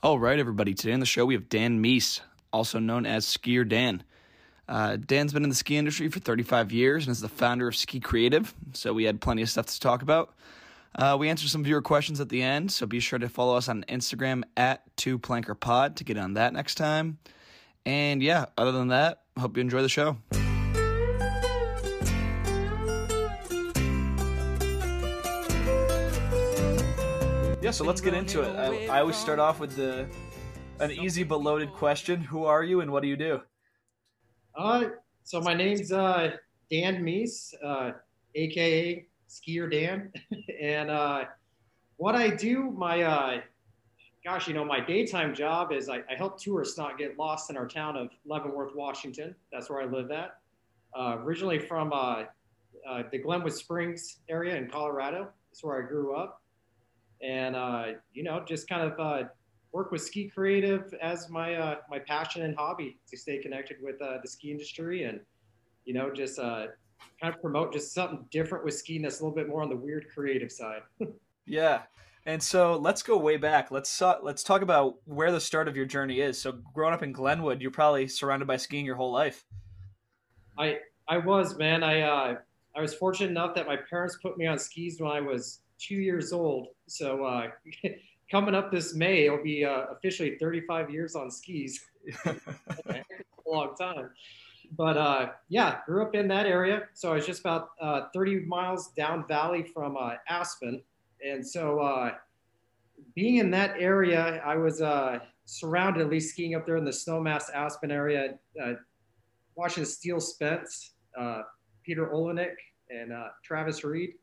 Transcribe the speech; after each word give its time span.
All 0.00 0.20
right, 0.20 0.38
everybody. 0.38 0.74
Today 0.74 0.92
on 0.92 1.00
the 1.00 1.06
show, 1.06 1.26
we 1.26 1.34
have 1.34 1.48
Dan 1.48 1.80
Meis, 1.80 2.20
also 2.52 2.78
known 2.78 3.04
as 3.04 3.26
Skier 3.26 3.68
Dan. 3.68 4.04
Uh, 4.68 4.94
Dan's 4.94 5.32
been 5.32 5.42
in 5.42 5.48
the 5.48 5.56
ski 5.56 5.76
industry 5.76 6.08
for 6.08 6.20
35 6.20 6.70
years 6.70 7.04
and 7.04 7.10
is 7.10 7.20
the 7.20 7.28
founder 7.28 7.66
of 7.66 7.74
Ski 7.74 7.98
Creative, 7.98 8.54
so 8.74 8.92
we 8.92 9.02
had 9.02 9.20
plenty 9.20 9.42
of 9.42 9.50
stuff 9.50 9.66
to 9.66 9.80
talk 9.80 10.02
about. 10.02 10.32
Uh, 10.94 11.16
we 11.18 11.28
answered 11.28 11.48
some 11.48 11.64
viewer 11.64 11.82
questions 11.82 12.20
at 12.20 12.28
the 12.28 12.40
end, 12.40 12.70
so 12.70 12.86
be 12.86 13.00
sure 13.00 13.18
to 13.18 13.28
follow 13.28 13.56
us 13.56 13.68
on 13.68 13.84
Instagram 13.88 14.44
at 14.56 14.84
2plankerpod 14.98 15.96
to 15.96 16.04
get 16.04 16.16
on 16.16 16.34
that 16.34 16.52
next 16.52 16.76
time. 16.76 17.18
And 17.84 18.22
yeah, 18.22 18.44
other 18.56 18.70
than 18.70 18.88
that, 18.88 19.22
hope 19.36 19.56
you 19.56 19.62
enjoy 19.62 19.82
the 19.82 19.88
show. 19.88 20.16
Yeah, 27.68 27.72
so 27.72 27.84
let's 27.84 28.00
get 28.00 28.14
into 28.14 28.40
it. 28.40 28.56
I, 28.56 28.86
I 28.86 29.00
always 29.00 29.16
start 29.16 29.38
off 29.38 29.60
with 29.60 29.76
the 29.76 30.06
an 30.80 30.90
easy 30.90 31.22
but 31.22 31.42
loaded 31.42 31.70
question. 31.74 32.18
Who 32.18 32.46
are 32.46 32.64
you 32.64 32.80
and 32.80 32.90
what 32.90 33.02
do 33.02 33.10
you 33.10 33.16
do? 33.16 33.42
Uh, 34.56 34.84
so 35.22 35.42
my 35.42 35.52
name's 35.52 35.92
uh, 35.92 36.30
Dan 36.70 37.04
Meese, 37.04 37.52
uh, 37.62 37.90
aka 38.34 39.06
Skier 39.28 39.70
Dan, 39.70 40.10
and 40.62 40.90
uh, 40.90 41.24
what 41.98 42.14
I 42.14 42.30
do, 42.30 42.70
my 42.70 43.02
uh, 43.02 43.40
gosh, 44.24 44.48
you 44.48 44.54
know, 44.54 44.64
my 44.64 44.80
daytime 44.80 45.34
job 45.34 45.70
is 45.70 45.90
I, 45.90 45.98
I, 46.10 46.14
help 46.16 46.40
tourists 46.40 46.78
not 46.78 46.96
get 46.96 47.18
lost 47.18 47.50
in 47.50 47.58
our 47.58 47.68
town 47.68 47.98
of 47.98 48.08
Leavenworth, 48.24 48.74
Washington. 48.74 49.34
That's 49.52 49.68
where 49.68 49.82
I 49.82 49.84
live 49.84 50.10
at. 50.10 50.38
Uh, 50.98 51.18
originally 51.18 51.58
from 51.58 51.92
uh, 51.92 52.22
uh, 52.88 53.02
the 53.12 53.18
Glenwood 53.18 53.52
Springs 53.52 54.20
area 54.30 54.56
in 54.56 54.70
Colorado. 54.70 55.28
That's 55.50 55.62
where 55.62 55.84
I 55.84 55.86
grew 55.86 56.16
up, 56.16 56.40
and 57.22 57.56
uh, 57.56 57.84
you 58.12 58.22
know, 58.22 58.44
just 58.46 58.68
kind 58.68 58.82
of 58.90 58.98
uh, 58.98 59.28
work 59.72 59.90
with 59.90 60.02
Ski 60.02 60.28
Creative 60.28 60.92
as 61.02 61.28
my 61.28 61.54
uh, 61.54 61.76
my 61.90 61.98
passion 61.98 62.42
and 62.42 62.56
hobby 62.56 62.98
to 63.08 63.16
stay 63.16 63.38
connected 63.38 63.76
with 63.82 64.00
uh, 64.00 64.18
the 64.22 64.28
ski 64.28 64.50
industry 64.50 65.04
and 65.04 65.20
you 65.84 65.94
know 65.94 66.12
just 66.12 66.38
uh, 66.38 66.66
kind 67.20 67.34
of 67.34 67.40
promote 67.40 67.72
just 67.72 67.92
something 67.92 68.24
different 68.30 68.64
with 68.64 68.74
skiing 68.74 69.02
that's 69.02 69.20
a 69.20 69.22
little 69.22 69.34
bit 69.34 69.48
more 69.48 69.62
on 69.62 69.68
the 69.68 69.76
weird 69.76 70.06
creative 70.12 70.52
side. 70.52 70.82
yeah. 71.46 71.82
And 72.26 72.42
so 72.42 72.76
let's 72.76 73.02
go 73.02 73.16
way 73.16 73.38
back. 73.38 73.70
Let's 73.70 74.02
uh, 74.02 74.18
let's 74.22 74.42
talk 74.42 74.62
about 74.62 74.96
where 75.04 75.32
the 75.32 75.40
start 75.40 75.66
of 75.66 75.76
your 75.76 75.86
journey 75.86 76.20
is. 76.20 76.38
So 76.38 76.52
growing 76.74 76.92
up 76.92 77.02
in 77.02 77.12
Glenwood, 77.12 77.62
you're 77.62 77.70
probably 77.70 78.06
surrounded 78.06 78.46
by 78.46 78.56
skiing 78.56 78.84
your 78.84 78.96
whole 78.96 79.12
life. 79.12 79.44
I 80.58 80.78
I 81.08 81.18
was 81.18 81.56
man. 81.56 81.82
I 81.82 82.02
uh, 82.02 82.34
I 82.76 82.80
was 82.80 82.94
fortunate 82.94 83.30
enough 83.30 83.54
that 83.54 83.66
my 83.66 83.76
parents 83.88 84.18
put 84.20 84.36
me 84.36 84.46
on 84.46 84.58
skis 84.58 85.00
when 85.00 85.10
I 85.10 85.20
was 85.20 85.60
two 85.78 85.94
years 85.96 86.32
old. 86.32 86.68
So 86.88 87.24
uh, 87.24 87.48
coming 88.30 88.54
up 88.54 88.70
this 88.70 88.94
May, 88.94 89.26
it'll 89.26 89.42
be 89.42 89.64
uh, 89.64 89.86
officially 89.92 90.36
35 90.38 90.90
years 90.90 91.14
on 91.14 91.30
skis. 91.30 91.80
a 92.26 92.34
long 93.46 93.74
time. 93.76 94.10
But 94.76 94.96
uh, 94.96 95.30
yeah, 95.48 95.78
grew 95.86 96.02
up 96.02 96.14
in 96.14 96.28
that 96.28 96.46
area. 96.46 96.82
So 96.92 97.12
I 97.12 97.14
was 97.14 97.26
just 97.26 97.40
about 97.40 97.70
uh, 97.80 98.02
30 98.12 98.40
miles 98.40 98.88
down 98.88 99.26
valley 99.26 99.62
from 99.62 99.96
uh, 99.96 100.14
Aspen. 100.28 100.82
And 101.24 101.46
so 101.46 101.80
uh, 101.80 102.12
being 103.14 103.36
in 103.36 103.50
that 103.52 103.74
area, 103.78 104.42
I 104.44 104.56
was 104.56 104.82
uh, 104.82 105.20
surrounded, 105.46 106.02
at 106.02 106.10
least 106.10 106.30
skiing 106.30 106.54
up 106.54 106.66
there 106.66 106.76
in 106.76 106.84
the 106.84 106.90
Snowmass 106.90 107.44
Aspen 107.54 107.90
area, 107.90 108.34
watching 109.54 109.84
Steele 109.84 110.20
Spence, 110.20 110.92
Peter 111.82 112.06
Olenick, 112.08 112.54
and 112.90 113.12
Travis 113.42 113.84
Reed. 113.84 114.14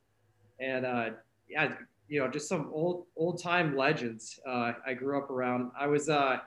And 0.60 1.16
yeah, 1.50 1.74
you 2.08 2.20
know, 2.20 2.28
just 2.28 2.48
some 2.48 2.70
old 2.72 3.06
old 3.16 3.42
time 3.42 3.76
legends. 3.76 4.40
Uh, 4.48 4.74
I 4.86 4.94
grew 4.94 5.18
up 5.18 5.30
around. 5.30 5.72
I 5.80 5.88
was 5.88 6.10
uh, 6.10 6.38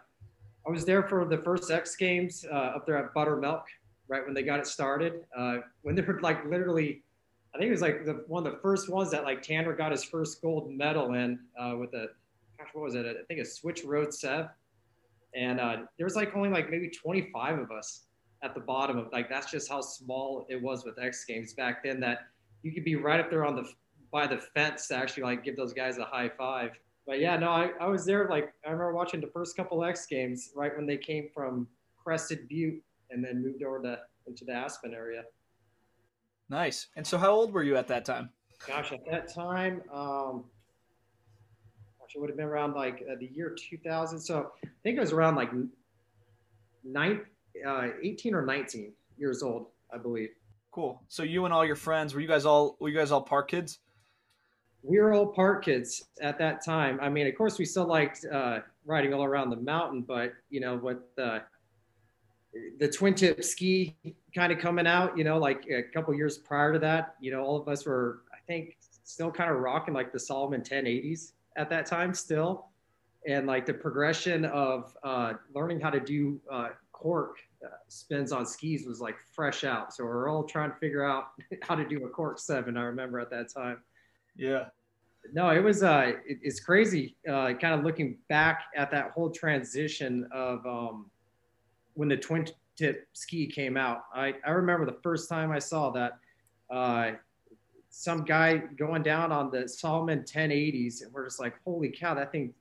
I 0.67 0.71
was 0.71 0.85
there 0.85 1.03
for 1.03 1.25
the 1.25 1.39
first 1.39 1.71
X 1.71 1.97
Games 1.97 2.45
uh, 2.51 2.55
up 2.77 2.87
there 2.87 2.97
at 2.97 3.15
Buttermilk, 3.15 3.65
right 4.09 4.25
when 4.25 4.35
they 4.35 4.43
got 4.43 4.61
it 4.61 4.67
started. 4.67 5.25
Uh, 5.37 5.59
when 5.83 5.95
they 5.95 6.03
were 6.03 6.21
like 6.21 6.45
literally, 6.45 7.03
I 7.55 7.59
think 7.59 7.69
it 7.69 7.73
was 7.73 7.83
like 7.83 8.05
the, 8.05 8.25
one 8.27 8.47
of 8.47 8.53
the 8.53 8.59
first 8.61 8.91
ones 8.91 9.11
that 9.11 9.25
like 9.25 9.43
Tanner 9.43 9.75
got 9.75 9.93
his 9.93 10.05
first 10.05 10.41
gold 10.43 10.71
medal 10.71 11.15
in 11.15 11.39
uh, 11.59 11.75
with 11.77 11.93
a, 11.95 12.09
gosh, 12.59 12.69
what 12.73 12.85
was 12.85 12.95
it? 12.95 13.07
I 13.07 13.25
think 13.27 13.41
a 13.41 13.45
Switch 13.45 13.83
Road 13.85 14.13
Sev, 14.13 14.49
and 15.35 15.59
uh, 15.59 15.77
there 15.97 16.05
was 16.05 16.17
like 16.17 16.37
only 16.37 16.51
like 16.51 16.71
maybe 16.71 16.89
25 16.89 17.59
of 17.59 17.71
us 17.71 18.03
at 18.43 18.55
the 18.55 18.61
bottom 18.61 18.97
of 18.99 19.09
like 19.13 19.29
that's 19.29 19.51
just 19.51 19.69
how 19.69 19.81
small 19.81 20.47
it 20.49 20.63
was 20.63 20.85
with 20.85 20.99
X 20.99 21.25
Games 21.25 21.55
back 21.55 21.83
then 21.83 21.99
that 22.01 22.27
you 22.63 22.73
could 22.73 22.85
be 22.85 22.97
right 22.97 23.21
up 23.21 23.31
there 23.31 23.45
on 23.45 23.57
the 23.57 23.69
by 24.11 24.27
the 24.27 24.39
fence 24.39 24.89
to 24.89 24.97
actually 24.97 25.25
like 25.25 25.45
give 25.45 25.57
those 25.57 25.73
guys 25.73 25.99
a 25.99 26.05
high 26.05 26.29
five. 26.29 26.73
But 27.07 27.21
yeah, 27.21 27.37
no, 27.37 27.51
I, 27.51 27.71
I 27.81 27.87
was 27.87 28.05
there. 28.05 28.29
Like 28.29 28.53
I 28.67 28.71
remember 28.71 28.93
watching 28.93 29.21
the 29.21 29.29
first 29.29 29.57
couple 29.57 29.83
X 29.85 30.07
games 30.07 30.51
right 30.55 30.75
when 30.77 30.87
they 30.87 30.97
came 30.97 31.29
from 31.35 31.67
Crested 32.03 32.49
Butte 32.49 32.83
and 33.11 33.25
then 33.25 33.43
moved 33.43 33.63
over 33.63 33.81
to 33.83 33.99
into 34.27 34.45
the 34.45 34.53
Aspen 34.53 34.95
area. 34.95 35.25
Nice. 36.51 36.89
And 36.97 37.07
so, 37.07 37.19
how 37.19 37.31
old 37.31 37.53
were 37.53 37.63
you 37.63 37.77
at 37.77 37.89
that 37.89 38.05
time? 38.05 38.31
Gosh, 38.67 38.93
at 38.93 39.05
that 39.11 39.33
time, 39.33 39.83
um, 39.93 40.45
gosh, 42.01 42.15
it 42.15 42.21
would 42.21 42.31
have 42.31 42.37
been 42.37 42.47
around 42.47 42.75
like 42.75 43.05
uh, 43.11 43.15
the 43.19 43.27
year 43.27 43.55
2000. 43.71 44.21
So 44.21 44.53
I 44.65 44.69
think 44.83 44.97
it 44.97 45.01
was 45.01 45.13
around 45.13 45.37
like 45.37 45.51
nine, 46.85 47.21
uh, 47.67 47.89
18 48.03 48.35
or 48.35 48.45
19 48.45 48.93
years 49.17 49.43
old, 49.43 49.67
I 49.93 49.99
believe. 49.99 50.31
Cool. 50.73 51.03
So 51.09 51.23
you 51.23 51.45
and 51.45 51.55
all 51.55 51.65
your 51.65 51.77
friends 51.77 52.15
were 52.15 52.21
you 52.21 52.29
guys 52.29 52.45
all 52.45 52.77
were 52.79 52.89
you 52.89 52.97
guys 52.97 53.11
all 53.11 53.23
park 53.23 53.51
kids? 53.51 53.79
We 54.83 54.99
were 54.99 55.13
all 55.13 55.27
park 55.27 55.65
kids 55.65 56.05
at 56.21 56.39
that 56.39 56.65
time. 56.65 56.99
I 57.01 57.09
mean, 57.09 57.27
of 57.27 57.35
course, 57.37 57.59
we 57.59 57.65
still 57.65 57.87
liked 57.87 58.25
uh, 58.25 58.61
riding 58.85 59.13
all 59.13 59.25
around 59.25 59.51
the 59.51 59.57
mountain, 59.57 60.03
but 60.03 60.33
you 60.51 60.61
know, 60.61 60.77
with 60.77 60.99
the 61.17 61.43
the 62.79 62.89
twin 62.89 63.15
tip 63.15 63.45
ski 63.45 63.95
kind 64.35 64.53
of 64.53 64.59
coming 64.59 64.87
out, 64.87 65.17
you 65.17 65.25
know, 65.25 65.39
like 65.39 65.67
a 65.71 65.83
couple 65.83 66.15
years 66.15 66.39
prior 66.39 66.73
to 66.73 66.79
that, 66.79 67.15
you 67.21 67.31
know, 67.31 67.43
all 67.43 67.57
of 67.57 67.69
us 67.69 67.85
were, 67.85 68.23
I 68.33 68.39
think, 68.47 68.77
still 69.05 69.31
kind 69.31 69.51
of 69.51 69.59
rocking 69.59 69.95
like 69.95 70.13
the 70.13 70.19
Salomon 70.19 70.63
1080s 70.63 71.33
at 71.57 71.69
that 71.71 71.87
time, 71.87 72.15
still, 72.15 72.67
and 73.27 73.47
like 73.47 73.67
the 73.67 73.75
progression 73.75 74.45
of 74.47 74.97
uh, 75.03 75.35
learning 75.55 75.81
how 75.81 75.91
to 75.91 76.01
do 76.01 76.41
uh, 76.51 76.69
cork 76.93 77.37
uh, 77.65 77.69
spins 77.89 78.33
on 78.33 78.47
skis 78.47 78.87
was 78.87 79.01
like 79.01 79.17
fresh 79.35 79.65
out. 79.65 79.95
So 79.95 80.05
we're 80.05 80.29
all 80.29 80.45
trying 80.45 80.71
to 80.71 80.77
figure 80.77 81.05
out 81.05 81.29
how 81.63 81.75
to 81.75 81.87
do 81.87 82.05
a 82.05 82.09
cork 82.09 82.39
seven. 82.39 82.77
I 82.77 82.83
remember 82.83 83.21
at 83.21 83.31
that 83.31 83.53
time. 83.53 83.79
Yeah. 84.39 84.67
No, 85.33 85.51
it 85.51 85.63
was 85.63 85.83
uh, 85.83 86.13
it, 86.27 86.39
it's 86.43 86.61
crazy. 86.61 87.17
Uh, 87.29 87.53
kind 87.53 87.75
of 87.75 87.85
looking 87.85 88.17
back 88.29 88.63
at 88.75 88.91
that 88.93 89.11
whole 89.11 89.31
transition 89.31 90.27
of 90.33 90.65
um, 90.65 91.11
when 91.95 92.09
the 92.09 92.17
twin 92.17 92.47
tip 92.77 93.09
ski 93.13 93.47
came 93.47 93.77
out. 93.77 94.05
I 94.15 94.35
I 94.47 94.51
remember 94.53 94.87
the 94.87 94.99
first 95.03 95.29
time 95.29 95.53
I 95.53 95.59
saw 95.59 95.91
that. 95.91 96.13
Uh, 96.71 97.13
some 97.91 98.25
guy 98.25 98.59
going 98.77 99.03
down 99.03 99.33
on 99.33 99.51
the 99.51 99.69
Salomon 99.69 100.23
1080s, 100.23 101.03
and 101.03 101.13
we're 101.13 101.25
just 101.25 101.41
like, 101.41 101.55
holy 101.65 101.89
cow, 101.89 102.15
that 102.15 102.31
thing 102.31 102.55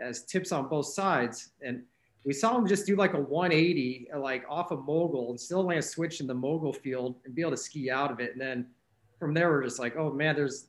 has 0.00 0.24
tips 0.24 0.50
on 0.50 0.68
both 0.68 0.86
sides. 0.86 1.50
And 1.60 1.82
we 2.24 2.32
saw 2.32 2.56
him 2.56 2.66
just 2.66 2.86
do 2.86 2.96
like 2.96 3.14
a 3.14 3.20
180, 3.20 4.08
like 4.16 4.44
off 4.48 4.70
a 4.70 4.74
of 4.74 4.84
mogul, 4.84 5.30
and 5.30 5.40
still 5.40 5.64
land 5.64 5.84
switch 5.84 6.20
in 6.20 6.26
the 6.26 6.34
mogul 6.34 6.72
field 6.72 7.16
and 7.24 7.34
be 7.34 7.42
able 7.42 7.52
to 7.52 7.56
ski 7.56 7.90
out 7.90 8.10
of 8.10 8.18
it. 8.18 8.32
And 8.32 8.40
then 8.40 8.66
from 9.18 9.34
there, 9.34 9.50
we're 9.50 9.62
just 9.62 9.78
like, 9.78 9.96
oh 9.96 10.12
man, 10.12 10.34
there's 10.34 10.66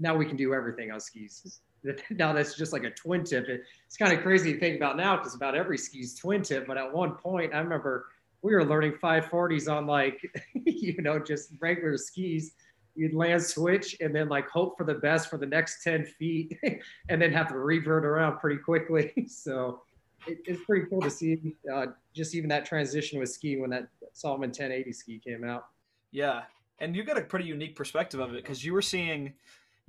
now 0.00 0.16
we 0.16 0.26
can 0.26 0.36
do 0.36 0.54
everything 0.54 0.90
on 0.90 1.00
skis. 1.00 1.60
Now 2.10 2.34
that's 2.34 2.56
just 2.56 2.74
like 2.74 2.84
a 2.84 2.90
twin 2.90 3.24
tip. 3.24 3.48
It, 3.48 3.62
it's 3.86 3.96
kind 3.96 4.12
of 4.12 4.20
crazy 4.20 4.52
to 4.52 4.60
think 4.60 4.76
about 4.76 4.98
now 4.98 5.16
because 5.16 5.34
about 5.34 5.54
every 5.54 5.78
ski's 5.78 6.14
twin 6.14 6.42
tip. 6.42 6.66
But 6.66 6.76
at 6.76 6.92
one 6.92 7.14
point, 7.14 7.54
I 7.54 7.58
remember 7.58 8.08
we 8.42 8.54
were 8.54 8.66
learning 8.66 8.98
540s 9.02 9.66
on 9.66 9.86
like, 9.86 10.20
you 10.54 11.00
know, 11.00 11.18
just 11.18 11.52
regular 11.58 11.96
skis. 11.96 12.52
You'd 12.96 13.14
land 13.14 13.42
switch 13.42 13.96
and 14.00 14.14
then 14.14 14.28
like 14.28 14.46
hope 14.50 14.76
for 14.76 14.84
the 14.84 14.94
best 14.94 15.30
for 15.30 15.38
the 15.38 15.46
next 15.46 15.82
10 15.82 16.04
feet 16.04 16.58
and 17.08 17.22
then 17.22 17.32
have 17.32 17.48
to 17.48 17.58
revert 17.58 18.04
around 18.04 18.40
pretty 18.40 18.60
quickly. 18.60 19.26
so 19.26 19.80
it, 20.26 20.38
it's 20.44 20.62
pretty 20.64 20.86
cool 20.90 21.00
to 21.00 21.10
see 21.10 21.54
uh, 21.72 21.86
just 22.14 22.34
even 22.34 22.50
that 22.50 22.66
transition 22.66 23.18
with 23.18 23.30
ski 23.30 23.56
when 23.56 23.70
that 23.70 23.88
Salomon 24.12 24.48
1080 24.48 24.92
ski 24.92 25.18
came 25.18 25.44
out. 25.44 25.68
Yeah. 26.12 26.42
And 26.78 26.96
you 26.96 27.04
got 27.04 27.18
a 27.18 27.22
pretty 27.22 27.44
unique 27.44 27.76
perspective 27.76 28.20
of 28.20 28.30
it 28.30 28.42
because 28.42 28.64
you 28.64 28.72
were 28.72 28.82
seeing 28.82 29.34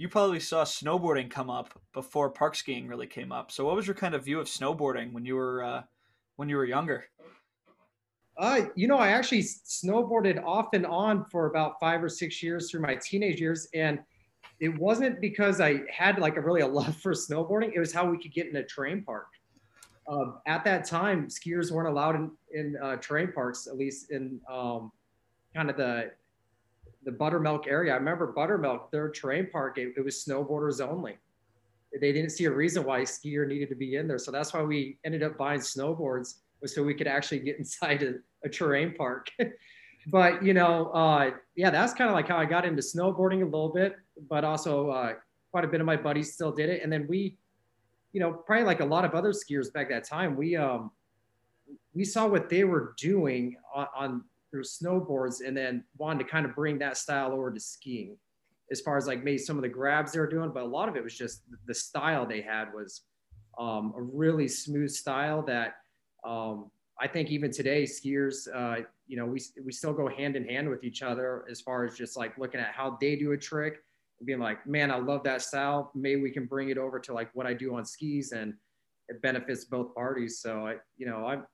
you 0.01 0.09
probably 0.09 0.39
saw 0.39 0.63
snowboarding 0.63 1.29
come 1.29 1.51
up 1.51 1.79
before 1.93 2.31
park 2.31 2.55
skiing 2.55 2.87
really 2.87 3.05
came 3.05 3.31
up. 3.31 3.51
So 3.51 3.65
what 3.65 3.75
was 3.75 3.85
your 3.85 3.93
kind 3.93 4.15
of 4.15 4.25
view 4.25 4.39
of 4.39 4.47
snowboarding 4.47 5.13
when 5.13 5.25
you 5.25 5.35
were 5.35 5.63
uh, 5.63 5.83
when 6.37 6.49
you 6.49 6.57
were 6.57 6.65
younger? 6.65 7.05
Uh, 8.35 8.61
you 8.73 8.87
know, 8.87 8.97
I 8.97 9.09
actually 9.09 9.43
snowboarded 9.43 10.43
off 10.43 10.73
and 10.73 10.87
on 10.87 11.25
for 11.25 11.45
about 11.45 11.79
five 11.79 12.03
or 12.03 12.09
six 12.09 12.41
years 12.41 12.71
through 12.71 12.81
my 12.81 12.95
teenage 12.95 13.39
years, 13.39 13.67
and 13.75 13.99
it 14.59 14.75
wasn't 14.79 15.21
because 15.21 15.61
I 15.61 15.81
had 15.93 16.17
like 16.17 16.35
a 16.35 16.41
really 16.41 16.61
a 16.61 16.67
love 16.79 16.97
for 16.97 17.13
snowboarding. 17.13 17.71
It 17.75 17.79
was 17.79 17.93
how 17.93 18.09
we 18.09 18.17
could 18.17 18.33
get 18.33 18.47
in 18.47 18.55
a 18.55 18.63
terrain 18.63 19.03
park. 19.03 19.27
Um, 20.09 20.39
at 20.47 20.63
that 20.63 20.83
time, 20.83 21.27
skiers 21.27 21.71
weren't 21.71 21.89
allowed 21.89 22.15
in, 22.15 22.31
in 22.55 22.75
uh, 22.81 22.95
terrain 22.95 23.33
parks, 23.33 23.67
at 23.67 23.77
least 23.77 24.09
in 24.09 24.41
um, 24.51 24.91
kind 25.53 25.69
of 25.69 25.77
the 25.77 26.11
the 27.03 27.11
buttermilk 27.11 27.67
area. 27.67 27.93
I 27.93 27.97
remember 27.97 28.27
buttermilk, 28.27 28.91
their 28.91 29.09
terrain 29.09 29.49
park, 29.51 29.77
it, 29.77 29.93
it, 29.97 30.05
was 30.05 30.23
snowboarders 30.23 30.85
only. 30.85 31.17
They 31.99 32.11
didn't 32.11 32.29
see 32.29 32.45
a 32.45 32.51
reason 32.51 32.83
why 32.83 33.01
skier 33.01 33.47
needed 33.47 33.69
to 33.69 33.75
be 33.75 33.95
in 33.95 34.07
there. 34.07 34.17
So 34.17 34.31
that's 34.31 34.53
why 34.53 34.61
we 34.61 34.97
ended 35.03 35.23
up 35.23 35.37
buying 35.37 35.59
snowboards 35.59 36.35
so 36.65 36.83
we 36.83 36.93
could 36.93 37.07
actually 37.07 37.39
get 37.39 37.57
inside 37.59 38.03
a, 38.03 38.15
a 38.45 38.49
terrain 38.49 38.93
park. 38.93 39.29
but 40.07 40.43
you 40.43 40.53
know, 40.53 40.87
uh, 40.91 41.31
yeah, 41.55 41.69
that's 41.69 41.93
kind 41.93 42.09
of 42.09 42.15
like 42.15 42.27
how 42.27 42.37
I 42.37 42.45
got 42.45 42.65
into 42.65 42.81
snowboarding 42.81 43.41
a 43.41 43.45
little 43.45 43.73
bit, 43.73 43.95
but 44.29 44.43
also 44.43 44.89
uh, 44.89 45.13
quite 45.51 45.65
a 45.65 45.67
bit 45.67 45.81
of 45.81 45.85
my 45.85 45.97
buddies 45.97 46.33
still 46.33 46.51
did 46.51 46.69
it. 46.69 46.81
And 46.83 46.91
then 46.91 47.07
we, 47.07 47.37
you 48.13 48.19
know, 48.19 48.31
probably 48.31 48.65
like 48.65 48.79
a 48.79 48.85
lot 48.85 49.05
of 49.05 49.13
other 49.13 49.31
skiers 49.31 49.71
back 49.71 49.89
that 49.89 50.03
time, 50.03 50.35
we 50.35 50.55
um, 50.55 50.91
we 51.93 52.05
saw 52.05 52.27
what 52.27 52.49
they 52.49 52.63
were 52.63 52.93
doing 52.97 53.55
on, 53.73 53.87
on 53.95 54.23
their 54.51 54.61
snowboards, 54.61 55.45
and 55.45 55.55
then 55.55 55.83
wanted 55.97 56.23
to 56.23 56.29
kind 56.29 56.45
of 56.45 56.55
bring 56.55 56.79
that 56.79 56.97
style 56.97 57.31
over 57.31 57.51
to 57.51 57.59
skiing. 57.59 58.17
As 58.71 58.79
far 58.81 58.97
as 58.97 59.07
like 59.07 59.23
maybe 59.23 59.37
some 59.37 59.57
of 59.57 59.63
the 59.63 59.69
grabs 59.69 60.13
they 60.13 60.19
were 60.19 60.27
doing, 60.27 60.51
but 60.53 60.63
a 60.63 60.65
lot 60.65 60.87
of 60.87 60.95
it 60.95 61.03
was 61.03 61.17
just 61.17 61.43
the 61.67 61.73
style 61.73 62.25
they 62.25 62.41
had 62.41 62.73
was 62.73 63.01
um, 63.59 63.93
a 63.97 64.01
really 64.01 64.47
smooth 64.47 64.89
style 64.89 65.41
that 65.43 65.75
um, 66.25 66.71
I 66.99 67.07
think 67.07 67.31
even 67.31 67.51
today, 67.51 67.83
skiers, 67.83 68.47
uh, 68.53 68.83
you 69.07 69.17
know, 69.17 69.25
we, 69.25 69.41
we 69.65 69.71
still 69.71 69.93
go 69.93 70.07
hand 70.07 70.35
in 70.35 70.45
hand 70.47 70.69
with 70.69 70.83
each 70.83 71.01
other 71.01 71.45
as 71.49 71.59
far 71.59 71.83
as 71.83 71.95
just 71.95 72.15
like 72.15 72.37
looking 72.37 72.59
at 72.59 72.73
how 72.73 72.97
they 73.01 73.15
do 73.15 73.31
a 73.31 73.37
trick 73.37 73.79
and 74.19 74.27
being 74.27 74.39
like, 74.39 74.65
man, 74.67 74.91
I 74.91 74.97
love 74.97 75.23
that 75.23 75.41
style. 75.41 75.91
Maybe 75.95 76.21
we 76.21 76.29
can 76.29 76.45
bring 76.45 76.69
it 76.69 76.77
over 76.77 76.99
to 76.99 77.13
like 77.13 77.29
what 77.33 77.47
I 77.47 77.53
do 77.53 77.75
on 77.75 77.85
skis 77.85 78.33
and 78.33 78.53
it 79.09 79.21
benefits 79.21 79.65
both 79.65 79.95
parties. 79.95 80.39
So 80.39 80.67
I, 80.67 80.75
you 80.97 81.07
know, 81.07 81.25
I'm, 81.25 81.45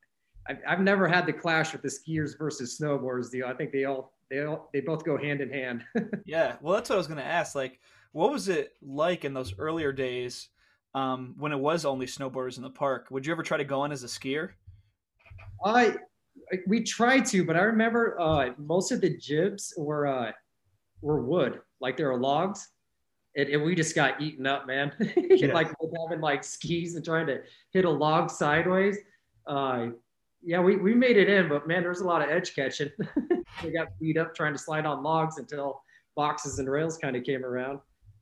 I've, 0.50 0.60
I've 0.68 0.80
never 0.80 1.08
had 1.08 1.26
the 1.26 1.34
clash 1.34 1.74
with 1.74 1.82
the 1.82 1.90
skiers 1.90 2.38
versus 2.38 2.78
snowboarders 2.80 3.32
deal. 3.32 3.48
I 3.48 3.54
think 3.54 3.72
they 3.72 3.86
all, 3.86 4.14
they 4.30 4.44
all, 4.44 4.70
they 4.74 4.82
both 4.82 5.04
go 5.04 5.18
hand 5.18 5.42
in 5.42 5.50
hand. 5.50 5.84
yeah. 6.26 6.56
Well, 6.62 6.74
that's 6.74 6.90
what 6.90 6.96
I 6.96 6.98
was 6.98 7.08
going 7.08 7.20
to 7.20 7.26
ask. 7.26 7.56
Like, 7.56 7.80
what 8.12 8.32
was 8.32 8.48
it 8.48 8.74
like 8.82 9.26
in 9.26 9.34
those 9.34 9.54
earlier 9.58 9.92
days 9.92 10.50
um, 10.96 11.36
when 11.38 11.52
it 11.52 11.60
was 11.60 11.86
only 11.86 12.06
snowboarders 12.06 12.58
in 12.58 12.64
the 12.64 12.70
park? 12.70 13.08
Would 13.12 13.26
you 13.26 13.32
ever 13.32 13.44
try 13.44 13.58
to 13.58 13.64
go 13.64 13.82
on 13.82 13.92
as 13.92 14.04
a 14.04 14.08
skier? 14.08 14.52
I 15.64 15.96
we 16.68 16.84
tried 16.84 17.26
to, 17.28 17.44
but 17.44 17.56
I 17.56 17.62
remember 17.62 18.20
uh, 18.20 18.52
most 18.58 18.92
of 18.92 19.02
the 19.02 19.18
jibs 19.18 19.74
were 19.78 20.08
uh, 20.08 20.32
were 21.02 21.22
wood, 21.22 21.60
like 21.82 21.98
they 21.98 22.04
were 22.04 22.18
logs, 22.18 22.70
and, 23.36 23.50
and 23.50 23.64
we 23.64 23.76
just 23.76 23.96
got 23.96 24.22
eaten 24.22 24.46
up, 24.46 24.68
man. 24.68 24.92
yeah. 25.18 25.54
like 25.54 25.68
having 26.02 26.22
like 26.22 26.44
skis 26.44 26.96
and 26.96 27.04
trying 27.04 27.28
to 27.28 27.42
hit 27.72 27.86
a 27.86 27.90
log 27.90 28.30
sideways. 28.30 28.98
Uh, 29.46 29.88
yeah, 30.48 30.62
we, 30.62 30.78
we 30.78 30.96
made 30.96 31.18
it 31.18 31.28
in, 31.28 31.50
but 31.50 31.68
man, 31.68 31.84
there's 31.84 32.00
a 32.00 32.06
lot 32.06 32.22
of 32.22 32.30
edge 32.30 32.56
catching. 32.56 32.90
we 33.64 33.72
got 33.72 33.90
beat 34.00 34.18
up 34.18 34.34
trying 34.34 34.54
to 34.54 34.58
slide 34.58 34.86
on 34.86 35.04
logs 35.04 35.40
until 35.40 35.82
boxes 36.16 36.58
and 36.60 36.72
rails 36.72 36.98
kind 36.98 37.18
of 37.18 37.26
came 37.26 37.44
around. 37.44 37.80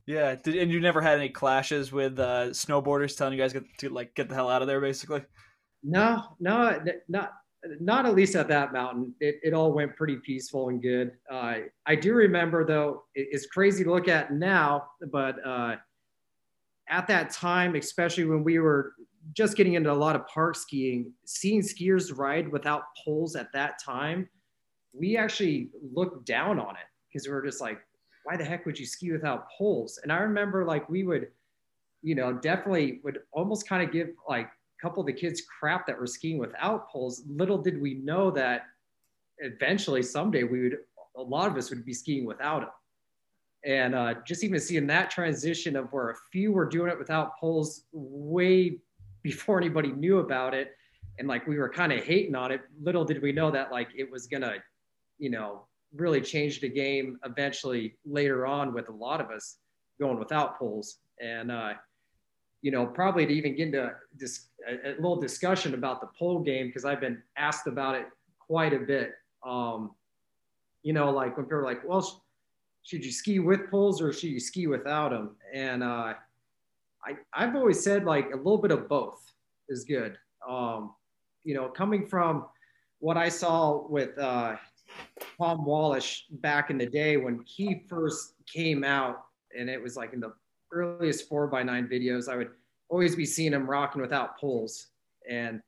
Yeah, 0.07 0.33
Did, 0.33 0.55
and 0.55 0.71
you 0.71 0.79
never 0.79 1.01
had 1.01 1.19
any 1.19 1.29
clashes 1.29 1.91
with 1.91 2.19
uh, 2.19 2.47
snowboarders 2.47 3.15
telling 3.15 3.33
you 3.33 3.39
guys 3.39 3.53
get 3.53 3.63
to 3.77 3.89
like 3.89 4.15
get 4.15 4.27
the 4.27 4.33
hell 4.33 4.49
out 4.49 4.63
of 4.63 4.67
there, 4.67 4.81
basically. 4.81 5.23
No, 5.83 6.23
no, 6.39 6.83
not 7.07 7.33
not 7.79 8.07
at 8.07 8.15
least 8.15 8.35
at 8.35 8.47
that 8.47 8.73
mountain. 8.73 9.13
It, 9.19 9.35
it 9.43 9.53
all 9.53 9.71
went 9.71 9.95
pretty 9.95 10.17
peaceful 10.17 10.69
and 10.69 10.81
good. 10.81 11.11
Uh, 11.31 11.57
I 11.85 11.95
do 11.95 12.13
remember 12.15 12.65
though, 12.65 13.03
it, 13.13 13.27
it's 13.31 13.45
crazy 13.45 13.83
to 13.83 13.91
look 13.91 14.07
at 14.07 14.33
now, 14.33 14.87
but 15.11 15.35
uh, 15.45 15.75
at 16.89 17.07
that 17.07 17.29
time, 17.31 17.75
especially 17.75 18.25
when 18.25 18.43
we 18.43 18.57
were 18.57 18.93
just 19.33 19.57
getting 19.57 19.73
into 19.73 19.91
a 19.91 19.93
lot 19.93 20.15
of 20.15 20.27
park 20.27 20.55
skiing, 20.55 21.11
seeing 21.25 21.61
skiers 21.61 22.15
ride 22.15 22.51
without 22.51 22.83
poles 23.03 23.35
at 23.35 23.51
that 23.53 23.79
time, 23.83 24.29
we 24.93 25.17
actually 25.17 25.69
looked 25.93 26.25
down 26.25 26.59
on 26.59 26.75
it 26.75 26.85
because 27.07 27.27
we 27.27 27.33
were 27.33 27.45
just 27.45 27.61
like, 27.61 27.79
why 28.23 28.37
the 28.37 28.43
heck 28.43 28.65
would 28.65 28.79
you 28.79 28.85
ski 28.85 29.11
without 29.11 29.47
poles? 29.57 29.99
And 30.03 30.11
I 30.11 30.17
remember 30.17 30.65
like 30.65 30.89
we 30.89 31.03
would, 31.03 31.27
you 32.01 32.15
know, 32.15 32.33
definitely 32.33 33.01
would 33.03 33.19
almost 33.31 33.67
kind 33.67 33.83
of 33.83 33.91
give 33.91 34.09
like 34.27 34.47
a 34.47 34.81
couple 34.81 35.01
of 35.01 35.07
the 35.07 35.13
kids 35.13 35.43
crap 35.59 35.85
that 35.87 35.99
were 35.99 36.07
skiing 36.07 36.37
without 36.37 36.89
poles. 36.89 37.23
Little 37.27 37.57
did 37.57 37.79
we 37.79 37.95
know 37.95 38.31
that 38.31 38.63
eventually 39.39 40.01
someday 40.01 40.43
we 40.43 40.63
would, 40.63 40.77
a 41.17 41.21
lot 41.21 41.49
of 41.49 41.57
us 41.57 41.69
would 41.69 41.85
be 41.85 41.93
skiing 41.93 42.25
without 42.25 42.61
them. 42.61 42.69
And 43.65 43.95
uh, 43.95 44.15
just 44.25 44.43
even 44.43 44.59
seeing 44.59 44.85
that 44.87 45.09
transition 45.09 45.75
of 45.75 45.91
where 45.91 46.11
a 46.11 46.15
few 46.31 46.51
were 46.51 46.69
doing 46.69 46.91
it 46.91 46.99
without 46.99 47.37
poles 47.39 47.85
way 47.91 48.79
before 49.25 49.57
anybody 49.57 49.91
knew 49.91 50.19
about 50.19 50.53
it. 50.53 50.75
And 51.17 51.27
like 51.27 51.47
we 51.47 51.57
were 51.57 51.69
kind 51.69 51.91
of 51.91 52.03
hating 52.03 52.35
on 52.35 52.51
it. 52.51 52.61
Little 52.79 53.03
did 53.03 53.23
we 53.23 53.31
know 53.31 53.49
that 53.49 53.71
like 53.71 53.87
it 53.97 54.09
was 54.11 54.27
gonna, 54.27 54.57
you 55.17 55.31
know, 55.31 55.65
really 55.95 56.21
change 56.21 56.61
the 56.61 56.69
game 56.69 57.17
eventually 57.25 57.95
later 58.05 58.45
on 58.45 58.71
with 58.71 58.87
a 58.89 58.91
lot 58.91 59.19
of 59.19 59.31
us 59.31 59.57
going 59.99 60.19
without 60.19 60.59
poles. 60.59 60.97
And 61.19 61.51
uh, 61.51 61.73
you 62.61 62.69
know, 62.69 62.85
probably 62.85 63.25
to 63.25 63.33
even 63.33 63.55
get 63.55 63.67
into 63.67 63.93
this 64.15 64.49
a, 64.67 64.91
little 65.01 65.19
discussion 65.19 65.73
about 65.73 66.01
the 66.01 66.07
pole 66.19 66.41
game 66.41 66.67
because 66.67 66.85
I've 66.85 67.01
been 67.01 67.23
asked 67.35 67.65
about 67.65 67.95
it 67.95 68.05
quite 68.39 68.73
a 68.73 68.79
bit. 68.79 69.13
Um, 69.43 69.91
you 70.83 70.93
know, 70.93 71.09
like 71.09 71.35
when 71.35 71.47
people 71.47 71.59
are 71.59 71.63
like, 71.63 71.81
"Well, 71.83 72.23
should 72.83 73.03
you 73.03 73.11
ski 73.11 73.39
with 73.39 73.71
poles 73.71 74.03
or 74.03 74.13
should 74.13 74.29
you 74.29 74.39
ski 74.39 74.67
without 74.67 75.09
them?" 75.09 75.35
And 75.51 75.81
uh, 75.81 76.13
I 77.05 77.15
I've 77.33 77.55
always 77.55 77.83
said 77.83 78.03
like 78.05 78.31
a 78.33 78.37
little 78.37 78.57
bit 78.57 78.71
of 78.71 78.89
both 78.89 79.21
is 79.69 79.83
good. 79.83 80.17
Um, 80.47 80.93
you 81.43 81.53
know, 81.53 81.67
coming 81.69 82.05
from 82.05 82.45
what 82.99 83.17
I 83.17 83.29
saw 83.29 83.87
with 83.87 84.17
uh, 84.17 84.55
Tom 85.37 85.65
Wallisch 85.65 86.23
back 86.31 86.69
in 86.69 86.77
the 86.77 86.85
day 86.85 87.17
when 87.17 87.41
he 87.45 87.83
first 87.87 88.33
came 88.51 88.83
out, 88.83 89.23
and 89.57 89.69
it 89.69 89.81
was 89.81 89.95
like 89.95 90.13
in 90.13 90.19
the 90.19 90.33
earliest 90.71 91.27
four 91.29 91.47
by 91.47 91.63
nine 91.63 91.87
videos, 91.87 92.27
I 92.27 92.35
would 92.35 92.51
always 92.89 93.15
be 93.15 93.25
seeing 93.25 93.53
him 93.53 93.69
rocking 93.69 94.01
without 94.01 94.37
poles, 94.39 94.87
and 95.29 95.61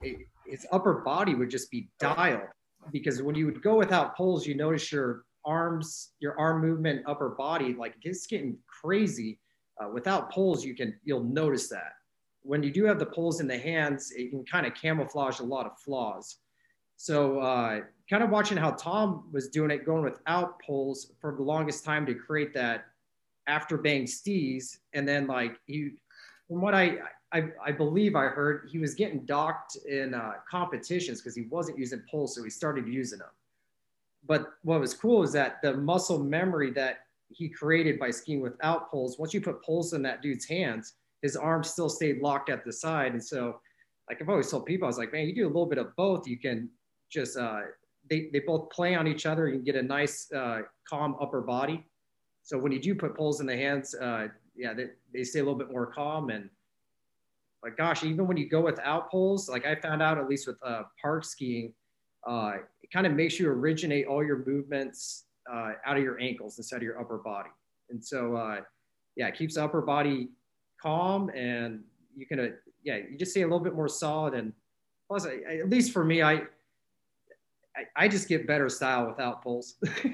it, 0.00 0.26
his 0.46 0.66
upper 0.72 0.94
body 0.94 1.34
would 1.34 1.50
just 1.50 1.70
be 1.70 1.88
dialed 2.00 2.48
because 2.90 3.22
when 3.22 3.34
you 3.34 3.46
would 3.46 3.62
go 3.62 3.76
without 3.76 4.16
poles, 4.16 4.46
you 4.46 4.54
notice 4.54 4.90
your 4.90 5.24
arms, 5.44 6.10
your 6.20 6.38
arm 6.38 6.60
movement, 6.60 7.02
upper 7.06 7.30
body, 7.30 7.74
like 7.74 7.94
it's 8.02 8.26
getting 8.26 8.56
crazy. 8.66 9.38
Uh, 9.80 9.88
without 9.88 10.30
poles, 10.30 10.64
you 10.64 10.74
can 10.74 10.94
you'll 11.04 11.24
notice 11.24 11.68
that. 11.68 11.92
When 12.42 12.62
you 12.62 12.70
do 12.72 12.84
have 12.84 12.98
the 12.98 13.06
poles 13.06 13.40
in 13.40 13.46
the 13.46 13.58
hands, 13.58 14.12
it 14.12 14.30
can 14.30 14.44
kind 14.44 14.66
of 14.66 14.74
camouflage 14.74 15.40
a 15.40 15.44
lot 15.44 15.66
of 15.66 15.78
flaws. 15.78 16.38
So, 16.96 17.40
uh, 17.40 17.80
kind 18.08 18.22
of 18.22 18.30
watching 18.30 18.56
how 18.56 18.72
Tom 18.72 19.28
was 19.32 19.48
doing 19.48 19.70
it, 19.70 19.84
going 19.84 20.04
without 20.04 20.60
poles 20.62 21.12
for 21.20 21.34
the 21.34 21.42
longest 21.42 21.84
time 21.84 22.06
to 22.06 22.14
create 22.14 22.52
that 22.54 22.84
after 23.46 23.76
bang 23.76 24.04
stees, 24.04 24.78
and 24.92 25.08
then 25.08 25.26
like 25.26 25.56
he, 25.66 25.90
from 26.48 26.60
what 26.60 26.74
I, 26.74 26.98
I, 27.32 27.48
I 27.64 27.72
believe 27.72 28.14
I 28.14 28.26
heard, 28.26 28.68
he 28.70 28.78
was 28.78 28.94
getting 28.94 29.24
docked 29.24 29.76
in 29.88 30.14
uh, 30.14 30.34
competitions 30.48 31.20
because 31.20 31.34
he 31.34 31.42
wasn't 31.42 31.78
using 31.78 32.02
poles, 32.10 32.34
so 32.36 32.44
he 32.44 32.50
started 32.50 32.86
using 32.86 33.18
them. 33.18 33.28
But 34.26 34.52
what 34.62 34.80
was 34.80 34.94
cool 34.94 35.22
is 35.22 35.32
that 35.32 35.60
the 35.62 35.76
muscle 35.76 36.22
memory 36.22 36.70
that 36.72 37.06
he 37.34 37.48
created 37.48 37.98
by 37.98 38.10
skiing 38.10 38.40
without 38.40 38.90
poles, 38.90 39.18
once 39.18 39.32
you 39.34 39.40
put 39.40 39.62
poles 39.62 39.92
in 39.92 40.02
that 40.02 40.22
dude's 40.22 40.46
hands, 40.46 40.94
his 41.22 41.36
arms 41.36 41.70
still 41.70 41.88
stayed 41.88 42.20
locked 42.20 42.50
at 42.50 42.64
the 42.64 42.72
side. 42.72 43.12
And 43.12 43.22
so, 43.22 43.60
like 44.08 44.20
I've 44.20 44.28
always 44.28 44.50
told 44.50 44.66
people, 44.66 44.86
I 44.86 44.88
was 44.88 44.98
like, 44.98 45.12
man, 45.12 45.26
you 45.26 45.34
do 45.34 45.46
a 45.46 45.48
little 45.48 45.66
bit 45.66 45.78
of 45.78 45.94
both. 45.96 46.26
You 46.26 46.38
can 46.38 46.68
just, 47.10 47.36
uh, 47.36 47.60
they, 48.10 48.28
they 48.32 48.40
both 48.40 48.70
play 48.70 48.94
on 48.94 49.06
each 49.06 49.26
other. 49.26 49.46
You 49.46 49.54
can 49.54 49.64
get 49.64 49.76
a 49.76 49.82
nice, 49.82 50.30
uh, 50.32 50.62
calm 50.88 51.16
upper 51.20 51.40
body 51.40 51.86
so 52.42 52.58
when 52.58 52.72
you 52.72 52.80
do 52.80 52.94
put 52.94 53.16
poles 53.16 53.40
in 53.40 53.46
the 53.46 53.56
hands, 53.56 53.94
uh, 53.94 54.28
yeah, 54.56 54.74
they, 54.74 54.88
they 55.14 55.24
stay 55.24 55.38
a 55.38 55.42
little 55.42 55.58
bit 55.58 55.70
more 55.70 55.86
calm. 55.86 56.30
And 56.30 56.50
like, 57.62 57.76
gosh, 57.76 58.02
even 58.02 58.26
when 58.26 58.36
you 58.36 58.48
go 58.48 58.60
without 58.60 59.10
poles, 59.10 59.48
like 59.48 59.64
I 59.64 59.76
found 59.76 60.02
out 60.02 60.18
at 60.18 60.28
least 60.28 60.46
with 60.46 60.56
uh, 60.64 60.82
park 61.00 61.24
skiing, 61.24 61.72
uh, 62.26 62.54
it 62.82 62.90
kind 62.92 63.06
of 63.06 63.12
makes 63.12 63.38
you 63.38 63.48
originate 63.48 64.06
all 64.06 64.24
your 64.24 64.44
movements 64.44 65.24
uh, 65.50 65.72
out 65.86 65.96
of 65.96 66.02
your 66.02 66.20
ankles 66.20 66.58
instead 66.58 66.76
of 66.76 66.82
your 66.82 67.00
upper 67.00 67.18
body. 67.18 67.50
And 67.90 68.04
so, 68.04 68.36
uh, 68.36 68.60
yeah, 69.16 69.28
it 69.28 69.36
keeps 69.36 69.54
the 69.54 69.64
upper 69.64 69.82
body 69.82 70.28
calm 70.80 71.30
and 71.30 71.82
you 72.16 72.26
can, 72.26 72.40
uh, 72.40 72.48
yeah, 72.82 72.96
you 72.96 73.16
just 73.18 73.32
stay 73.32 73.42
a 73.42 73.46
little 73.46 73.60
bit 73.60 73.74
more 73.74 73.88
solid. 73.88 74.34
And 74.34 74.52
plus, 75.08 75.26
at 75.26 75.68
least 75.68 75.92
for 75.92 76.04
me, 76.04 76.22
I, 76.22 76.42
I, 77.76 77.84
I 77.96 78.08
just 78.08 78.28
get 78.28 78.46
better 78.46 78.68
style 78.68 79.06
without 79.06 79.42
poles. 79.42 79.76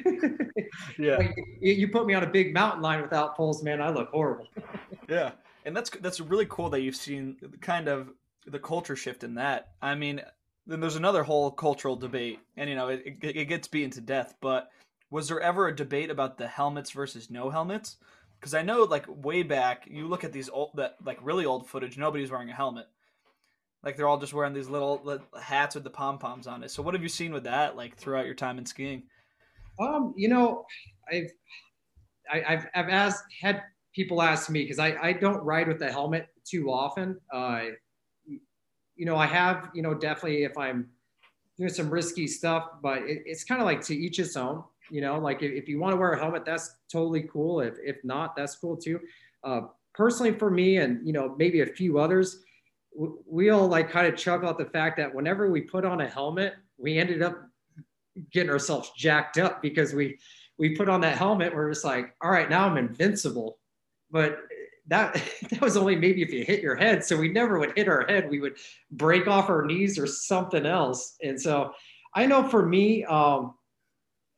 yeah. 0.98 1.16
Like, 1.16 1.36
you, 1.60 1.72
you 1.72 1.88
put 1.88 2.06
me 2.06 2.14
on 2.14 2.22
a 2.22 2.26
big 2.28 2.54
mountain 2.54 2.82
line 2.82 3.02
without 3.02 3.36
poles, 3.36 3.62
man, 3.62 3.80
I 3.80 3.90
look 3.90 4.10
horrible. 4.10 4.46
yeah. 5.08 5.32
And 5.64 5.76
that's 5.76 5.90
that's 5.90 6.20
really 6.20 6.46
cool 6.46 6.70
that 6.70 6.80
you've 6.80 6.96
seen 6.96 7.36
kind 7.60 7.88
of 7.88 8.10
the 8.46 8.58
culture 8.58 8.96
shift 8.96 9.24
in 9.24 9.34
that. 9.34 9.72
I 9.82 9.94
mean, 9.94 10.22
then 10.66 10.80
there's 10.80 10.96
another 10.96 11.22
whole 11.22 11.50
cultural 11.50 11.96
debate, 11.96 12.38
and 12.56 12.70
you 12.70 12.76
know 12.76 12.88
it, 12.88 13.02
it, 13.04 13.36
it 13.36 13.44
gets 13.46 13.68
beaten 13.68 13.90
to 13.90 14.00
death. 14.00 14.34
But 14.40 14.70
was 15.10 15.28
there 15.28 15.40
ever 15.40 15.68
a 15.68 15.76
debate 15.76 16.10
about 16.10 16.38
the 16.38 16.48
helmets 16.48 16.90
versus 16.90 17.30
no 17.30 17.50
helmets? 17.50 17.96
Because 18.38 18.54
I 18.54 18.62
know, 18.62 18.84
like 18.84 19.06
way 19.08 19.42
back, 19.42 19.86
you 19.90 20.06
look 20.06 20.24
at 20.24 20.32
these 20.32 20.48
old, 20.48 20.70
that 20.74 20.96
like 21.04 21.18
really 21.22 21.44
old 21.44 21.68
footage, 21.68 21.98
nobody's 21.98 22.30
wearing 22.30 22.50
a 22.50 22.54
helmet. 22.54 22.86
Like 23.82 23.96
they're 23.96 24.08
all 24.08 24.18
just 24.18 24.34
wearing 24.34 24.52
these 24.52 24.68
little, 24.68 25.20
hats 25.40 25.74
with 25.74 25.84
the 25.84 25.90
pom 25.90 26.18
poms 26.18 26.46
on 26.46 26.62
it. 26.62 26.70
So 26.70 26.82
what 26.82 26.94
have 26.94 27.02
you 27.02 27.08
seen 27.08 27.32
with 27.32 27.44
that, 27.44 27.76
like 27.76 27.96
throughout 27.96 28.26
your 28.26 28.34
time 28.34 28.58
in 28.58 28.66
skiing? 28.66 29.04
Um, 29.80 30.14
you 30.16 30.28
know, 30.28 30.66
I've 31.10 31.30
I, 32.30 32.38
have 32.40 32.68
i 32.74 32.80
I've 32.80 32.88
asked 32.88 33.24
had 33.40 33.62
people 33.94 34.20
ask 34.22 34.50
me 34.50 34.62
because 34.62 34.78
I 34.78 34.96
I 35.00 35.12
don't 35.12 35.42
ride 35.42 35.68
with 35.68 35.78
the 35.78 35.90
helmet 35.90 36.28
too 36.44 36.70
often. 36.70 37.18
Uh, 37.32 37.62
you 38.26 39.06
know, 39.06 39.16
I 39.16 39.26
have 39.26 39.70
you 39.74 39.82
know 39.82 39.94
definitely 39.94 40.44
if 40.44 40.56
I'm 40.58 40.88
doing 41.56 41.70
some 41.70 41.90
risky 41.90 42.26
stuff, 42.26 42.64
but 42.82 42.98
it, 42.98 43.22
it's 43.24 43.44
kind 43.44 43.60
of 43.60 43.66
like 43.66 43.80
to 43.82 43.96
each 43.96 44.18
its 44.18 44.36
own. 44.36 44.64
You 44.90 45.00
know, 45.00 45.18
like 45.18 45.42
if, 45.42 45.52
if 45.52 45.68
you 45.68 45.78
want 45.78 45.92
to 45.92 45.96
wear 45.96 46.12
a 46.12 46.18
helmet, 46.18 46.44
that's 46.44 46.76
totally 46.90 47.22
cool. 47.22 47.60
If 47.60 47.74
if 47.84 47.96
not, 48.04 48.36
that's 48.36 48.56
cool 48.56 48.76
too. 48.76 49.00
Uh, 49.44 49.62
personally, 49.94 50.32
for 50.32 50.50
me, 50.50 50.78
and 50.78 51.06
you 51.06 51.12
know 51.12 51.34
maybe 51.38 51.60
a 51.60 51.66
few 51.66 51.98
others, 51.98 52.42
we 53.26 53.50
all 53.50 53.68
like 53.68 53.90
kind 53.90 54.06
of 54.06 54.16
chuckle 54.16 54.48
at 54.48 54.58
the 54.58 54.66
fact 54.66 54.96
that 54.96 55.14
whenever 55.14 55.50
we 55.50 55.60
put 55.60 55.84
on 55.84 56.00
a 56.00 56.08
helmet, 56.08 56.54
we 56.78 56.98
ended 56.98 57.22
up 57.22 57.38
getting 58.32 58.50
ourselves 58.50 58.90
jacked 58.96 59.38
up 59.38 59.62
because 59.62 59.94
we 59.94 60.18
we 60.58 60.76
put 60.76 60.88
on 60.88 61.00
that 61.02 61.16
helmet. 61.16 61.54
We're 61.54 61.70
just 61.70 61.84
like, 61.84 62.14
all 62.20 62.30
right, 62.30 62.50
now 62.50 62.66
I'm 62.66 62.76
invincible. 62.76 63.58
But 64.10 64.40
that 64.88 65.22
that 65.50 65.60
was 65.60 65.76
only 65.76 65.96
maybe 65.96 66.22
if 66.22 66.32
you 66.32 66.44
hit 66.44 66.62
your 66.62 66.76
head. 66.76 67.04
So 67.04 67.16
we 67.16 67.28
never 67.28 67.58
would 67.58 67.76
hit 67.76 67.88
our 67.88 68.04
head. 68.06 68.28
We 68.28 68.40
would 68.40 68.56
break 68.90 69.28
off 69.28 69.48
our 69.48 69.64
knees 69.64 69.98
or 69.98 70.06
something 70.06 70.66
else. 70.66 71.16
And 71.22 71.40
so 71.40 71.72
I 72.14 72.26
know 72.26 72.48
for 72.48 72.66
me, 72.66 73.04
um, 73.04 73.54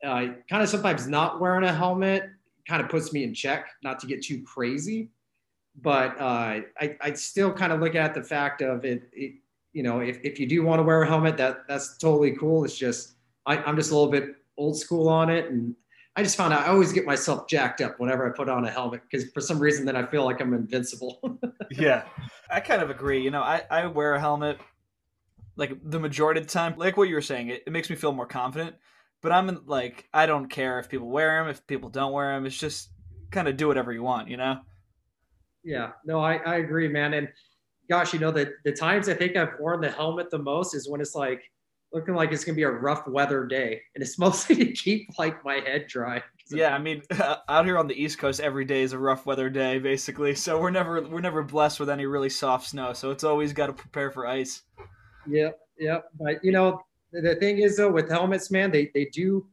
uh, 0.03 0.27
kind 0.49 0.63
of 0.63 0.69
sometimes 0.69 1.07
not 1.07 1.39
wearing 1.39 1.63
a 1.63 1.73
helmet 1.73 2.29
kind 2.67 2.81
of 2.81 2.89
puts 2.89 3.11
me 3.11 3.23
in 3.23 3.33
check, 3.33 3.69
not 3.83 3.99
to 3.99 4.07
get 4.07 4.23
too 4.23 4.41
crazy 4.43 5.09
but 5.79 6.19
uh, 6.19 6.61
I, 6.79 6.97
I 6.99 7.13
still 7.13 7.53
kind 7.53 7.71
of 7.71 7.79
look 7.79 7.95
at 7.95 8.13
the 8.13 8.23
fact 8.23 8.61
of 8.61 8.83
it, 8.83 9.09
it, 9.13 9.35
you 9.73 9.83
know, 9.83 9.99
if, 10.01 10.19
if 10.23 10.39
you 10.39 10.47
do 10.47 10.63
want 10.63 10.79
to 10.79 10.83
wear 10.83 11.03
a 11.03 11.07
helmet, 11.07 11.37
that 11.37 11.67
that's 11.67 11.97
totally 11.97 12.31
cool. 12.31 12.65
It's 12.65 12.77
just, 12.77 13.13
I, 13.45 13.57
I'm 13.57 13.75
just 13.75 13.91
a 13.91 13.95
little 13.95 14.11
bit 14.11 14.35
old 14.57 14.77
school 14.77 15.07
on 15.07 15.29
it. 15.29 15.49
And 15.49 15.75
I 16.15 16.23
just 16.23 16.35
found 16.35 16.53
out 16.53 16.63
I 16.63 16.71
always 16.71 16.91
get 16.91 17.05
myself 17.05 17.47
jacked 17.47 17.79
up 17.79 17.99
whenever 17.99 18.29
I 18.29 18.35
put 18.35 18.49
on 18.49 18.65
a 18.65 18.69
helmet 18.69 19.01
because 19.09 19.29
for 19.31 19.39
some 19.39 19.59
reason 19.59 19.85
then 19.85 19.95
I 19.95 20.05
feel 20.05 20.25
like 20.25 20.41
I'm 20.41 20.53
invincible. 20.53 21.39
yeah, 21.71 22.03
I 22.49 22.59
kind 22.59 22.81
of 22.81 22.89
agree. 22.89 23.23
You 23.23 23.31
know, 23.31 23.41
I, 23.41 23.63
I 23.71 23.85
wear 23.87 24.15
a 24.15 24.19
helmet 24.19 24.59
like 25.55 25.77
the 25.83 25.99
majority 25.99 26.41
of 26.41 26.47
the 26.47 26.51
time, 26.51 26.75
like 26.77 26.97
what 26.97 27.07
you 27.07 27.15
were 27.15 27.21
saying, 27.21 27.49
it, 27.49 27.63
it 27.65 27.71
makes 27.71 27.89
me 27.89 27.95
feel 27.95 28.11
more 28.11 28.25
confident. 28.25 28.75
But 29.21 29.31
I'm 29.31 29.63
like, 29.65 30.07
I 30.13 30.25
don't 30.25 30.49
care 30.49 30.79
if 30.79 30.89
people 30.89 31.09
wear 31.09 31.39
them, 31.39 31.49
if 31.49 31.65
people 31.67 31.89
don't 31.89 32.11
wear 32.11 32.33
them. 32.35 32.45
It's 32.45 32.57
just 32.57 32.89
kind 33.31 33.47
of 33.47 33.57
do 33.57 33.67
whatever 33.67 33.91
you 33.93 34.03
want, 34.03 34.29
you 34.29 34.37
know? 34.37 34.59
yeah, 35.63 35.91
no, 36.05 36.19
I, 36.19 36.35
I 36.37 36.55
agree, 36.57 36.87
man. 36.87 37.13
And 37.13 37.27
gosh, 37.89 38.13
you 38.13 38.19
know, 38.19 38.31
the, 38.31 38.53
the 38.65 38.71
times 38.71 39.09
I 39.09 39.13
think 39.13 39.35
I've 39.35 39.53
worn 39.59 39.81
the 39.81 39.91
helmet 39.91 40.29
the 40.29 40.39
most 40.39 40.73
is 40.75 40.89
when 40.89 41.01
it's 41.01 41.15
like 41.15 41.43
looking 41.93 42.15
like 42.15 42.31
it's 42.31 42.43
gonna 42.43 42.55
be 42.55 42.63
a 42.63 42.71
rough 42.71 43.07
weather 43.07 43.45
day. 43.45 43.81
And 43.95 44.03
it's 44.03 44.17
mostly 44.19 44.55
to 44.57 44.71
keep 44.71 45.07
like 45.17 45.43
my 45.43 45.55
head 45.55 45.87
dry. 45.87 46.23
Yeah, 46.53 46.75
I 46.75 46.79
mean, 46.79 47.01
out 47.47 47.65
here 47.65 47.77
on 47.77 47.87
the 47.87 47.93
East 47.93 48.19
Coast, 48.19 48.41
every 48.41 48.65
day 48.65 48.81
is 48.81 48.91
a 48.91 48.99
rough 48.99 49.25
weather 49.25 49.49
day, 49.49 49.79
basically. 49.79 50.35
So 50.35 50.59
we're 50.59 50.69
never 50.69 51.01
we're 51.01 51.21
never 51.21 51.43
blessed 51.43 51.79
with 51.79 51.89
any 51.89 52.05
really 52.05 52.27
soft 52.27 52.67
snow. 52.67 52.91
So 52.91 53.09
it's 53.09 53.23
always 53.23 53.53
got 53.53 53.67
to 53.67 53.73
prepare 53.73 54.11
for 54.11 54.27
ice. 54.27 54.63
Yep, 55.27 55.57
yep. 55.79 56.09
But 56.19 56.43
you 56.43 56.51
know, 56.51 56.81
the 57.11 57.35
thing 57.35 57.59
is 57.59 57.77
though, 57.77 57.91
with 57.91 58.09
helmets, 58.09 58.51
man, 58.51 58.71
they 58.71 58.91
they 58.93 59.05
do 59.05 59.47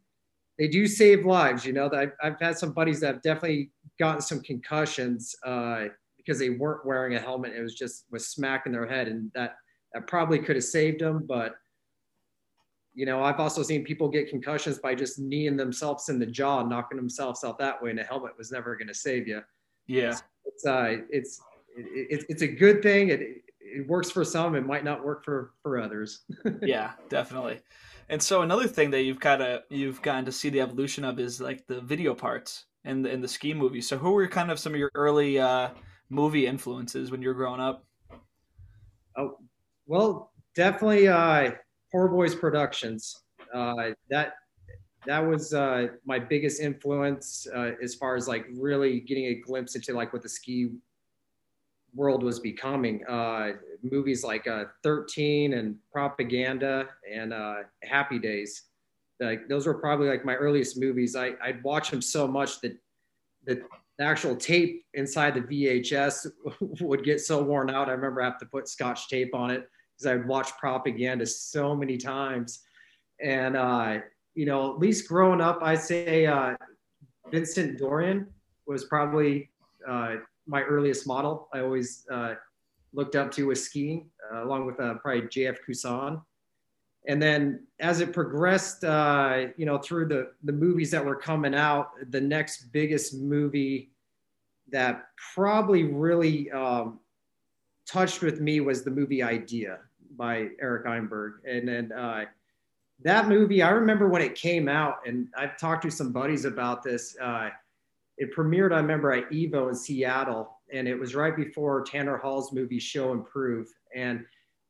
they 0.59 0.69
do 0.69 0.87
save 0.87 1.25
lives. 1.25 1.65
You 1.65 1.73
know, 1.73 1.91
I've, 1.93 2.13
I've 2.23 2.41
had 2.41 2.59
some 2.59 2.73
buddies 2.73 3.01
that 3.01 3.15
have 3.15 3.23
definitely 3.23 3.71
gotten 3.99 4.21
some 4.21 4.41
concussions 4.41 5.35
uh, 5.45 5.87
because 6.17 6.39
they 6.39 6.51
weren't 6.51 6.85
wearing 6.85 7.15
a 7.15 7.21
helmet. 7.21 7.53
It 7.57 7.63
was 7.63 7.75
just 7.75 8.05
was 8.11 8.29
smacking 8.29 8.73
their 8.73 8.87
head, 8.87 9.09
and 9.09 9.31
that 9.35 9.57
that 9.95 10.07
probably 10.07 10.39
could 10.39 10.57
have 10.57 10.65
saved 10.65 11.01
them. 11.01 11.25
But 11.27 11.55
you 12.95 13.07
know, 13.07 13.23
I've 13.23 13.39
also 13.39 13.63
seen 13.63 13.85
people 13.85 14.09
get 14.09 14.29
concussions 14.29 14.79
by 14.79 14.95
just 14.95 15.19
kneeing 15.19 15.57
themselves 15.57 16.09
in 16.09 16.19
the 16.19 16.27
jaw, 16.27 16.63
knocking 16.65 16.97
themselves 16.97 17.45
out 17.45 17.59
that 17.59 17.81
way, 17.81 17.91
and 17.91 18.01
a 18.01 18.05
helmet 18.05 18.33
was 18.37 18.51
never 18.51 18.77
going 18.77 18.89
to 18.89 18.95
save 18.95 19.29
you. 19.29 19.41
Yeah, 19.87 20.11
it's 20.11 20.23
it's 20.45 20.67
uh, 20.67 20.97
it's, 21.11 21.41
it, 21.77 22.25
it's 22.29 22.43
a 22.43 22.49
good 22.49 22.83
thing. 22.83 23.11
It 23.11 23.43
it 23.61 23.87
works 23.89 24.11
for 24.11 24.25
some. 24.25 24.55
It 24.55 24.67
might 24.67 24.85
not 24.85 25.05
work 25.05 25.25
for 25.25 25.53
for 25.63 25.79
others. 25.81 26.23
yeah, 26.63 26.93
definitely. 27.09 27.61
And 28.09 28.23
so 28.23 28.43
another 28.43 28.67
thing 28.67 28.91
that 28.93 29.03
you've 29.03 29.21
kind 29.21 29.43
of 29.43 29.63
you've 29.71 30.01
gotten 30.03 30.25
to 30.25 30.33
see 30.33 30.49
the 30.49 30.61
evolution 30.61 31.05
of 31.05 31.19
is 31.19 31.41
like 31.41 31.67
the 31.67 31.81
video 31.81 32.15
parts 32.15 32.65
in 32.85 33.03
the 33.03 33.11
in 33.11 33.21
the 33.21 33.29
ski 33.29 33.55
movies. 33.55 33.89
So 33.89 33.99
who 33.99 34.13
were 34.13 34.27
kind 34.27 34.51
of 34.51 34.59
some 34.59 34.73
of 34.73 34.79
your 34.79 34.91
early 34.95 35.39
uh, 35.39 35.71
movie 36.09 36.47
influences 36.47 37.11
when 37.11 37.23
you 37.23 37.29
were 37.29 37.35
growing 37.35 37.61
up? 37.61 37.85
Oh, 39.17 39.39
well, 39.87 40.33
definitely 40.55 41.09
uh, 41.09 41.53
Poor 41.93 42.09
Boys 42.09 42.35
Productions. 42.35 43.23
Uh, 43.53 43.91
that 44.11 44.35
that 45.07 45.21
was 45.21 45.55
uh, 45.55 45.89
my 46.05 46.19
biggest 46.19 46.61
influence 46.61 47.47
uh, 47.55 47.73
as 47.83 47.95
far 47.95 48.17
as 48.17 48.29
like 48.29 48.47
really 48.55 49.01
getting 49.01 49.27
a 49.27 49.35
glimpse 49.35 49.75
into 49.75 49.93
like 49.95 50.13
what 50.13 50.23
the 50.23 50.29
ski 50.29 50.71
world 51.95 52.23
was 52.23 52.41
becoming. 52.41 53.05
Uh, 53.07 53.53
movies 53.83 54.25
like 54.25 54.47
uh, 54.47 54.65
13 54.83 55.55
and 55.55 55.77
Propaganda 55.93 56.89
and 57.11 57.33
uh, 57.33 57.57
Happy 57.83 58.19
Days. 58.19 58.65
Like 59.21 59.49
those 59.49 59.67
were 59.67 59.75
probably 59.75 60.09
like 60.09 60.25
my 60.25 60.35
earliest 60.35 60.79
movies. 60.79 61.17
I, 61.17 61.33
I'd 61.43 61.63
watch 61.63 61.91
them 61.91 62.03
so 62.03 62.29
much 62.29 62.61
that 62.61 62.77
that 63.47 63.63
the 63.99 64.05
actual 64.05 64.37
tape 64.37 64.85
inside 64.95 65.35
the 65.35 65.41
VHS 65.41 66.27
would 66.81 67.05
get 67.05 67.21
so 67.21 67.43
worn 67.43 67.69
out. 67.69 67.89
I 67.89 67.93
remember 67.93 68.23
I 68.23 68.27
have 68.27 68.39
to 68.39 68.47
put 68.47 68.69
scotch 68.69 69.09
tape 69.09 69.35
on 69.35 69.51
it 69.51 69.69
because 69.97 70.07
I 70.07 70.17
would 70.17 70.29
watch 70.29 70.51
propaganda 70.59 71.27
so 71.27 71.75
many 71.75 71.97
times. 71.97 72.61
And, 73.21 73.57
uh, 73.57 73.99
you 74.35 74.47
know, 74.47 74.73
at 74.73 74.79
least 74.79 75.09
growing 75.09 75.41
up, 75.41 75.59
I 75.63 75.75
say 75.75 76.27
uh, 76.27 76.55
Vincent 77.31 77.79
Dorion 77.79 78.27
was 78.67 78.85
probably 78.85 79.51
uh, 79.89 80.17
my 80.49 80.63
earliest 80.63 81.07
model. 81.07 81.49
I 81.53 81.61
always 81.61 82.07
uh, 82.11 82.35
looked 82.93 83.15
up 83.15 83.31
to 83.33 83.47
with 83.47 83.59
skiing, 83.59 84.11
uh, 84.33 84.45
along 84.45 84.67
with 84.67 84.81
uh, 84.81 84.95
probably 84.95 85.23
JF 85.23 85.59
Cusson. 85.67 86.21
And 87.07 87.23
then 87.23 87.67
as 87.81 88.01
it 88.01 88.13
progressed, 88.13 88.85
uh, 88.85 89.47
you 89.57 89.67
know, 89.67 89.79
through 89.79 90.09
the, 90.09 90.33
the 90.45 90.53
movies 90.53 90.91
that 90.91 91.05
were 91.05 91.17
coming 91.17 91.55
out, 91.55 91.91
the 92.11 92.21
next 92.21 92.73
biggest 92.73 93.15
movie 93.15 93.93
that 94.71 95.07
probably 95.35 95.85
really 95.85 96.51
um, 96.51 97.01
touched 97.87 98.21
with 98.21 98.41
me 98.41 98.61
was 98.61 98.83
the 98.83 98.91
movie 98.91 99.23
Idea 99.23 99.79
by 100.17 100.49
Eric 100.61 100.87
Iberg. 100.87 101.35
And 101.47 101.67
then 101.67 101.93
uh, 101.93 102.25
that 103.03 103.29
movie, 103.29 103.63
I 103.63 103.71
remember 103.71 104.09
when 104.09 104.23
it 104.23 104.35
came 104.35 104.69
out, 104.69 104.99
and 105.07 105.29
I've 105.37 105.57
talked 105.57 105.83
to 105.85 105.91
some 105.91 106.13
buddies 106.13 106.45
about 106.45 106.83
this. 106.83 107.17
Uh, 107.21 107.51
it 108.19 108.35
premiered, 108.35 108.73
I 108.73 108.81
remember, 108.81 109.13
at 109.13 109.31
Evo 109.31 109.69
in 109.69 109.75
Seattle 109.75 110.59
and 110.73 110.87
it 110.87 110.99
was 110.99 111.15
right 111.15 111.37
before 111.37 111.83
Tanner 111.83 112.17
Hall's 112.17 112.53
movie 112.53 112.79
Show 112.79 113.13
and 113.13 113.25
Prove, 113.25 113.69
and 113.95 114.25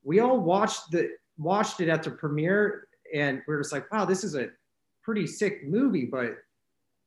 we 0.05 0.21
all 0.21 0.39
watched 0.39 0.91
the 0.91 1.11
watched 1.39 1.81
it 1.81 1.89
at 1.89 2.03
the 2.03 2.11
premiere, 2.11 2.89
and 3.15 3.43
we 3.47 3.55
are 3.55 3.61
just 3.61 3.73
like, 3.73 3.91
wow, 3.93 4.05
this 4.05 4.25
is 4.25 4.35
a 4.35 4.51
pretty 5.03 5.27
sick 5.27 5.67
movie, 5.67 6.05
but 6.05 6.37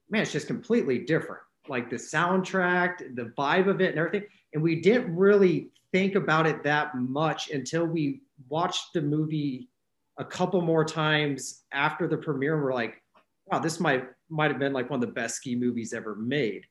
man, 0.10 0.22
it's 0.22 0.32
just 0.32 0.48
completely 0.48 1.00
different. 1.00 1.42
Like 1.68 1.90
the 1.90 1.96
soundtrack, 1.96 3.16
the 3.16 3.32
vibe 3.38 3.68
of 3.68 3.82
it, 3.82 3.92
and 3.92 4.00
everything, 4.00 4.28
and 4.54 4.64
we 4.64 4.82
didn't 4.82 5.16
really 5.16 5.70
think 5.92 6.16
about 6.16 6.48
it 6.48 6.64
that 6.64 6.96
much 6.96 7.52
until 7.52 7.86
we 7.86 8.22
watched 8.50 8.94
the 8.94 9.02
movie 9.02 9.70
a 10.18 10.26
couple 10.26 10.62
more 10.62 10.86
times 10.86 11.64
after 11.72 12.08
the 12.08 12.18
premiere. 12.18 12.56
And 12.56 12.64
we're 12.64 12.74
like, 12.74 13.01
wow, 13.52 13.60
this 13.60 13.80
might 13.80 14.06
might 14.30 14.52
have 14.52 14.60
been 14.60 14.74
like 14.74 14.90
one 14.90 15.02
of 15.02 15.08
the 15.08 15.14
best 15.14 15.36
ski 15.36 15.56
movies 15.56 15.94
ever 15.94 16.16
made 16.16 16.66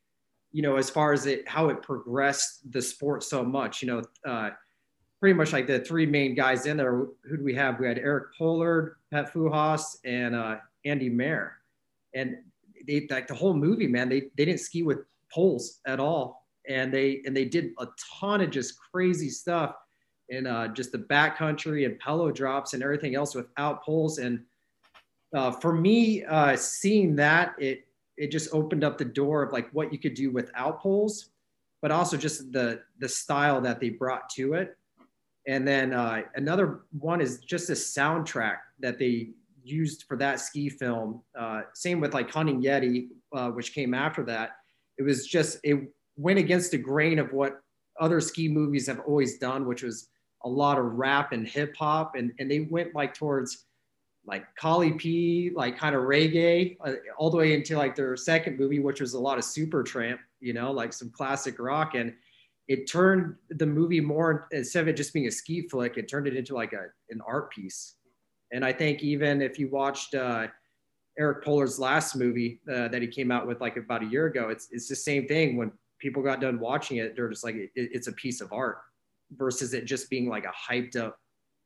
you 0.53 0.63
know, 0.63 0.77
as 0.77 0.91
far 0.91 1.13
as 1.13 1.27
it 1.27 1.49
how 1.49 1.69
it 1.69 1.83
progressed 1.83 2.71
the 2.73 2.83
sport 2.83 3.23
so 3.23 3.45
much. 3.45 3.83
You 3.83 3.89
know, 3.89 4.03
uh, 4.27 4.51
pretty 5.21 5.35
much 5.35 5.53
like 5.53 5.67
the 5.67 5.81
three 5.81 6.07
main 6.07 6.35
guys 6.35 6.67
in 6.67 6.77
there. 6.77 7.07
Who 7.25 7.37
do 7.37 7.45
we 7.45 7.55
have? 7.55 7.79
We 7.79 7.87
had 7.87 7.99
Eric 7.99 8.35
Pollard, 8.37 8.97
Pep 9.13 9.33
Fujas, 9.33 9.97
and 10.05 10.35
uh, 10.35 10.57
Andy 10.85 11.11
Mahre, 11.11 11.53
and 12.15 12.37
they 12.87 13.07
like 13.11 13.29
the 13.29 13.35
whole 13.35 13.55
movie, 13.55 13.87
man. 13.87 14.09
They 14.09 14.23
they 14.37 14.45
didn't 14.45 14.61
ski 14.61 14.83
with 14.83 14.99
poles 15.33 15.81
at 15.87 16.01
all, 16.01 16.47
and 16.69 16.93
they 16.93 17.23
and 17.27 17.37
they 17.37 17.45
did 17.45 17.71
a 17.79 17.87
ton 18.19 18.41
of 18.41 18.51
just 18.51 18.75
crazy 18.93 19.31
stuff 19.31 19.77
in 20.31 20.47
uh, 20.47 20.69
just 20.69 20.93
the 20.93 20.99
backcountry 20.99 21.87
and 21.87 21.99
pillow 21.99 22.31
drops 22.31 22.73
and 22.73 22.83
everything 22.83 23.15
else 23.15 23.35
without 23.35 23.83
poles 23.85 24.19
and 24.19 24.45
uh, 25.35 25.53
for 25.53 25.73
me, 25.73 26.25
uh, 26.25 26.57
seeing 26.57 27.17
that 27.17 27.55
it 27.59 27.87
it 28.17 28.31
just 28.31 28.53
opened 28.53 28.85
up 28.85 28.99
the 28.99 29.05
door 29.05 29.43
of 29.43 29.53
like 29.53 29.71
what 29.73 29.93
you 29.93 29.99
could 29.99 30.15
do 30.15 30.31
without 30.31 30.81
poles, 30.81 31.31
but 31.81 31.91
also 31.91 32.17
just 32.17 32.53
the 32.53 32.81
the 32.99 33.09
style 33.09 33.61
that 33.61 33.81
they 33.81 33.91
brought 33.91 34.29
to 34.31 34.55
it. 34.55 34.77
And 35.47 35.67
then 35.67 35.95
uh, 35.95 36.23
another 36.35 36.83
one 36.99 37.21
is 37.21 37.39
just 37.39 37.71
a 37.71 37.75
soundtrack 37.75 38.59
that 38.81 38.99
they 38.99 39.31
used 39.63 40.05
for 40.05 40.17
that 40.19 40.41
ski 40.41 40.69
film. 40.69 41.23
Uh, 41.39 41.63
same 41.75 42.01
with 42.01 42.13
like 42.13 42.31
Hunting 42.31 42.63
Yeti, 42.63 43.09
uh, 43.35 43.51
which 43.51 43.73
came 43.73 43.95
after 43.95 44.23
that. 44.25 44.57
It 44.99 45.03
was 45.03 45.27
just 45.27 45.59
it 45.65 45.81
went 46.17 46.39
against 46.39 46.73
the 46.73 46.79
grain 46.79 47.19
of 47.19 47.33
what 47.33 47.63
other 48.01 48.21
ski 48.21 48.49
movies 48.49 48.87
have 48.87 49.01
always 49.01 49.39
done, 49.39 49.67
which 49.67 49.83
was 49.83 50.09
a 50.45 50.49
lot 50.49 50.79
of 50.79 50.85
rap 50.85 51.33
and 51.33 51.47
hip 51.47 51.75
hop, 51.77 52.17
and 52.17 52.33
and 52.39 52.51
they 52.51 52.61
went 52.61 52.95
like 52.95 53.15
towards 53.15 53.67
like 54.27 54.45
Kali 54.57 54.93
P, 54.93 55.51
like 55.55 55.79
kind 55.79 55.95
of 55.95 56.03
reggae, 56.03 56.77
uh, 56.85 56.93
all 57.19 57.31
the 57.31 57.37
way 57.37 57.55
into 57.55 57.77
like 57.77 57.97
their 57.97 58.17
second 58.17 58.59
movie, 58.59 58.79
which 58.79 59.01
was 59.01 59.15
a 59.15 59.19
lot 59.19 59.39
of 59.39 59.45
Supertramp, 59.45 60.19
you 60.41 60.53
know, 60.53 60.71
like 60.71 60.93
some 60.93 61.11
classic 61.11 61.59
rock, 61.59 61.95
and 61.95 62.15
it 62.69 62.89
turned 62.89 63.35
the 63.51 63.67
movie 63.67 64.01
more 64.01 64.47
instead 64.53 64.83
of 64.83 64.89
it 64.89 64.97
just 64.97 65.13
being 65.13 65.27
a 65.27 65.31
ski 65.31 65.69
flick, 65.69 65.97
it 65.97 66.09
turned 66.09 66.27
it 66.27 66.37
into 66.37 66.55
like 66.55 66.73
a 66.73 66.87
an 67.11 67.21
art 67.27 67.51
piece. 67.51 67.97
And 68.53 68.65
I 68.65 68.73
think 68.73 69.03
even 69.03 69.43
if 69.43 69.59
you 69.59 69.69
watched 69.69 70.15
uh, 70.15 70.49
Eric 71.19 71.45
Pollard's 71.45 71.79
last 71.79 72.15
movie 72.15 72.61
uh, 72.73 72.89
that 72.89 73.03
he 73.03 73.09
came 73.09 73.31
out 73.31 73.47
with 73.47 73.61
like 73.61 73.77
about 73.77 74.03
a 74.03 74.07
year 74.07 74.27
ago, 74.27 74.49
it's 74.49 74.69
it's 74.71 74.89
the 74.89 74.97
same 74.97 75.27
thing. 75.27 75.57
When 75.57 75.73
people 75.99 76.23
got 76.23 76.41
done 76.41 76.59
watching 76.59 76.99
it, 76.99 77.15
they're 77.17 77.29
just 77.29 77.45
like, 77.45 77.55
it, 77.57 77.71
it's 77.75 78.07
a 78.07 78.13
piece 78.13 78.41
of 78.41 78.53
art 78.53 78.79
versus 79.33 79.75
it 79.75 79.85
just 79.85 80.11
being 80.11 80.29
like 80.29 80.45
a 80.45 80.73
hyped 80.73 80.97
up, 80.97 81.19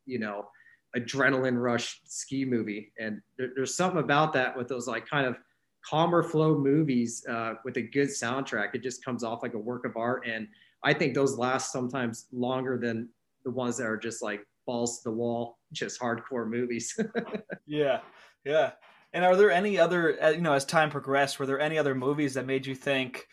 you 0.06 0.18
know, 0.18 0.48
adrenaline 0.96 1.60
rush 1.60 2.00
ski 2.04 2.44
movie. 2.44 2.92
And 2.98 3.20
there, 3.36 3.50
there's 3.54 3.76
something 3.76 4.00
about 4.00 4.32
that 4.34 4.56
with 4.56 4.68
those 4.68 4.86
like 4.86 5.06
kind 5.08 5.26
of 5.26 5.36
calmer 5.84 6.22
flow 6.22 6.58
movies 6.58 7.24
uh, 7.28 7.54
with 7.64 7.76
a 7.76 7.82
good 7.82 8.08
soundtrack. 8.08 8.74
It 8.74 8.82
just 8.82 9.04
comes 9.04 9.22
off 9.22 9.42
like 9.42 9.54
a 9.54 9.58
work 9.58 9.84
of 9.84 9.96
art. 9.96 10.26
And 10.26 10.48
I 10.82 10.94
think 10.94 11.14
those 11.14 11.36
last 11.36 11.72
sometimes 11.72 12.26
longer 12.32 12.78
than 12.78 13.08
the 13.44 13.50
ones 13.50 13.76
that 13.76 13.86
are 13.86 13.96
just 13.96 14.22
like 14.22 14.46
balls 14.66 14.98
to 14.98 15.10
the 15.10 15.14
wall, 15.14 15.58
just 15.72 16.00
hardcore 16.00 16.48
movies. 16.48 16.98
yeah. 17.66 18.00
Yeah. 18.44 18.72
And 19.12 19.24
are 19.24 19.36
there 19.36 19.50
any 19.50 19.78
other, 19.78 20.22
uh, 20.22 20.30
you 20.30 20.40
know, 20.40 20.52
as 20.52 20.64
time 20.64 20.90
progressed, 20.90 21.38
were 21.38 21.46
there 21.46 21.60
any 21.60 21.78
other 21.78 21.94
movies 21.94 22.34
that 22.34 22.46
made 22.46 22.66
you 22.66 22.74
think, 22.74 23.26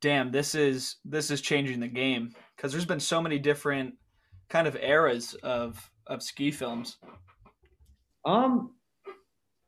damn, 0.00 0.32
this 0.32 0.54
is 0.54 0.96
this 1.04 1.30
is 1.30 1.40
changing 1.40 1.78
the 1.80 1.88
game? 1.88 2.34
Because 2.56 2.72
there's 2.72 2.86
been 2.86 3.00
so 3.00 3.22
many 3.22 3.38
different 3.38 3.94
kind 4.48 4.66
of 4.66 4.76
eras 4.76 5.34
of 5.42 5.88
of 6.10 6.22
ski 6.22 6.50
films. 6.50 6.98
Um, 8.26 8.72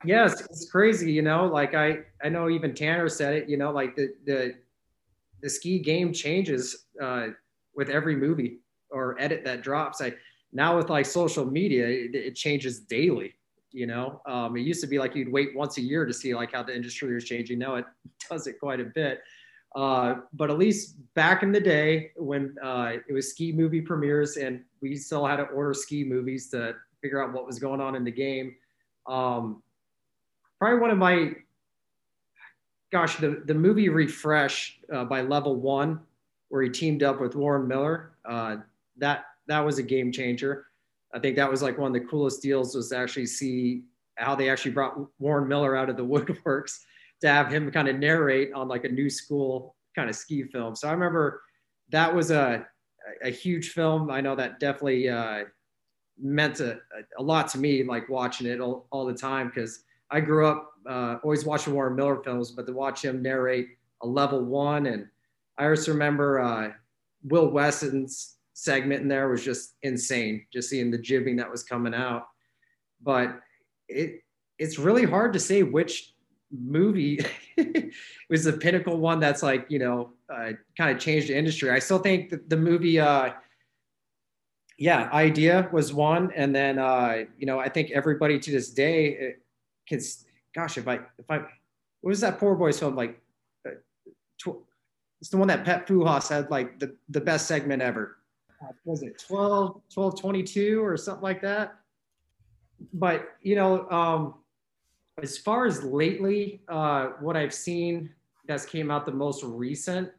yes, 0.04 0.40
it's 0.42 0.70
crazy. 0.70 1.10
You 1.10 1.22
know, 1.22 1.46
like 1.46 1.74
I 1.74 2.00
I 2.22 2.28
know 2.28 2.50
even 2.50 2.74
Tanner 2.74 3.08
said 3.08 3.34
it. 3.34 3.48
You 3.48 3.56
know, 3.56 3.70
like 3.70 3.96
the 3.96 4.12
the 4.26 4.54
the 5.42 5.48
ski 5.48 5.78
game 5.78 6.12
changes 6.12 6.86
uh, 7.00 7.28
with 7.74 7.88
every 7.88 8.16
movie 8.16 8.58
or 8.90 9.16
edit 9.18 9.44
that 9.44 9.62
drops. 9.62 10.02
I 10.02 10.12
now 10.52 10.76
with 10.76 10.90
like 10.90 11.06
social 11.06 11.46
media, 11.46 11.86
it, 11.86 12.14
it 12.14 12.34
changes 12.34 12.80
daily. 12.80 13.34
You 13.70 13.86
know, 13.86 14.20
um, 14.26 14.54
it 14.56 14.60
used 14.60 14.82
to 14.82 14.86
be 14.86 14.98
like 14.98 15.14
you'd 15.14 15.32
wait 15.32 15.56
once 15.56 15.78
a 15.78 15.80
year 15.80 16.04
to 16.04 16.12
see 16.12 16.34
like 16.34 16.52
how 16.52 16.62
the 16.62 16.76
industry 16.76 17.14
was 17.14 17.24
changing. 17.24 17.58
Now 17.58 17.76
it 17.76 17.86
does 18.30 18.46
it 18.46 18.60
quite 18.60 18.80
a 18.80 18.84
bit. 18.84 19.20
Uh, 19.74 20.16
but 20.34 20.50
at 20.50 20.58
least 20.58 20.96
back 21.14 21.42
in 21.42 21.50
the 21.50 21.60
day 21.60 22.10
when 22.16 22.54
uh, 22.62 22.92
it 23.08 23.12
was 23.12 23.30
ski 23.30 23.52
movie 23.52 23.80
premieres 23.80 24.36
and 24.36 24.62
we 24.82 24.94
still 24.96 25.26
had 25.26 25.36
to 25.36 25.44
order 25.44 25.72
ski 25.72 26.04
movies 26.04 26.50
to 26.50 26.74
figure 27.00 27.22
out 27.22 27.32
what 27.32 27.46
was 27.46 27.58
going 27.58 27.80
on 27.80 27.94
in 27.94 28.04
the 28.04 28.10
game. 28.10 28.54
Um, 29.06 29.62
probably 30.58 30.78
one 30.78 30.90
of 30.90 30.98
my, 30.98 31.32
gosh, 32.92 33.16
the, 33.16 33.42
the 33.46 33.54
movie 33.54 33.88
Refresh 33.88 34.78
uh, 34.92 35.04
by 35.04 35.22
Level 35.22 35.56
One, 35.56 36.00
where 36.50 36.62
he 36.62 36.68
teamed 36.68 37.02
up 37.02 37.20
with 37.20 37.34
Warren 37.34 37.66
Miller. 37.66 38.12
Uh, 38.24 38.56
that 38.98 39.24
that 39.48 39.60
was 39.60 39.78
a 39.78 39.82
game 39.82 40.12
changer. 40.12 40.66
I 41.14 41.18
think 41.18 41.36
that 41.36 41.50
was 41.50 41.62
like 41.62 41.78
one 41.78 41.94
of 41.94 42.00
the 42.00 42.08
coolest 42.08 42.42
deals 42.42 42.74
was 42.74 42.90
to 42.90 42.96
actually 42.96 43.26
see 43.26 43.82
how 44.16 44.34
they 44.34 44.48
actually 44.48 44.70
brought 44.70 44.98
Warren 45.18 45.48
Miller 45.48 45.76
out 45.76 45.90
of 45.90 45.96
the 45.96 46.04
woodworks 46.06 46.80
to 47.22 47.28
have 47.28 47.50
him 47.50 47.70
kind 47.70 47.88
of 47.88 47.96
narrate 47.98 48.52
on 48.52 48.68
like 48.68 48.84
a 48.84 48.88
new 48.88 49.08
school 49.08 49.74
kind 49.96 50.10
of 50.10 50.16
ski 50.16 50.44
film. 50.44 50.76
So 50.76 50.88
I 50.88 50.92
remember 50.92 51.42
that 51.90 52.14
was 52.14 52.30
a, 52.30 52.66
a 53.22 53.30
huge 53.30 53.70
film. 53.70 54.10
I 54.10 54.20
know 54.20 54.36
that 54.36 54.60
definitely 54.60 55.08
uh, 55.08 55.44
meant 56.20 56.60
a, 56.60 56.80
a 57.18 57.22
lot 57.22 57.48
to 57.48 57.58
me, 57.58 57.84
like 57.84 58.08
watching 58.08 58.46
it 58.46 58.60
all, 58.60 58.86
all 58.90 59.06
the 59.06 59.14
time 59.14 59.48
because 59.48 59.84
I 60.10 60.20
grew 60.20 60.46
up 60.46 60.72
uh, 60.88 61.18
always 61.22 61.44
watching 61.44 61.74
Warren 61.74 61.96
Miller 61.96 62.22
films, 62.22 62.50
but 62.50 62.66
to 62.66 62.72
watch 62.72 63.04
him 63.04 63.22
narrate 63.22 63.68
a 64.02 64.06
level 64.06 64.44
one, 64.44 64.86
and 64.86 65.06
I 65.58 65.68
also 65.68 65.92
remember 65.92 66.40
uh, 66.40 66.72
Will 67.24 67.48
Wesson's 67.48 68.36
segment 68.52 69.02
in 69.02 69.08
there 69.08 69.28
was 69.28 69.44
just 69.44 69.74
insane, 69.82 70.44
just 70.52 70.68
seeing 70.68 70.90
the 70.90 70.98
jibbing 70.98 71.36
that 71.36 71.50
was 71.50 71.62
coming 71.62 71.94
out. 71.94 72.26
But 73.02 73.40
it 73.88 74.22
it's 74.58 74.78
really 74.78 75.04
hard 75.04 75.32
to 75.32 75.40
say 75.40 75.62
which 75.62 76.14
movie 76.52 77.18
was 78.30 78.44
the 78.44 78.52
pinnacle 78.52 78.98
one 78.98 79.20
that's 79.20 79.42
like 79.42 79.66
you 79.68 79.78
know 79.78 80.10
uh, 80.32 80.52
kind 80.76 80.94
of 80.94 80.98
changed 80.98 81.28
the 81.28 81.36
industry. 81.36 81.70
I 81.70 81.78
still 81.78 81.98
think 81.98 82.30
that 82.30 82.48
the 82.48 82.56
movie 82.56 83.00
uh 83.00 83.32
yeah 84.78 85.08
idea 85.12 85.68
was 85.72 85.92
one 85.92 86.32
and 86.34 86.54
then 86.54 86.78
uh 86.78 87.24
you 87.38 87.46
know 87.46 87.58
i 87.58 87.68
think 87.68 87.90
everybody 87.90 88.38
to 88.38 88.50
this 88.50 88.70
day 88.70 89.34
can 89.86 90.00
gosh 90.54 90.78
if 90.78 90.88
i 90.88 90.94
if 91.18 91.30
i 91.30 91.36
what 91.36 92.10
was 92.10 92.20
that 92.20 92.38
poor 92.38 92.54
boys 92.54 92.78
film 92.78 92.96
like 92.96 93.20
uh, 93.66 93.72
tw- 94.38 94.64
it's 95.22 95.30
the 95.30 95.36
one 95.36 95.46
that 95.46 95.64
Pep 95.64 95.86
Fujas 95.86 96.28
had 96.28 96.50
like 96.50 96.80
the, 96.80 96.96
the 97.08 97.20
best 97.20 97.46
segment 97.46 97.80
ever. 97.80 98.16
Was 98.84 99.04
it 99.04 99.22
12 99.24 99.80
12 99.94 100.20
22 100.20 100.84
or 100.84 100.96
something 100.96 101.22
like 101.22 101.40
that? 101.42 101.76
But 102.92 103.36
you 103.40 103.54
know 103.54 103.88
um 103.88 104.34
as 105.20 105.36
far 105.36 105.66
as 105.66 105.82
lately, 105.82 106.62
uh, 106.68 107.08
what 107.20 107.36
I've 107.36 107.52
seen 107.52 108.10
that's 108.46 108.64
came 108.64 108.90
out 108.90 109.04
the 109.04 109.12
most 109.12 109.42
recent 109.44 110.10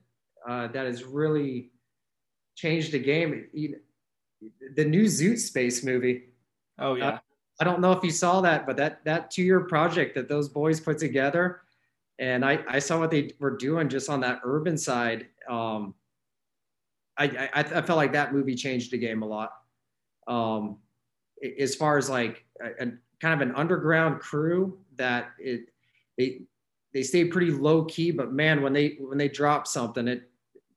uh, 0.47 0.67
that 0.67 0.85
has 0.85 1.03
really 1.03 1.71
changed 2.55 2.91
the 2.91 2.99
game, 2.99 3.47
the 4.75 4.85
new 4.85 5.05
Zoot 5.05 5.39
Space 5.39 5.83
movie. 5.83 6.25
Oh 6.79 6.95
yeah. 6.95 7.07
Uh, 7.07 7.17
I 7.59 7.63
don't 7.63 7.79
know 7.79 7.91
if 7.91 8.03
you 8.03 8.11
saw 8.11 8.41
that, 8.41 8.65
but 8.65 8.77
that 8.77 9.03
that 9.05 9.31
two 9.31 9.43
year 9.43 9.61
project 9.61 10.15
that 10.15 10.27
those 10.27 10.49
boys 10.49 10.79
put 10.79 10.97
together, 10.97 11.61
and 12.19 12.43
I 12.43 12.63
I 12.67 12.79
saw 12.79 12.99
what 12.99 13.11
they 13.11 13.31
were 13.39 13.55
doing 13.55 13.89
just 13.89 14.09
on 14.09 14.19
that 14.21 14.41
urban 14.43 14.77
side. 14.77 15.27
Um, 15.49 15.93
I, 17.17 17.49
I, 17.53 17.59
I 17.59 17.81
felt 17.81 17.97
like 17.97 18.13
that 18.13 18.33
movie 18.33 18.55
changed 18.55 18.91
the 18.91 18.97
game 18.97 19.21
a 19.21 19.25
lot. 19.25 19.53
Um, 20.27 20.77
as 21.59 21.75
far 21.75 21.97
as 21.97 22.09
like 22.09 22.43
a, 22.59 22.85
a 22.85 22.91
kind 23.21 23.39
of 23.39 23.47
an 23.47 23.55
underground 23.55 24.19
crew 24.19 24.79
that 24.97 25.31
it 25.39 25.69
they 26.17 26.41
they 26.93 27.03
stayed 27.03 27.31
pretty 27.31 27.51
low 27.51 27.85
key, 27.85 28.11
but 28.11 28.31
man, 28.31 28.61
when 28.61 28.73
they 28.73 28.97
when 28.99 29.17
they 29.17 29.27
dropped 29.27 29.67
something, 29.67 30.07
it 30.07 30.29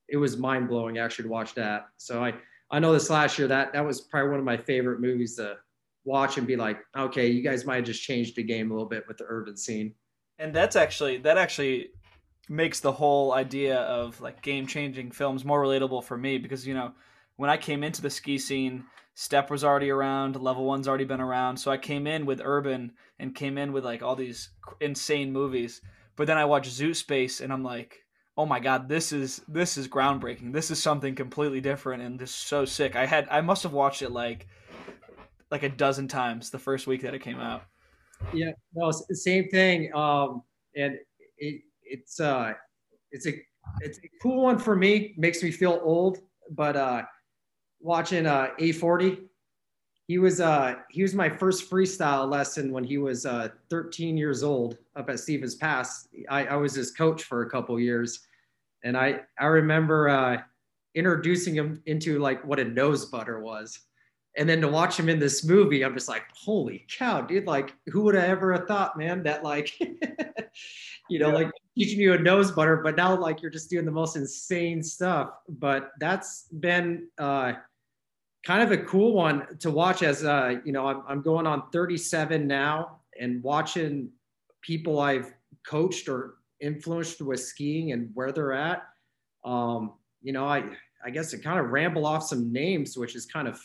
it 0.09 0.17
was 0.17 0.37
mind 0.37 0.67
blowing 0.67 0.97
actually 0.97 1.23
to 1.23 1.29
watch 1.29 1.53
that. 1.55 1.89
So 1.97 2.23
I 2.23 2.33
I 2.71 2.79
know 2.79 2.93
this 2.93 3.09
last 3.09 3.37
year 3.37 3.47
that 3.47 3.73
that 3.73 3.85
was 3.85 4.01
probably 4.01 4.31
one 4.31 4.39
of 4.39 4.45
my 4.45 4.57
favorite 4.57 4.99
movies 4.99 5.35
to 5.35 5.57
watch 6.03 6.37
and 6.37 6.47
be 6.47 6.55
like, 6.55 6.79
okay, 6.95 7.27
you 7.27 7.43
guys 7.43 7.65
might 7.65 7.77
have 7.77 7.85
just 7.85 8.01
changed 8.01 8.35
the 8.35 8.43
game 8.43 8.71
a 8.71 8.73
little 8.73 8.89
bit 8.89 9.07
with 9.07 9.17
the 9.17 9.25
urban 9.27 9.57
scene. 9.57 9.93
And 10.39 10.53
that's 10.53 10.75
actually 10.75 11.17
that 11.19 11.37
actually 11.37 11.89
makes 12.49 12.79
the 12.79 12.91
whole 12.91 13.33
idea 13.33 13.79
of 13.81 14.19
like 14.21 14.41
game 14.41 14.65
changing 14.65 15.11
films 15.11 15.43
more 15.43 15.61
relatable 15.61 16.03
for 16.03 16.17
me 16.17 16.37
because 16.37 16.65
you 16.65 16.73
know 16.73 16.93
when 17.35 17.49
I 17.49 17.57
came 17.57 17.83
into 17.83 18.01
the 18.01 18.09
ski 18.09 18.37
scene 18.37 18.85
Stept 19.19 19.49
was 19.49 19.63
already 19.63 19.89
around, 19.89 20.39
Level 20.39 20.63
One's 20.63 20.87
already 20.87 21.03
been 21.03 21.19
around, 21.19 21.57
so 21.57 21.71
I 21.71 21.79
came 21.79 22.05
in 22.05 22.27
with 22.27 22.39
Urban 22.43 22.91
and 23.17 23.33
came 23.33 23.57
in 23.57 23.73
with 23.73 23.83
like 23.83 24.03
all 24.03 24.15
these 24.15 24.51
insane 24.79 25.33
movies. 25.33 25.81
But 26.15 26.27
then 26.27 26.37
I 26.37 26.45
watched 26.45 26.69
Zoo 26.69 26.93
Space 26.93 27.41
and 27.41 27.51
I'm 27.51 27.63
like, 27.63 28.05
oh 28.37 28.45
my 28.45 28.59
god, 28.59 28.87
this 28.87 29.11
is 29.11 29.41
this 29.47 29.75
is 29.75 29.87
groundbreaking. 29.87 30.53
This 30.53 30.69
is 30.69 30.79
something 30.79 31.15
completely 31.15 31.61
different 31.61 32.03
and 32.03 32.21
is 32.21 32.29
so 32.29 32.63
sick. 32.63 32.95
I 32.95 33.07
had 33.07 33.27
I 33.31 33.41
must 33.41 33.63
have 33.63 33.73
watched 33.73 34.03
it 34.03 34.11
like 34.11 34.45
like 35.49 35.63
a 35.63 35.69
dozen 35.69 36.07
times 36.07 36.51
the 36.51 36.59
first 36.59 36.85
week 36.85 37.01
that 37.01 37.15
it 37.15 37.23
came 37.23 37.39
out. 37.39 37.63
Yeah, 38.33 38.51
no, 38.75 38.91
same 38.91 39.49
thing. 39.49 39.91
Um, 39.95 40.43
and 40.75 40.95
it, 41.39 41.63
it's 41.81 42.19
uh, 42.19 42.53
it's 43.11 43.25
a 43.25 43.33
it's 43.81 43.97
a 43.97 44.09
cool 44.21 44.43
one 44.43 44.59
for 44.59 44.75
me. 44.75 45.15
Makes 45.17 45.41
me 45.41 45.49
feel 45.49 45.79
old, 45.81 46.19
but 46.51 46.75
uh, 46.75 47.01
watching 47.79 48.25
uh, 48.25 48.49
A40. 48.59 49.19
He 50.07 50.19
was 50.19 50.39
uh, 50.39 50.75
he 50.89 51.01
was 51.01 51.13
my 51.13 51.29
first 51.29 51.69
freestyle 51.69 52.29
lesson 52.29 52.71
when 52.71 52.83
he 52.83 52.97
was 52.97 53.25
uh, 53.25 53.49
13 53.69 54.17
years 54.17 54.41
old 54.41 54.77
up 54.95 55.09
at 55.09 55.19
Stevens 55.19 55.55
Pass. 55.55 56.07
I, 56.29 56.45
I 56.45 56.55
was 56.55 56.73
his 56.73 56.91
coach 56.91 57.23
for 57.23 57.41
a 57.41 57.49
couple 57.49 57.77
years, 57.79 58.21
and 58.83 58.95
I 58.95 59.21
I 59.37 59.47
remember 59.47 60.07
uh, 60.07 60.41
introducing 60.95 61.53
him 61.53 61.81
into 61.87 62.19
like 62.19 62.43
what 62.45 62.59
a 62.59 62.63
nose 62.63 63.05
butter 63.05 63.41
was, 63.41 63.79
and 64.37 64.47
then 64.47 64.61
to 64.61 64.67
watch 64.67 64.97
him 64.97 65.09
in 65.09 65.19
this 65.19 65.43
movie, 65.43 65.83
I'm 65.83 65.95
just 65.95 66.07
like, 66.07 66.23
holy 66.33 66.85
cow, 66.89 67.21
dude! 67.21 67.47
Like, 67.47 67.73
who 67.87 68.03
would 68.03 68.15
have 68.15 68.29
ever 68.29 68.53
have 68.53 68.67
thought, 68.67 68.97
man, 68.97 69.23
that 69.23 69.43
like, 69.43 69.77
you 71.09 71.19
know, 71.19 71.29
yeah. 71.29 71.35
like 71.35 71.51
teaching 71.77 71.99
you 71.99 72.13
a 72.13 72.17
nose 72.17 72.51
butter, 72.51 72.77
but 72.77 72.95
now 72.95 73.15
like 73.15 73.41
you're 73.41 73.51
just 73.51 73.69
doing 73.69 73.85
the 73.85 73.91
most 73.91 74.15
insane 74.15 74.81
stuff. 74.81 75.31
But 75.47 75.91
that's 75.99 76.47
been 76.59 77.07
uh, 77.17 77.53
kind 78.45 78.61
of 78.61 78.71
a 78.71 78.83
cool 78.85 79.13
one 79.13 79.57
to 79.59 79.71
watch 79.71 80.03
as 80.03 80.23
uh, 80.23 80.55
you 80.63 80.71
know, 80.71 80.87
I'm, 80.87 81.03
I'm 81.07 81.21
going 81.21 81.47
on 81.47 81.69
37 81.71 82.47
now 82.47 82.99
and 83.19 83.43
watching 83.43 84.09
people 84.61 84.99
I've 84.99 85.33
coached 85.65 86.07
or 86.07 86.35
influenced 86.59 87.21
with 87.21 87.39
skiing 87.39 87.91
and 87.91 88.09
where 88.13 88.31
they're 88.31 88.53
at. 88.53 88.83
Um, 89.43 89.93
you 90.21 90.33
know, 90.33 90.45
I 90.45 90.63
I 91.05 91.09
guess 91.09 91.31
to 91.31 91.37
kind 91.37 91.59
of 91.59 91.67
ramble 91.67 92.05
off 92.05 92.23
some 92.23 92.51
names, 92.51 92.97
which 92.97 93.15
is 93.15 93.25
kind 93.25 93.47
of 93.47 93.59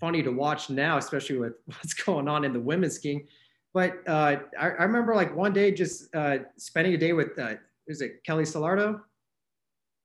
funny 0.00 0.22
to 0.22 0.30
watch 0.30 0.70
now, 0.70 0.98
especially 0.98 1.38
with 1.38 1.54
what's 1.66 1.94
going 1.94 2.28
on 2.28 2.44
in 2.44 2.52
the 2.52 2.60
women's 2.60 2.96
skiing. 2.96 3.26
But 3.74 3.98
uh, 4.08 4.38
I, 4.58 4.64
I, 4.64 4.82
remember 4.84 5.14
like 5.14 5.34
one 5.36 5.52
day 5.52 5.70
just 5.70 6.14
uh, 6.14 6.38
spending 6.56 6.94
a 6.94 6.96
day 6.96 7.12
with, 7.12 7.38
uh, 7.38 7.54
is 7.86 8.00
it 8.00 8.24
Kelly 8.24 8.44
Sildaru? 8.44 9.00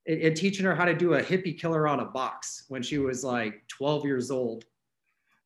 And, 0.06 0.20
and, 0.20 0.36
teaching 0.36 0.66
her 0.66 0.74
how 0.74 0.84
to 0.84 0.94
do 0.94 1.14
a 1.14 1.22
hippie 1.22 1.58
killer 1.58 1.88
on 1.88 2.00
a 2.00 2.04
box 2.04 2.66
when 2.68 2.82
she 2.82 2.98
was 2.98 3.24
like 3.24 3.66
12 3.68 4.04
years 4.04 4.30
old. 4.30 4.64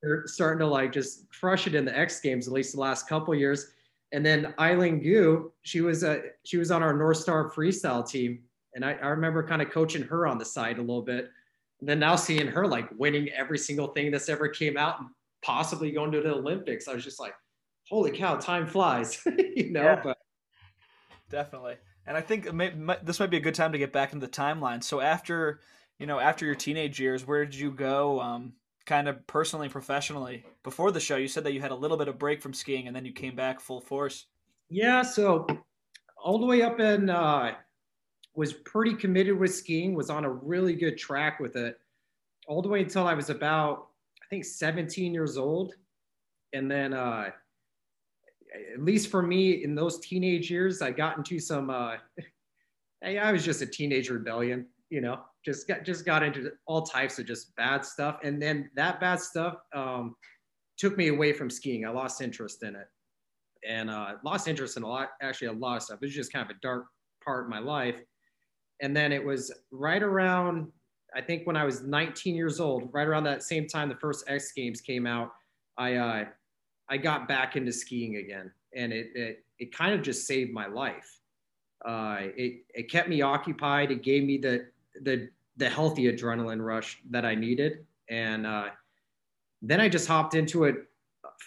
They're 0.02 0.26
starting 0.26 0.58
to 0.60 0.66
like 0.66 0.92
just 0.92 1.28
crush 1.30 1.66
it 1.66 1.74
in 1.74 1.84
the 1.84 1.96
X 1.96 2.20
Games, 2.20 2.48
at 2.48 2.52
least 2.52 2.74
the 2.74 2.80
last 2.80 3.08
couple 3.08 3.34
years. 3.34 3.72
And 4.12 4.24
then 4.24 4.54
Eileen 4.58 5.00
Gu, 5.00 5.52
she 5.62 5.80
was 5.80 6.02
a, 6.02 6.22
she 6.44 6.56
was 6.56 6.70
on 6.70 6.82
our 6.82 6.94
North 6.94 7.18
Star 7.18 7.50
freestyle 7.50 8.08
team, 8.08 8.40
and 8.74 8.84
I, 8.84 8.92
I 8.94 9.08
remember 9.08 9.46
kind 9.46 9.60
of 9.60 9.70
coaching 9.70 10.02
her 10.02 10.26
on 10.26 10.38
the 10.38 10.44
side 10.44 10.78
a 10.78 10.80
little 10.80 11.02
bit. 11.02 11.30
And 11.80 11.88
then 11.88 11.98
now 11.98 12.16
seeing 12.16 12.46
her 12.46 12.66
like 12.66 12.88
winning 12.96 13.28
every 13.30 13.58
single 13.58 13.88
thing 13.88 14.10
that's 14.10 14.28
ever 14.28 14.48
came 14.48 14.76
out 14.76 15.00
and 15.00 15.08
possibly 15.42 15.92
going 15.92 16.10
to 16.12 16.20
the 16.20 16.34
Olympics, 16.34 16.88
I 16.88 16.94
was 16.94 17.04
just 17.04 17.20
like, 17.20 17.34
holy 17.88 18.10
cow, 18.10 18.36
time 18.36 18.66
flies, 18.66 19.22
you 19.56 19.70
know. 19.70 19.82
Yeah, 19.82 20.00
but 20.02 20.18
definitely, 21.30 21.76
and 22.06 22.16
I 22.16 22.20
think 22.20 22.52
may, 22.52 22.70
may, 22.70 22.96
this 23.02 23.20
might 23.20 23.30
be 23.30 23.36
a 23.36 23.40
good 23.40 23.54
time 23.54 23.72
to 23.72 23.78
get 23.78 23.92
back 23.92 24.12
into 24.12 24.26
the 24.26 24.32
timeline. 24.32 24.82
So 24.82 25.00
after 25.00 25.60
you 25.98 26.06
know, 26.06 26.20
after 26.20 26.46
your 26.46 26.54
teenage 26.54 27.00
years, 27.00 27.26
where 27.26 27.44
did 27.44 27.54
you 27.54 27.70
go? 27.70 28.20
Um, 28.20 28.52
kind 28.86 29.08
of 29.08 29.26
personally, 29.26 29.68
professionally. 29.68 30.44
Before 30.62 30.90
the 30.90 31.00
show, 31.00 31.16
you 31.16 31.28
said 31.28 31.44
that 31.44 31.52
you 31.52 31.60
had 31.60 31.72
a 31.72 31.76
little 31.76 31.96
bit 31.96 32.08
of 32.08 32.18
break 32.18 32.40
from 32.40 32.54
skiing, 32.54 32.86
and 32.86 32.94
then 32.94 33.04
you 33.04 33.12
came 33.12 33.34
back 33.34 33.60
full 33.60 33.80
force. 33.80 34.26
Yeah, 34.70 35.02
so 35.02 35.46
all 36.16 36.38
the 36.38 36.46
way 36.46 36.62
up 36.62 36.78
in 36.80 37.10
uh, 37.10 37.54
was 38.34 38.52
pretty 38.52 38.94
committed 38.94 39.38
with 39.38 39.54
skiing. 39.54 39.94
Was 39.94 40.10
on 40.10 40.24
a 40.24 40.30
really 40.30 40.74
good 40.74 40.96
track 40.96 41.40
with 41.40 41.56
it, 41.56 41.78
all 42.46 42.62
the 42.62 42.68
way 42.68 42.80
until 42.80 43.06
I 43.06 43.14
was 43.14 43.30
about 43.30 43.88
I 44.22 44.26
think 44.30 44.44
17 44.44 45.12
years 45.12 45.36
old, 45.36 45.74
and 46.52 46.70
then 46.70 46.92
uh, 46.92 47.30
at 48.74 48.82
least 48.82 49.10
for 49.10 49.22
me 49.22 49.64
in 49.64 49.74
those 49.74 50.00
teenage 50.00 50.50
years, 50.50 50.82
I 50.82 50.90
got 50.90 51.16
into 51.16 51.38
some. 51.38 51.70
Uh, 51.70 51.96
I 53.04 53.30
was 53.30 53.44
just 53.44 53.62
a 53.62 53.66
teenage 53.66 54.10
rebellion, 54.10 54.66
you 54.90 55.00
know. 55.00 55.20
Just 55.44 55.68
got 55.68 55.84
just 55.84 56.04
got 56.04 56.22
into 56.22 56.50
all 56.66 56.82
types 56.82 57.18
of 57.18 57.26
just 57.26 57.54
bad 57.56 57.84
stuff, 57.84 58.18
and 58.22 58.40
then 58.40 58.70
that 58.74 59.00
bad 59.00 59.20
stuff 59.20 59.56
um, 59.74 60.16
took 60.76 60.96
me 60.96 61.08
away 61.08 61.32
from 61.32 61.48
skiing. 61.48 61.86
I 61.86 61.90
lost 61.90 62.20
interest 62.20 62.62
in 62.62 62.74
it, 62.74 62.88
and 63.66 63.90
uh, 63.90 64.14
lost 64.24 64.48
interest 64.48 64.76
in 64.76 64.82
a 64.82 64.88
lot, 64.88 65.10
actually 65.22 65.48
a 65.48 65.52
lot 65.52 65.76
of 65.76 65.82
stuff. 65.82 65.98
It 66.02 66.06
was 66.06 66.14
just 66.14 66.32
kind 66.32 66.48
of 66.48 66.56
a 66.56 66.58
dark 66.60 66.86
part 67.24 67.44
of 67.44 67.50
my 67.50 67.58
life. 67.58 68.00
And 68.80 68.96
then 68.96 69.12
it 69.12 69.24
was 69.24 69.52
right 69.70 70.02
around, 70.02 70.68
I 71.14 71.20
think 71.20 71.46
when 71.46 71.56
I 71.56 71.64
was 71.64 71.82
19 71.82 72.34
years 72.34 72.60
old, 72.60 72.90
right 72.92 73.06
around 73.06 73.24
that 73.24 73.42
same 73.42 73.66
time 73.66 73.88
the 73.88 73.96
first 73.96 74.24
X 74.28 74.52
Games 74.52 74.80
came 74.80 75.06
out, 75.06 75.32
I 75.76 75.94
uh, 75.94 76.24
I 76.88 76.96
got 76.96 77.28
back 77.28 77.56
into 77.56 77.72
skiing 77.72 78.16
again, 78.16 78.50
and 78.74 78.92
it 78.92 79.10
it, 79.14 79.44
it 79.58 79.76
kind 79.76 79.94
of 79.94 80.02
just 80.02 80.26
saved 80.26 80.52
my 80.52 80.66
life. 80.66 81.20
Uh, 81.84 82.18
it 82.20 82.64
it 82.74 82.90
kept 82.90 83.08
me 83.08 83.22
occupied. 83.22 83.90
It 83.90 84.02
gave 84.02 84.24
me 84.24 84.38
the 84.38 84.66
the 85.02 85.28
the 85.56 85.68
healthy 85.68 86.12
adrenaline 86.12 86.64
rush 86.64 87.00
that 87.10 87.24
I 87.24 87.34
needed, 87.34 87.84
and 88.08 88.46
uh, 88.46 88.68
then 89.62 89.80
I 89.80 89.88
just 89.88 90.08
hopped 90.08 90.34
into 90.34 90.64
it 90.64 90.76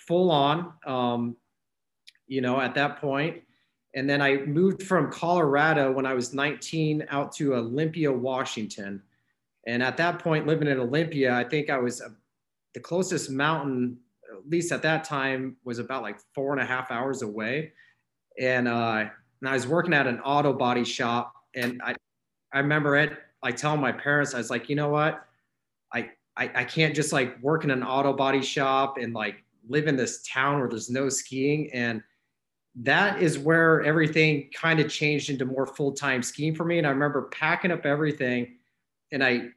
full 0.08 0.32
on. 0.32 0.73
Um, 0.86 1.36
you 2.27 2.41
know, 2.41 2.62
at 2.62 2.75
that 2.75 3.01
point, 3.01 3.43
and 3.93 4.10
then 4.10 4.21
I 4.21 4.38
moved 4.38 4.84
from 4.84 5.12
Colorado 5.12 5.91
when 5.91 6.06
I 6.06 6.13
was 6.13 6.34
19 6.34 7.06
out 7.10 7.34
to 7.34 7.56
Olympia, 7.56 8.12
Washington. 8.12 9.01
And 9.67 9.84
at 9.84 9.97
that 9.97 10.19
point, 10.19 10.47
living 10.47 10.67
in 10.67 10.80
Olympia, 10.80 11.34
I 11.34 11.43
think 11.43 11.69
I 11.69 11.77
was 11.77 12.01
uh, 12.01 12.10
the 12.73 12.80
closest 12.80 13.30
mountain 13.30 13.97
least 14.49 14.71
at 14.71 14.82
that 14.84 15.04
time, 15.04 15.58
was 15.63 15.80
about 15.80 16.04
like 16.04 16.19
four 16.34 16.51
and 16.54 16.62
a 16.62 16.65
half 16.65 16.91
hours 16.91 17.21
away. 17.21 17.73
And, 18.39 18.67
uh, 18.67 19.06
and 19.41 19.49
I 19.49 19.54
was 19.54 19.67
working 19.67 19.93
at 19.93 20.08
an 20.08 20.19
auto 20.19 20.54
body 20.54 20.84
shop. 20.84 21.34
And 21.56 21.82
I, 21.84 21.95
I 22.54 22.60
remember 22.60 22.95
it, 22.95 23.17
I 23.43 23.51
tell 23.51 23.75
my 23.77 23.91
parents, 23.91 24.34
I 24.34 24.38
was 24.38 24.49
like, 24.49 24.69
you 24.69 24.75
know 24.75 24.89
what? 24.89 25.25
I, 25.93 26.10
I, 26.38 26.51
I 26.56 26.63
can't 26.63 26.95
just 26.95 27.12
like 27.12 27.41
work 27.41 27.63
in 27.63 27.71
an 27.71 27.84
auto 27.84 28.13
body 28.13 28.41
shop 28.41 28.97
and 28.97 29.13
like 29.13 29.43
live 29.67 29.88
in 29.88 29.95
this 29.95 30.23
town 30.23 30.60
where 30.60 30.69
there's 30.69 30.89
no 30.89 31.10
skiing. 31.10 31.71
And 31.73 32.01
that 32.75 33.21
is 33.21 33.38
where 33.38 33.84
everything 33.84 34.49
kind 34.54 34.80
of 34.80 34.89
changed 34.89 35.30
into 35.30 35.45
more 35.45 35.65
full-time 35.65 36.23
skiing 36.23 36.56
for 36.56 36.63
me. 36.63 36.77
And 36.77 36.88
I 36.88 36.91
remember 36.91 37.23
packing 37.23 37.71
up 37.71 37.86
everything 37.86 38.58
and 39.12 39.23
I 39.23 39.49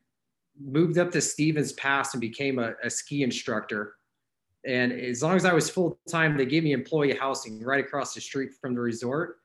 moved 0.60 0.98
up 0.98 1.10
to 1.12 1.20
Stevens 1.20 1.72
Pass 1.72 2.14
and 2.14 2.20
became 2.20 2.58
a, 2.58 2.72
a 2.82 2.90
ski 2.90 3.22
instructor 3.22 3.94
and 4.66 4.92
as 4.92 5.22
long 5.22 5.36
as 5.36 5.44
I 5.44 5.52
was 5.52 5.68
full 5.68 5.98
time, 6.08 6.36
they 6.36 6.46
gave 6.46 6.64
me 6.64 6.72
employee 6.72 7.14
housing 7.14 7.62
right 7.62 7.84
across 7.84 8.14
the 8.14 8.20
street 8.20 8.52
from 8.60 8.74
the 8.74 8.80
resort. 8.80 9.36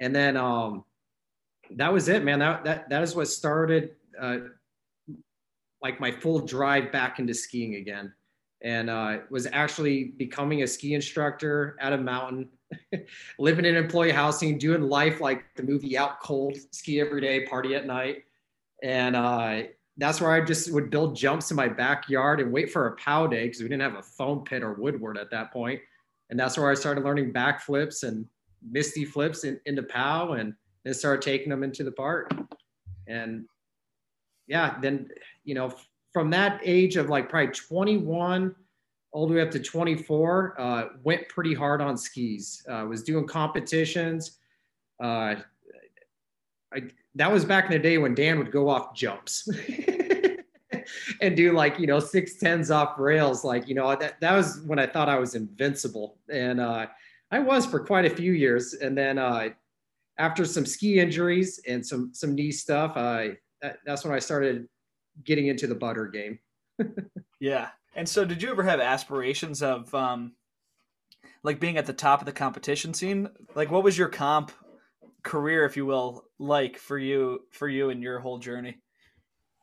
And 0.00 0.14
then 0.14 0.36
um, 0.36 0.84
that 1.76 1.92
was 1.92 2.08
it, 2.08 2.22
man. 2.24 2.38
That 2.40 2.64
that 2.64 2.88
that 2.90 3.02
is 3.02 3.14
what 3.14 3.28
started 3.28 3.92
uh, 4.20 4.38
like 5.82 6.00
my 6.00 6.10
full 6.10 6.40
drive 6.40 6.92
back 6.92 7.18
into 7.18 7.34
skiing 7.34 7.76
again. 7.76 8.12
And 8.62 8.90
uh, 8.90 9.18
was 9.30 9.48
actually 9.50 10.04
becoming 10.04 10.62
a 10.62 10.66
ski 10.66 10.94
instructor 10.94 11.76
at 11.80 11.92
a 11.92 11.98
mountain, 11.98 12.48
living 13.38 13.64
in 13.64 13.74
employee 13.74 14.12
housing, 14.12 14.56
doing 14.56 14.82
life 14.82 15.20
like 15.20 15.44
the 15.56 15.64
movie 15.64 15.98
Out 15.98 16.20
Cold, 16.20 16.56
ski 16.70 17.00
every 17.00 17.20
day, 17.20 17.44
party 17.46 17.74
at 17.74 17.86
night. 17.86 18.24
And 18.82 19.16
uh, 19.16 19.62
that's 19.98 20.20
where 20.20 20.30
I 20.30 20.40
just 20.40 20.72
would 20.72 20.90
build 20.90 21.16
jumps 21.16 21.50
in 21.50 21.56
my 21.56 21.68
backyard 21.68 22.40
and 22.40 22.52
wait 22.52 22.72
for 22.72 22.88
a 22.88 22.96
POW 22.96 23.26
day 23.26 23.46
because 23.46 23.60
we 23.62 23.68
didn't 23.68 23.82
have 23.82 23.98
a 23.98 24.02
foam 24.02 24.42
pit 24.42 24.62
or 24.62 24.74
woodward 24.74 25.18
at 25.18 25.30
that 25.30 25.52
point. 25.52 25.80
And 26.30 26.40
that's 26.40 26.56
where 26.56 26.70
I 26.70 26.74
started 26.74 27.04
learning 27.04 27.32
backflips 27.32 28.02
and 28.02 28.26
misty 28.70 29.04
flips 29.04 29.44
in, 29.44 29.60
into 29.66 29.82
POW 29.82 30.32
and 30.32 30.54
then 30.84 30.94
started 30.94 31.22
taking 31.22 31.50
them 31.50 31.62
into 31.62 31.84
the 31.84 31.92
park. 31.92 32.32
And 33.06 33.44
yeah, 34.46 34.78
then, 34.80 35.08
you 35.44 35.54
know, 35.54 35.74
from 36.12 36.30
that 36.30 36.60
age 36.64 36.96
of 36.96 37.08
like 37.10 37.28
probably 37.28 37.52
21 37.52 38.54
all 39.12 39.26
the 39.26 39.34
way 39.34 39.42
up 39.42 39.50
to 39.50 39.60
24, 39.60 40.60
uh, 40.60 40.84
went 41.02 41.28
pretty 41.28 41.52
hard 41.52 41.82
on 41.82 41.98
skis, 41.98 42.64
uh, 42.70 42.86
was 42.88 43.02
doing 43.02 43.26
competitions. 43.26 44.38
Uh, 45.02 45.34
I, 46.74 46.80
that 47.14 47.30
was 47.30 47.44
back 47.44 47.66
in 47.66 47.72
the 47.72 47.78
day 47.78 47.98
when 47.98 48.14
Dan 48.14 48.38
would 48.38 48.50
go 48.50 48.68
off 48.68 48.94
jumps 48.94 49.48
and 51.20 51.36
do 51.36 51.52
like, 51.52 51.78
you 51.78 51.86
know, 51.86 52.00
six 52.00 52.36
tens 52.36 52.70
off 52.70 52.98
rails. 52.98 53.44
Like, 53.44 53.68
you 53.68 53.74
know, 53.74 53.94
that, 53.96 54.20
that 54.20 54.32
was 54.32 54.60
when 54.62 54.78
I 54.78 54.86
thought 54.86 55.08
I 55.08 55.18
was 55.18 55.34
invincible. 55.34 56.18
And 56.30 56.60
uh, 56.60 56.86
I 57.30 57.38
was 57.38 57.66
for 57.66 57.80
quite 57.80 58.04
a 58.04 58.10
few 58.10 58.32
years. 58.32 58.74
And 58.74 58.96
then 58.96 59.18
uh, 59.18 59.50
after 60.18 60.44
some 60.44 60.64
ski 60.64 61.00
injuries 61.00 61.60
and 61.66 61.86
some, 61.86 62.12
some 62.14 62.34
knee 62.34 62.52
stuff, 62.52 62.96
uh, 62.96 63.28
that, 63.60 63.78
that's 63.84 64.04
when 64.04 64.14
I 64.14 64.18
started 64.18 64.68
getting 65.24 65.48
into 65.48 65.66
the 65.66 65.74
butter 65.74 66.06
game. 66.06 66.38
yeah. 67.40 67.68
And 67.94 68.08
so 68.08 68.24
did 68.24 68.42
you 68.42 68.50
ever 68.50 68.62
have 68.62 68.80
aspirations 68.80 69.62
of, 69.62 69.94
um, 69.94 70.32
like 71.42 71.60
being 71.60 71.76
at 71.76 71.86
the 71.86 71.92
top 71.92 72.20
of 72.20 72.26
the 72.26 72.32
competition 72.32 72.94
scene? 72.94 73.28
Like 73.54 73.70
what 73.70 73.84
was 73.84 73.98
your 73.98 74.08
comp 74.08 74.50
career, 75.22 75.64
if 75.64 75.76
you 75.76 75.86
will, 75.86 76.24
like 76.38 76.78
for 76.78 76.98
you 76.98 77.40
for 77.50 77.68
you 77.68 77.90
and 77.90 78.02
your 78.02 78.18
whole 78.18 78.38
journey? 78.38 78.78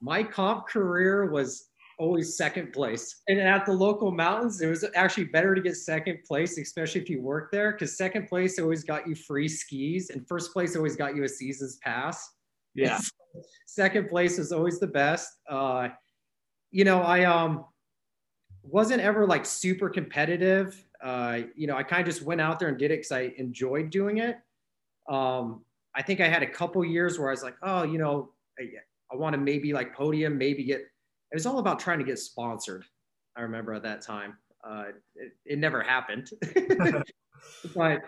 My 0.01 0.23
comp 0.23 0.67
career 0.67 1.29
was 1.29 1.69
always 1.99 2.37
second 2.37 2.71
place. 2.71 3.21
And 3.27 3.39
at 3.39 3.65
the 3.65 3.73
local 3.73 4.11
mountains, 4.11 4.61
it 4.61 4.67
was 4.67 4.85
actually 4.95 5.25
better 5.25 5.53
to 5.53 5.61
get 5.61 5.75
second 5.75 6.19
place, 6.25 6.57
especially 6.57 7.01
if 7.01 7.09
you 7.09 7.21
work 7.21 7.51
there, 7.51 7.73
because 7.73 7.97
second 7.97 8.27
place 8.27 8.57
always 8.57 8.83
got 8.83 9.07
you 9.07 9.13
free 9.13 9.49
skis, 9.49 10.09
and 10.09 10.27
first 10.27 10.53
place 10.53 10.75
always 10.75 10.95
got 10.95 11.15
you 11.15 11.25
a 11.25 11.29
season's 11.29 11.77
pass. 11.77 12.31
Yeah. 12.73 12.99
second 13.67 14.09
place 14.09 14.39
is 14.39 14.51
always 14.51 14.79
the 14.79 14.87
best. 14.87 15.29
Uh, 15.47 15.89
you 16.71 16.85
know, 16.85 17.01
I 17.01 17.25
um 17.25 17.65
wasn't 18.63 19.01
ever 19.01 19.27
like 19.27 19.45
super 19.45 19.89
competitive. 19.89 20.83
Uh, 21.03 21.41
you 21.55 21.67
know, 21.67 21.75
I 21.75 21.83
kind 21.83 22.01
of 22.01 22.07
just 22.13 22.25
went 22.25 22.41
out 22.41 22.59
there 22.59 22.69
and 22.69 22.77
did 22.77 22.91
it 22.91 22.99
because 22.99 23.11
I 23.11 23.33
enjoyed 23.37 23.89
doing 23.89 24.17
it. 24.17 24.37
Um, 25.09 25.61
I 25.95 26.01
think 26.01 26.21
I 26.21 26.27
had 26.27 26.43
a 26.43 26.47
couple 26.47 26.83
years 26.85 27.17
where 27.19 27.29
I 27.29 27.31
was 27.31 27.43
like, 27.43 27.55
oh, 27.63 27.83
you 27.83 27.97
know, 27.97 28.29
I, 28.59 28.63
I 29.11 29.15
want 29.15 29.33
to 29.33 29.39
maybe 29.39 29.73
like 29.73 29.95
podium, 29.95 30.37
maybe 30.37 30.63
get. 30.63 30.81
It 30.81 31.35
was 31.35 31.45
all 31.45 31.59
about 31.59 31.79
trying 31.79 31.99
to 31.99 32.05
get 32.05 32.19
sponsored. 32.19 32.85
I 33.35 33.41
remember 33.41 33.73
at 33.73 33.83
that 33.83 34.01
time. 34.01 34.37
Uh, 34.63 34.85
it, 35.15 35.31
it 35.45 35.59
never 35.59 35.81
happened. 35.81 36.29
but 37.75 38.01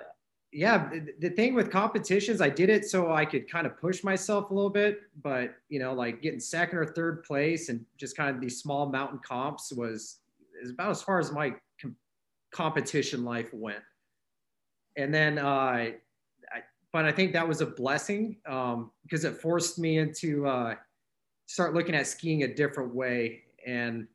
yeah, 0.52 0.90
the, 0.90 1.14
the 1.20 1.30
thing 1.30 1.54
with 1.54 1.72
competitions, 1.72 2.42
I 2.42 2.50
did 2.50 2.70
it 2.70 2.86
so 2.86 3.12
I 3.12 3.26
could 3.26 3.50
kind 3.50 3.66
of 3.66 3.80
push 3.80 4.04
myself 4.04 4.52
a 4.52 4.54
little 4.54 4.70
bit. 4.70 5.02
But 5.24 5.56
you 5.70 5.80
know, 5.80 5.94
like 5.94 6.22
getting 6.22 6.40
second 6.40 6.78
or 6.78 6.86
third 6.86 7.24
place 7.24 7.70
and 7.70 7.86
just 7.98 8.18
kind 8.18 8.34
of 8.34 8.42
these 8.42 8.60
small 8.60 8.88
mountain 8.88 9.20
comps 9.20 9.72
was 9.72 10.18
is 10.62 10.72
about 10.72 10.92
as 10.92 11.02
far 11.02 11.20
as 11.20 11.32
my 11.32 11.54
com- 11.82 11.96
competition 12.52 13.24
life 13.24 13.50
went. 13.54 13.84
And 14.98 15.14
then, 15.14 15.40
uh, 15.40 15.48
I, 15.48 15.96
but 16.94 17.06
I 17.06 17.12
think 17.12 17.34
that 17.34 17.48
was 17.48 17.62
a 17.62 17.66
blessing 17.66 18.38
um, 18.48 18.92
because 19.04 19.24
it 19.24 19.42
forced 19.42 19.80
me 19.80 19.98
into 19.98 20.46
uh, 20.48 20.76
start 21.46 21.74
looking 21.74 21.96
at 21.96 22.08
skiing 22.08 22.44
a 22.44 22.54
different 22.54 22.94
way. 22.94 23.44
And 23.66 24.08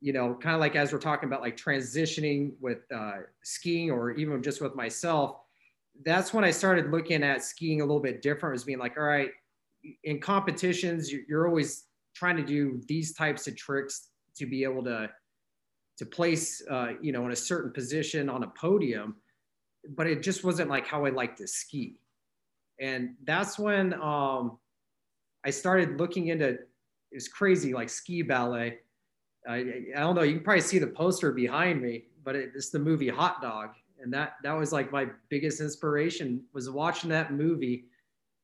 you 0.00 0.12
know, 0.12 0.34
kind 0.34 0.54
of 0.54 0.60
like 0.60 0.74
as 0.74 0.92
we're 0.92 0.98
talking 0.98 1.28
about 1.28 1.42
like 1.42 1.56
transitioning 1.56 2.54
with 2.60 2.78
uh, 2.92 3.18
skiing 3.44 3.90
or 3.90 4.10
even 4.12 4.42
just 4.42 4.60
with 4.60 4.74
myself, 4.74 5.36
that's 6.04 6.34
when 6.34 6.44
I 6.44 6.50
started 6.50 6.90
looking 6.90 7.22
at 7.22 7.44
skiing 7.44 7.82
a 7.82 7.84
little 7.84 8.02
bit 8.02 8.20
different. 8.20 8.56
As 8.56 8.64
being 8.64 8.80
like, 8.80 8.96
all 8.96 9.04
right, 9.04 9.30
in 10.02 10.20
competitions, 10.20 11.12
you're 11.12 11.46
always 11.46 11.84
trying 12.16 12.36
to 12.36 12.42
do 12.42 12.80
these 12.88 13.14
types 13.14 13.46
of 13.46 13.56
tricks 13.56 14.08
to 14.36 14.46
be 14.46 14.64
able 14.64 14.82
to 14.84 15.08
to 15.98 16.06
place, 16.06 16.62
uh, 16.70 16.92
you 17.00 17.12
know, 17.12 17.24
in 17.26 17.32
a 17.32 17.36
certain 17.36 17.70
position 17.70 18.28
on 18.28 18.42
a 18.42 18.48
podium, 18.48 19.16
but 19.90 20.06
it 20.06 20.22
just 20.22 20.44
wasn't 20.44 20.70
like 20.70 20.86
how 20.86 21.04
I 21.04 21.10
like 21.10 21.36
to 21.36 21.46
ski, 21.46 21.98
and 22.80 23.14
that's 23.24 23.58
when 23.58 23.94
um, 23.94 24.58
I 25.44 25.50
started 25.50 25.98
looking 25.98 26.28
into 26.28 26.58
it's 27.10 27.28
crazy 27.28 27.74
like 27.74 27.90
ski 27.90 28.22
ballet. 28.22 28.78
I, 29.46 29.56
I 29.96 30.00
don't 30.00 30.14
know. 30.14 30.22
You 30.22 30.34
can 30.34 30.44
probably 30.44 30.62
see 30.62 30.78
the 30.78 30.86
poster 30.86 31.32
behind 31.32 31.82
me, 31.82 32.04
but 32.24 32.36
it, 32.36 32.52
it's 32.54 32.70
the 32.70 32.78
movie 32.78 33.08
Hot 33.08 33.42
Dog, 33.42 33.70
and 34.00 34.12
that 34.12 34.34
that 34.42 34.52
was 34.52 34.72
like 34.72 34.92
my 34.92 35.08
biggest 35.28 35.60
inspiration 35.60 36.42
was 36.52 36.70
watching 36.70 37.10
that 37.10 37.32
movie 37.32 37.86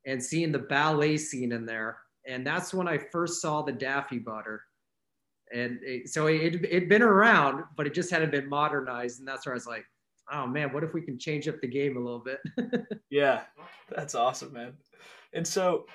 and 0.07 0.23
seeing 0.23 0.53
the 0.53 0.59
ballet 0.59 1.17
scene 1.17 1.53
in 1.53 1.67
there, 1.67 1.99
and 2.27 2.47
that's 2.47 2.75
when 2.75 2.89
I 2.89 2.99
first 2.99 3.41
saw 3.41 3.63
the 3.63 3.73
Daffy 3.73 4.19
Butter, 4.19 4.63
and 5.53 5.79
it, 5.83 6.09
so 6.09 6.27
it 6.27 6.65
it'd 6.65 6.89
been 6.89 7.03
around, 7.03 7.65
but 7.77 7.87
it 7.87 7.95
just 7.95 8.11
hadn't 8.11 8.33
been 8.33 8.49
modernized, 8.49 9.21
and 9.21 9.29
that's 9.29 9.47
where 9.47 9.55
I 9.55 9.57
was 9.57 9.67
like, 9.67 9.85
oh 10.33 10.47
man, 10.47 10.73
what 10.73 10.85
if 10.85 10.95
we 10.95 11.03
can 11.03 11.19
change 11.19 11.49
up 11.49 11.61
the 11.61 11.69
game 11.69 11.97
a 11.97 12.01
little 12.01 12.25
bit? 12.25 12.41
yeah, 13.11 13.43
that's 13.95 14.15
awesome, 14.15 14.53
man. 14.53 14.75
And 15.33 15.47
so 15.47 15.87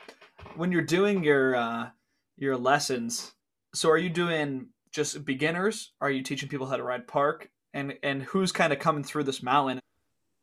when 0.55 0.71
you're 0.71 0.81
doing 0.81 1.23
your 1.23 1.55
uh, 1.55 1.89
your 2.37 2.57
lessons, 2.57 3.33
so 3.73 3.89
are 3.89 3.97
you 3.97 4.09
doing 4.09 4.67
just 4.91 5.25
beginners? 5.25 5.93
Are 6.01 6.11
you 6.11 6.21
teaching 6.21 6.49
people 6.49 6.67
how 6.67 6.77
to 6.77 6.83
ride 6.83 7.07
park? 7.07 7.49
And 7.73 7.93
and 8.03 8.23
who's 8.23 8.51
kind 8.51 8.71
of 8.71 8.79
coming 8.79 9.03
through 9.03 9.23
this 9.23 9.41
mountain? 9.41 9.79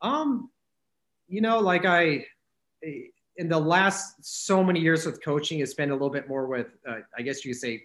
Um, 0.03 0.51
you 1.29 1.41
know, 1.41 1.61
like 1.61 1.85
I 1.85 2.25
in 2.83 3.49
the 3.49 3.59
last 3.59 4.17
so 4.21 4.63
many 4.63 4.81
years 4.81 5.07
with 5.07 5.25
coaching, 5.25 5.61
it's 5.61 5.75
been 5.75 5.91
a 5.91 5.95
little 5.95 6.11
bit 6.11 6.29
more 6.29 6.47
with, 6.47 6.67
uh, 6.87 6.97
I 7.17 7.23
guess 7.23 7.45
you 7.45 7.53
could 7.53 7.61
say, 7.61 7.83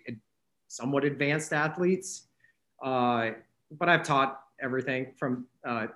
somewhat 0.68 1.06
advanced 1.06 1.54
athletes. 1.54 2.28
Uh, 2.84 3.32
but 3.72 3.88
I've 3.88 4.04
taught 4.04 4.42
everything 4.62 5.14
from 5.18 5.46
uh, 5.68 5.88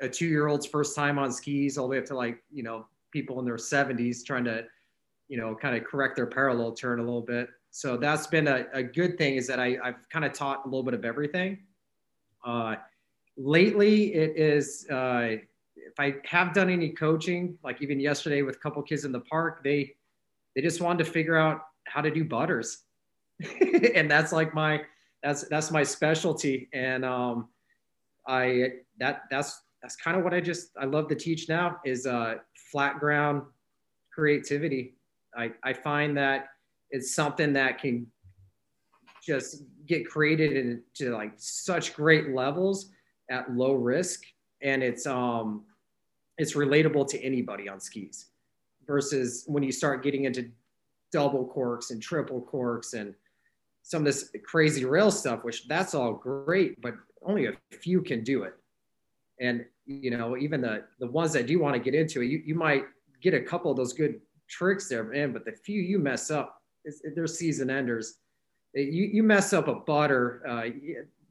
a 0.00 0.08
two-year-old's 0.08 0.66
first 0.66 0.94
time 0.94 1.18
on 1.18 1.32
skis 1.32 1.78
all 1.78 1.86
the 1.86 1.90
way 1.90 1.98
up 1.98 2.04
to 2.04 2.16
like 2.16 2.42
you 2.50 2.62
know 2.62 2.86
people 3.12 3.38
in 3.38 3.44
their 3.44 3.56
70s 3.56 4.24
trying 4.24 4.44
to 4.44 4.64
you 5.28 5.38
know 5.38 5.54
kind 5.54 5.76
of 5.76 5.84
correct 5.84 6.16
their 6.16 6.26
parallel 6.26 6.72
turn 6.72 6.98
a 6.98 7.02
little 7.02 7.20
bit 7.20 7.48
so 7.74 7.96
that's 7.96 8.26
been 8.26 8.48
a, 8.48 8.66
a 8.74 8.82
good 8.82 9.16
thing 9.16 9.36
is 9.36 9.46
that 9.46 9.58
I, 9.58 9.78
I've 9.82 10.08
kind 10.10 10.26
of 10.26 10.34
taught 10.34 10.66
a 10.66 10.68
little 10.68 10.82
bit 10.82 10.92
of 10.92 11.06
everything. 11.06 11.58
Uh, 12.44 12.76
lately, 13.38 14.12
it 14.14 14.36
is, 14.36 14.86
uh, 14.90 15.36
if 15.74 15.98
I 15.98 16.16
have 16.26 16.52
done 16.52 16.68
any 16.68 16.90
coaching, 16.90 17.56
like 17.64 17.80
even 17.80 17.98
yesterday 17.98 18.42
with 18.42 18.56
a 18.56 18.58
couple 18.58 18.82
kids 18.82 19.06
in 19.06 19.12
the 19.12 19.20
park, 19.20 19.64
they, 19.64 19.94
they 20.54 20.60
just 20.60 20.82
wanted 20.82 21.02
to 21.06 21.10
figure 21.10 21.38
out 21.38 21.62
how 21.84 22.02
to 22.02 22.10
do 22.10 22.26
butters. 22.26 22.82
and 23.94 24.10
that's 24.10 24.32
like 24.32 24.52
my, 24.52 24.82
that's, 25.22 25.44
that's 25.44 25.70
my 25.70 25.82
specialty. 25.82 26.68
And 26.74 27.06
um, 27.06 27.48
I, 28.26 28.68
that, 28.98 29.22
that's, 29.30 29.62
that's 29.82 29.96
kind 29.96 30.16
of 30.16 30.24
what 30.24 30.34
I 30.34 30.40
just, 30.40 30.70
I 30.80 30.84
love 30.84 31.08
to 31.08 31.14
teach 31.14 31.48
now 31.48 31.78
is 31.84 32.06
uh, 32.06 32.36
flat 32.70 32.98
ground 32.98 33.42
creativity. 34.12 34.94
I, 35.36 35.52
I 35.64 35.72
find 35.72 36.16
that 36.16 36.48
it's 36.90 37.14
something 37.14 37.52
that 37.54 37.78
can 37.78 38.06
just 39.24 39.62
get 39.86 40.06
created 40.06 40.56
into 40.56 41.14
like 41.14 41.32
such 41.36 41.94
great 41.94 42.30
levels 42.34 42.90
at 43.30 43.50
low 43.52 43.72
risk 43.72 44.22
and 44.62 44.82
it's 44.82 45.06
um 45.06 45.64
it's 46.38 46.54
relatable 46.54 47.06
to 47.08 47.20
anybody 47.22 47.68
on 47.68 47.80
skis 47.80 48.26
versus 48.86 49.44
when 49.46 49.62
you 49.62 49.72
start 49.72 50.02
getting 50.02 50.24
into 50.24 50.50
double 51.12 51.46
corks 51.46 51.90
and 51.90 52.02
triple 52.02 52.40
corks 52.40 52.94
and 52.94 53.14
some 53.82 54.02
of 54.02 54.06
this 54.06 54.30
crazy 54.44 54.84
rail 54.84 55.10
stuff 55.10 55.44
which 55.44 55.66
that's 55.68 55.94
all 55.94 56.12
great 56.12 56.80
but 56.80 56.94
only 57.24 57.46
a 57.46 57.52
few 57.70 58.02
can 58.02 58.22
do 58.22 58.42
it 58.42 58.54
and 59.40 59.64
you 59.86 60.10
know 60.10 60.36
even 60.36 60.60
the 60.60 60.84
the 61.00 61.06
ones 61.06 61.32
that 61.32 61.46
do 61.46 61.58
want 61.58 61.74
to 61.74 61.80
get 61.80 61.94
into 61.94 62.22
it 62.22 62.26
you, 62.26 62.42
you 62.44 62.54
might 62.54 62.84
get 63.20 63.34
a 63.34 63.40
couple 63.40 63.70
of 63.70 63.76
those 63.76 63.92
good 63.92 64.20
tricks 64.48 64.88
there 64.88 65.12
in 65.12 65.32
but 65.32 65.44
the 65.44 65.52
few 65.52 65.80
you 65.80 65.98
mess 65.98 66.30
up 66.30 66.62
they're 67.14 67.26
season 67.26 67.70
enders. 67.70 68.18
You, 68.74 69.08
you 69.12 69.22
mess 69.22 69.52
up 69.52 69.68
a 69.68 69.74
butter, 69.74 70.42
uh, 70.48 70.70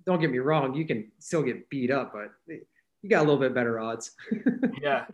don't 0.06 0.20
get 0.20 0.32
me 0.32 0.40
wrong, 0.40 0.76
you 0.76 0.86
can 0.86 1.12
still 1.20 1.42
get 1.42 1.70
beat 1.70 1.92
up, 1.92 2.14
but 2.14 2.56
you 3.02 3.10
got 3.10 3.20
a 3.20 3.26
little 3.26 3.40
bit 3.40 3.54
better 3.54 3.80
odds. 3.80 4.12
yeah. 4.82 5.06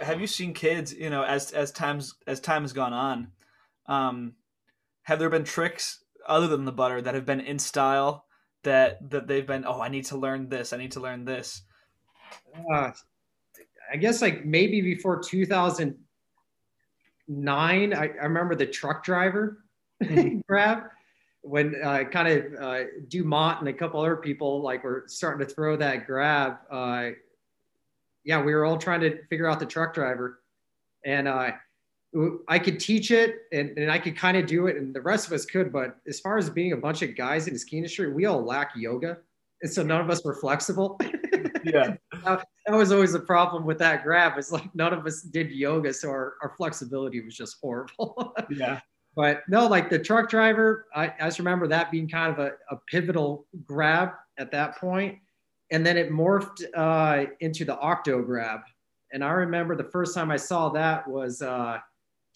Have 0.00 0.20
you 0.20 0.26
seen 0.26 0.52
kids, 0.52 0.92
you 0.92 1.10
know, 1.10 1.22
as 1.22 1.52
as 1.52 1.72
times 1.72 2.14
as 2.26 2.38
time 2.40 2.62
has 2.62 2.74
gone 2.74 2.92
on, 2.92 3.28
um, 3.86 4.32
have 5.04 5.18
there 5.18 5.30
been 5.30 5.44
tricks 5.44 6.04
other 6.26 6.48
than 6.48 6.66
the 6.66 6.72
butter 6.72 7.00
that 7.00 7.14
have 7.14 7.24
been 7.24 7.40
in 7.40 7.58
style 7.58 8.25
that 8.66 9.10
that 9.10 9.26
they've 9.26 9.46
been, 9.46 9.64
oh, 9.66 9.80
I 9.80 9.88
need 9.88 10.04
to 10.06 10.16
learn 10.16 10.48
this, 10.48 10.72
I 10.72 10.76
need 10.76 10.92
to 10.92 11.00
learn 11.00 11.24
this? 11.24 11.62
Uh, 12.72 12.92
I 13.92 13.96
guess 13.96 14.22
like 14.22 14.44
maybe 14.44 14.80
before 14.80 15.20
2009, 15.22 17.94
I, 17.94 17.96
I 17.96 18.04
remember 18.04 18.54
the 18.54 18.66
truck 18.66 19.02
driver 19.04 19.64
Mm-hmm. 20.02 20.40
grab 20.48 20.84
when 21.42 21.74
uh, 21.82 22.04
kind 22.04 22.28
of 22.28 22.44
uh, 22.60 22.84
Dumont 23.08 23.60
and 23.60 23.68
a 23.68 23.72
couple 23.72 24.00
other 24.00 24.16
people 24.16 24.62
like 24.62 24.84
were 24.84 25.04
starting 25.06 25.46
to 25.46 25.52
throw 25.52 25.76
that 25.76 26.06
grab. 26.06 26.58
Uh, 26.70 27.10
yeah, 28.24 28.42
we 28.42 28.54
were 28.54 28.64
all 28.64 28.78
trying 28.78 29.00
to 29.00 29.24
figure 29.26 29.48
out 29.48 29.60
the 29.60 29.66
truck 29.66 29.94
driver, 29.94 30.40
and 31.04 31.28
uh, 31.28 31.52
I 32.48 32.58
could 32.58 32.80
teach 32.80 33.10
it 33.10 33.42
and, 33.52 33.76
and 33.76 33.90
I 33.90 33.98
could 33.98 34.16
kind 34.16 34.36
of 34.36 34.46
do 34.46 34.66
it, 34.68 34.76
and 34.76 34.94
the 34.94 35.00
rest 35.00 35.26
of 35.26 35.32
us 35.32 35.44
could. 35.44 35.72
But 35.72 35.96
as 36.06 36.20
far 36.20 36.38
as 36.38 36.48
being 36.48 36.72
a 36.72 36.76
bunch 36.76 37.02
of 37.02 37.16
guys 37.16 37.46
in 37.46 37.52
the 37.52 37.58
ski 37.58 37.76
industry, 37.76 38.12
we 38.12 38.26
all 38.26 38.42
lack 38.42 38.70
yoga, 38.76 39.18
and 39.62 39.72
so 39.72 39.82
none 39.82 40.00
of 40.00 40.08
us 40.10 40.24
were 40.24 40.34
flexible. 40.34 40.98
yeah, 41.64 41.96
that, 42.24 42.46
that 42.66 42.74
was 42.74 42.92
always 42.92 43.14
a 43.14 43.20
problem 43.20 43.66
with 43.66 43.78
that 43.78 44.02
grab. 44.02 44.38
It's 44.38 44.52
like 44.52 44.74
none 44.74 44.92
of 44.92 45.04
us 45.06 45.22
did 45.22 45.50
yoga, 45.50 45.92
so 45.92 46.08
our, 46.08 46.34
our 46.42 46.54
flexibility 46.56 47.20
was 47.20 47.36
just 47.36 47.56
horrible. 47.60 48.34
yeah. 48.50 48.80
But 49.14 49.42
no, 49.48 49.66
like 49.66 49.88
the 49.88 49.98
truck 49.98 50.28
driver, 50.28 50.86
I, 50.94 51.06
I 51.18 51.24
just 51.24 51.38
remember 51.38 51.66
that 51.68 51.90
being 51.90 52.06
kind 52.06 52.32
of 52.32 52.38
a, 52.38 52.52
a 52.70 52.76
pivotal 52.86 53.46
grab 53.64 54.10
at 54.38 54.50
that 54.52 54.76
point. 54.76 55.18
And 55.72 55.84
then 55.84 55.96
it 55.96 56.10
morphed 56.12 56.62
uh, 56.76 57.30
into 57.40 57.64
the 57.64 57.78
octo 57.78 58.22
grab. 58.22 58.60
And 59.12 59.24
I 59.24 59.30
remember 59.30 59.74
the 59.74 59.84
first 59.84 60.14
time 60.14 60.30
I 60.30 60.36
saw 60.36 60.68
that 60.70 61.08
was 61.08 61.40
uh, 61.40 61.78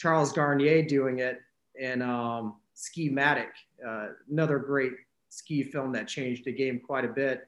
Charles 0.00 0.32
Gagnier 0.32 0.88
doing 0.88 1.18
it 1.18 1.42
in 1.74 2.00
um, 2.00 2.56
Ski-Matic, 2.72 3.50
uh, 3.86 4.08
another 4.30 4.58
great 4.58 4.92
ski 5.28 5.62
film 5.62 5.92
that 5.92 6.08
changed 6.08 6.46
the 6.46 6.52
game 6.52 6.80
quite 6.80 7.04
a 7.04 7.08
bit. 7.08 7.46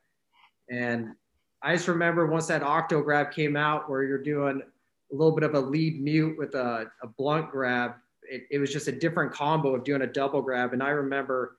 And 0.70 1.14
I 1.62 1.74
just 1.74 1.88
remember 1.88 2.26
once 2.26 2.46
that 2.48 2.62
octo 2.62 3.00
grab 3.00 3.30
came 3.30 3.56
out, 3.56 3.88
where 3.88 4.02
you're 4.02 4.22
doing 4.22 4.60
a 4.60 5.14
little 5.14 5.34
bit 5.34 5.44
of 5.44 5.54
a 5.54 5.60
lead 5.60 6.02
mute 6.02 6.36
with 6.38 6.54
a, 6.54 6.90
a 7.02 7.06
blunt 7.06 7.50
grab, 7.50 7.92
it, 8.22 8.42
it 8.50 8.58
was 8.58 8.70
just 8.70 8.86
a 8.86 8.92
different 8.92 9.32
combo 9.32 9.74
of 9.74 9.82
doing 9.82 10.02
a 10.02 10.06
double 10.06 10.42
grab. 10.42 10.74
And 10.74 10.82
I 10.82 10.90
remember, 10.90 11.56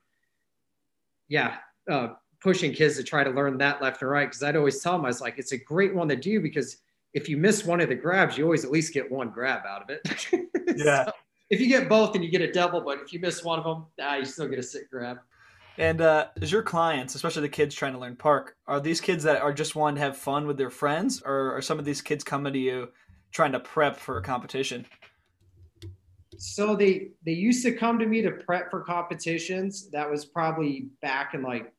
yeah, 1.28 1.56
uh, 1.90 2.10
pushing 2.40 2.72
kids 2.72 2.96
to 2.96 3.02
try 3.02 3.24
to 3.24 3.30
learn 3.30 3.58
that 3.58 3.82
left 3.82 4.00
and 4.00 4.10
right. 4.10 4.30
Cause 4.30 4.44
I'd 4.44 4.56
always 4.56 4.80
tell 4.80 4.92
them, 4.92 5.04
I 5.04 5.08
was 5.08 5.20
like, 5.20 5.38
it's 5.38 5.52
a 5.52 5.58
great 5.58 5.92
one 5.92 6.08
to 6.08 6.16
do 6.16 6.40
because 6.40 6.76
if 7.14 7.28
you 7.28 7.36
miss 7.36 7.64
one 7.64 7.80
of 7.80 7.88
the 7.88 7.94
grabs, 7.94 8.36
you 8.36 8.44
always 8.44 8.64
at 8.64 8.70
least 8.70 8.92
get 8.92 9.10
one 9.10 9.30
grab 9.30 9.62
out 9.66 9.82
of 9.82 9.90
it. 9.90 10.28
yeah. 10.76 11.06
So 11.06 11.12
if 11.48 11.60
you 11.60 11.68
get 11.68 11.88
both, 11.88 12.14
and 12.14 12.24
you 12.24 12.30
get 12.30 12.42
a 12.42 12.52
double, 12.52 12.80
but 12.80 12.98
if 13.00 13.12
you 13.12 13.20
miss 13.20 13.44
one 13.44 13.60
of 13.60 13.64
them, 13.64 13.86
ah, 14.00 14.16
you 14.16 14.24
still 14.24 14.48
get 14.48 14.58
a 14.58 14.62
sit 14.62 14.90
grab. 14.90 15.18
And 15.78 16.00
uh, 16.00 16.28
is 16.36 16.52
your 16.52 16.62
clients, 16.62 17.14
especially 17.14 17.42
the 17.42 17.48
kids 17.48 17.74
trying 17.74 17.92
to 17.92 17.98
learn 17.98 18.16
park, 18.16 18.56
are 18.66 18.80
these 18.80 19.00
kids 19.00 19.24
that 19.24 19.42
are 19.42 19.52
just 19.52 19.74
wanting 19.74 19.96
to 19.96 20.02
have 20.02 20.16
fun 20.16 20.46
with 20.46 20.56
their 20.56 20.70
friends, 20.70 21.22
or 21.24 21.56
are 21.56 21.62
some 21.62 21.78
of 21.78 21.84
these 21.84 22.02
kids 22.02 22.24
coming 22.24 22.52
to 22.52 22.58
you 22.58 22.88
trying 23.32 23.52
to 23.52 23.60
prep 23.60 23.96
for 23.96 24.18
a 24.18 24.22
competition? 24.22 24.86
So 26.36 26.74
they 26.74 27.10
they 27.24 27.32
used 27.32 27.64
to 27.64 27.72
come 27.72 27.98
to 28.00 28.06
me 28.06 28.22
to 28.22 28.32
prep 28.32 28.70
for 28.70 28.80
competitions. 28.80 29.88
That 29.90 30.10
was 30.10 30.24
probably 30.24 30.88
back 31.00 31.34
in 31.34 31.42
like 31.42 31.72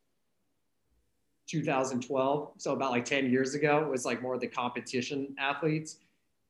2012. 1.46 2.52
So 2.58 2.72
about 2.72 2.90
like 2.90 3.04
10 3.04 3.30
years 3.30 3.54
ago, 3.54 3.82
it 3.84 3.90
was 3.90 4.04
like 4.04 4.22
more 4.22 4.34
of 4.34 4.40
the 4.40 4.46
competition 4.46 5.34
athletes. 5.38 5.98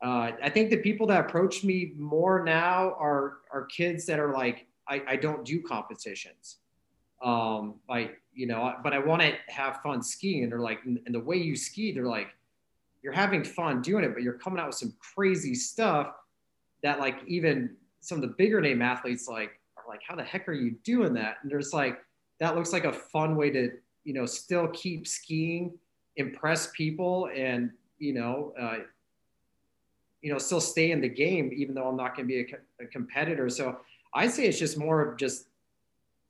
Uh, 0.02 0.32
I 0.42 0.50
think 0.50 0.70
the 0.70 0.76
people 0.76 1.06
that 1.08 1.20
approach 1.20 1.64
me 1.64 1.92
more 1.96 2.44
now 2.44 2.94
are 3.00 3.38
are 3.50 3.64
kids 3.64 4.04
that 4.06 4.18
are 4.18 4.32
like, 4.32 4.66
I, 4.88 5.02
I 5.08 5.16
don't 5.16 5.44
do 5.44 5.62
competitions. 5.62 6.58
Um, 7.22 7.76
like, 7.88 8.20
you 8.34 8.46
know, 8.46 8.74
but 8.82 8.92
I 8.92 8.98
want 8.98 9.22
to 9.22 9.32
have 9.48 9.80
fun 9.82 10.02
skiing. 10.02 10.42
And 10.42 10.52
they're 10.52 10.60
like, 10.60 10.80
and 10.84 11.00
the 11.08 11.20
way 11.20 11.36
you 11.36 11.56
ski, 11.56 11.92
they're 11.92 12.06
like, 12.06 12.28
you're 13.02 13.12
having 13.12 13.42
fun 13.42 13.80
doing 13.82 14.04
it, 14.04 14.12
but 14.12 14.22
you're 14.22 14.34
coming 14.34 14.60
out 14.60 14.66
with 14.66 14.76
some 14.76 14.92
crazy 14.98 15.54
stuff 15.54 16.12
that 16.82 16.98
like 17.00 17.20
even 17.26 17.74
some 18.00 18.16
of 18.16 18.22
the 18.22 18.34
bigger 18.36 18.60
name 18.60 18.82
athletes 18.82 19.28
like 19.28 19.58
are 19.76 19.84
like, 19.88 20.00
how 20.06 20.14
the 20.14 20.22
heck 20.22 20.48
are 20.48 20.52
you 20.52 20.72
doing 20.84 21.14
that? 21.14 21.38
And 21.42 21.50
there's 21.50 21.72
like, 21.72 21.98
that 22.40 22.54
looks 22.54 22.72
like 22.72 22.84
a 22.84 22.92
fun 22.92 23.36
way 23.36 23.50
to, 23.50 23.70
you 24.06 24.14
know, 24.14 24.24
still 24.24 24.68
keep 24.68 25.06
skiing, 25.06 25.72
impress 26.14 26.70
people 26.70 27.28
and, 27.34 27.72
you 27.98 28.14
know, 28.14 28.54
uh, 28.58 28.76
you 30.22 30.32
know, 30.32 30.38
still 30.38 30.60
stay 30.60 30.92
in 30.92 31.00
the 31.00 31.08
game, 31.08 31.50
even 31.54 31.74
though 31.74 31.88
I'm 31.88 31.96
not 31.96 32.16
going 32.16 32.28
to 32.28 32.32
be 32.32 32.40
a, 32.40 32.84
a 32.84 32.86
competitor. 32.86 33.50
So 33.50 33.78
I 34.14 34.28
say 34.28 34.46
it's 34.46 34.60
just 34.60 34.78
more 34.78 35.02
of 35.02 35.18
just 35.18 35.48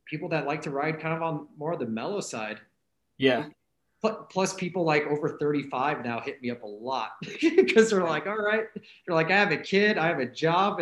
people 0.06 0.26
that 0.30 0.46
like 0.46 0.62
to 0.62 0.70
ride 0.70 0.98
kind 0.98 1.14
of 1.14 1.22
on 1.22 1.48
more 1.58 1.74
of 1.74 1.78
the 1.78 1.86
mellow 1.86 2.20
side. 2.20 2.60
Yeah. 3.18 3.44
Plus, 4.30 4.54
people 4.54 4.84
like 4.84 5.04
over 5.06 5.36
35 5.38 6.04
now 6.04 6.20
hit 6.20 6.40
me 6.40 6.50
up 6.50 6.62
a 6.62 6.66
lot 6.66 7.10
because 7.40 7.90
they're 7.90 8.04
like, 8.04 8.26
all 8.26 8.38
right, 8.38 8.64
they're 8.74 9.16
like, 9.16 9.30
I 9.30 9.36
have 9.36 9.50
a 9.50 9.56
kid, 9.56 9.98
I 9.98 10.06
have 10.06 10.20
a 10.20 10.26
job, 10.26 10.80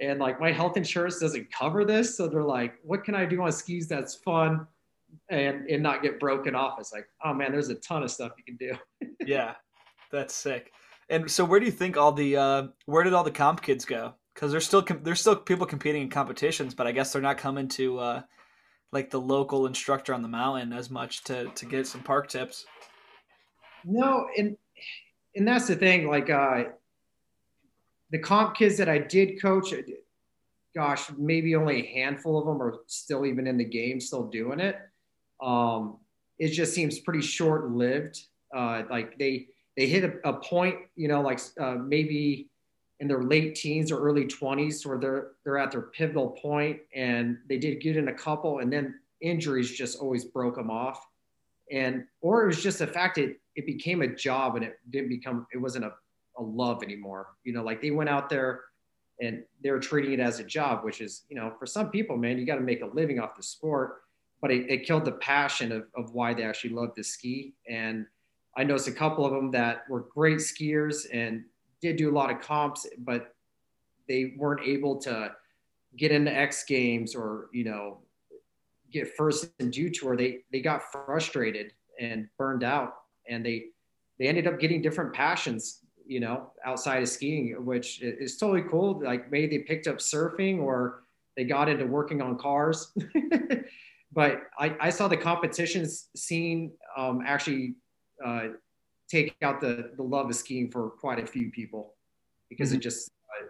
and 0.00 0.20
like 0.20 0.38
my 0.40 0.52
health 0.52 0.76
insurance 0.76 1.18
doesn't 1.18 1.50
cover 1.50 1.86
this. 1.86 2.16
So 2.16 2.28
they're 2.28 2.42
like, 2.42 2.74
what 2.82 3.02
can 3.02 3.14
I 3.14 3.24
do 3.24 3.42
on 3.42 3.50
skis 3.50 3.88
that's 3.88 4.16
fun 4.16 4.66
and, 5.30 5.68
and 5.68 5.82
not 5.82 6.02
get 6.02 6.20
broken 6.20 6.54
off? 6.54 6.78
It's 6.78 6.92
like, 6.92 7.06
oh 7.24 7.34
man, 7.34 7.52
there's 7.52 7.68
a 7.68 7.76
ton 7.76 8.02
of 8.02 8.10
stuff 8.10 8.32
you 8.38 8.44
can 8.44 8.56
do. 8.56 9.08
yeah, 9.26 9.54
that's 10.10 10.34
sick. 10.34 10.72
And 11.08 11.30
so, 11.30 11.44
where 11.44 11.60
do 11.60 11.66
you 11.66 11.72
think 11.72 11.96
all 11.96 12.12
the 12.12 12.36
uh, 12.36 12.66
where 12.86 13.02
did 13.02 13.12
all 13.12 13.24
the 13.24 13.30
comp 13.30 13.62
kids 13.62 13.84
go? 13.84 14.14
Because 14.34 14.50
there's 14.50 14.66
still 14.66 14.84
there's 15.02 15.20
still 15.20 15.36
people 15.36 15.66
competing 15.66 16.02
in 16.02 16.10
competitions, 16.10 16.74
but 16.74 16.86
I 16.86 16.92
guess 16.92 17.12
they're 17.12 17.22
not 17.22 17.38
coming 17.38 17.68
to 17.68 17.98
uh, 17.98 18.22
like 18.92 19.10
the 19.10 19.20
local 19.20 19.66
instructor 19.66 20.14
on 20.14 20.22
the 20.22 20.28
mountain 20.28 20.72
as 20.72 20.90
much 20.90 21.22
to 21.24 21.46
to 21.46 21.66
get 21.66 21.86
some 21.86 22.02
park 22.02 22.28
tips. 22.28 22.66
No, 23.84 24.26
and 24.36 24.56
and 25.36 25.46
that's 25.46 25.68
the 25.68 25.76
thing. 25.76 26.08
Like 26.08 26.28
uh, 26.28 26.64
the 28.10 28.18
comp 28.18 28.56
kids 28.56 28.76
that 28.78 28.88
I 28.88 28.98
did 28.98 29.40
coach, 29.40 29.72
gosh, 30.74 31.10
maybe 31.16 31.54
only 31.54 31.82
a 31.82 31.94
handful 31.94 32.38
of 32.38 32.46
them 32.46 32.60
are 32.60 32.80
still 32.86 33.26
even 33.26 33.46
in 33.46 33.56
the 33.56 33.64
game, 33.64 34.00
still 34.00 34.28
doing 34.28 34.58
it. 34.58 34.76
Um, 35.40 35.98
it 36.38 36.48
just 36.48 36.74
seems 36.74 36.98
pretty 36.98 37.22
short 37.22 37.70
lived. 37.70 38.22
Uh, 38.54 38.82
like 38.90 39.18
they 39.18 39.48
they 39.76 39.86
hit 39.86 40.04
a, 40.04 40.28
a 40.28 40.32
point, 40.34 40.76
you 40.94 41.08
know, 41.08 41.20
like 41.20 41.40
uh, 41.60 41.74
maybe 41.74 42.48
in 43.00 43.08
their 43.08 43.22
late 43.22 43.54
teens 43.54 43.92
or 43.92 43.98
early 43.98 44.24
20s 44.24 44.86
where 44.86 44.98
they're 44.98 45.32
they're 45.44 45.58
at 45.58 45.70
their 45.70 45.82
pivotal 45.82 46.30
point 46.30 46.78
and 46.94 47.36
they 47.48 47.58
did 47.58 47.80
get 47.80 47.96
in 47.96 48.08
a 48.08 48.14
couple 48.14 48.60
and 48.60 48.72
then 48.72 48.94
injuries 49.20 49.70
just 49.70 49.98
always 49.98 50.24
broke 50.24 50.56
them 50.56 50.70
off. 50.70 51.04
And 51.70 52.04
or 52.20 52.44
it 52.44 52.46
was 52.46 52.62
just 52.62 52.78
the 52.78 52.86
fact 52.86 53.16
that 53.16 53.36
it 53.54 53.66
became 53.66 54.02
a 54.02 54.08
job 54.08 54.56
and 54.56 54.64
it 54.64 54.78
didn't 54.90 55.08
become 55.08 55.46
it 55.52 55.58
wasn't 55.58 55.84
a, 55.84 55.92
a 56.38 56.42
love 56.42 56.82
anymore. 56.82 57.28
You 57.44 57.52
know 57.52 57.62
like 57.62 57.82
they 57.82 57.90
went 57.90 58.08
out 58.08 58.30
there 58.30 58.62
and 59.20 59.42
they 59.62 59.70
were 59.70 59.80
treating 59.80 60.12
it 60.12 60.20
as 60.20 60.40
a 60.40 60.44
job 60.44 60.84
which 60.84 61.00
is 61.00 61.24
you 61.28 61.36
know 61.36 61.52
for 61.58 61.66
some 61.66 61.90
people 61.90 62.16
man 62.18 62.38
you 62.38 62.44
got 62.44 62.56
to 62.56 62.60
make 62.60 62.82
a 62.82 62.86
living 62.86 63.18
off 63.18 63.34
the 63.34 63.42
sport 63.42 64.02
but 64.40 64.50
it, 64.50 64.70
it 64.70 64.86
killed 64.86 65.04
the 65.04 65.12
passion 65.12 65.72
of, 65.72 65.86
of 65.96 66.12
why 66.12 66.34
they 66.34 66.42
actually 66.42 66.70
love 66.70 66.94
to 66.94 67.02
ski 67.02 67.54
and 67.68 68.06
I 68.56 68.64
noticed 68.64 68.88
a 68.88 68.92
couple 68.92 69.26
of 69.26 69.32
them 69.32 69.50
that 69.50 69.88
were 69.88 70.00
great 70.00 70.38
skiers 70.38 71.06
and 71.12 71.44
did 71.82 71.96
do 71.96 72.10
a 72.10 72.14
lot 72.14 72.30
of 72.30 72.40
comps, 72.40 72.86
but 72.98 73.34
they 74.08 74.34
weren't 74.38 74.66
able 74.66 74.96
to 75.02 75.32
get 75.96 76.10
into 76.10 76.32
X 76.32 76.64
Games 76.64 77.14
or 77.14 77.48
you 77.52 77.64
know 77.64 77.98
get 78.90 79.14
first 79.14 79.50
in 79.58 79.70
Dew 79.70 79.90
Tour. 79.90 80.16
They 80.16 80.38
they 80.52 80.60
got 80.60 80.90
frustrated 80.90 81.72
and 82.00 82.28
burned 82.38 82.64
out, 82.64 82.94
and 83.28 83.44
they 83.44 83.66
they 84.18 84.26
ended 84.26 84.46
up 84.46 84.58
getting 84.58 84.80
different 84.80 85.12
passions, 85.12 85.80
you 86.06 86.20
know, 86.20 86.50
outside 86.64 87.02
of 87.02 87.08
skiing, 87.10 87.54
which 87.66 88.00
is 88.00 88.38
totally 88.38 88.62
cool. 88.70 89.02
Like 89.02 89.30
maybe 89.30 89.58
they 89.58 89.64
picked 89.64 89.86
up 89.86 89.98
surfing 89.98 90.60
or 90.62 91.02
they 91.36 91.44
got 91.44 91.68
into 91.68 91.84
working 91.84 92.22
on 92.22 92.38
cars. 92.38 92.92
but 94.16 94.44
I, 94.58 94.74
I 94.80 94.90
saw 94.90 95.08
the 95.08 95.16
competitions 95.16 96.08
scene 96.16 96.72
um, 96.96 97.22
actually 97.24 97.74
uh, 98.24 98.48
take 99.08 99.36
out 99.42 99.60
the 99.60 99.92
the 99.96 100.02
love 100.02 100.30
of 100.30 100.34
skiing 100.34 100.70
for 100.70 100.90
quite 100.90 101.22
a 101.22 101.26
few 101.26 101.50
people 101.50 101.94
because 102.48 102.70
mm-hmm. 102.70 102.78
it 102.78 102.82
just 102.82 103.10
uh, 103.38 103.46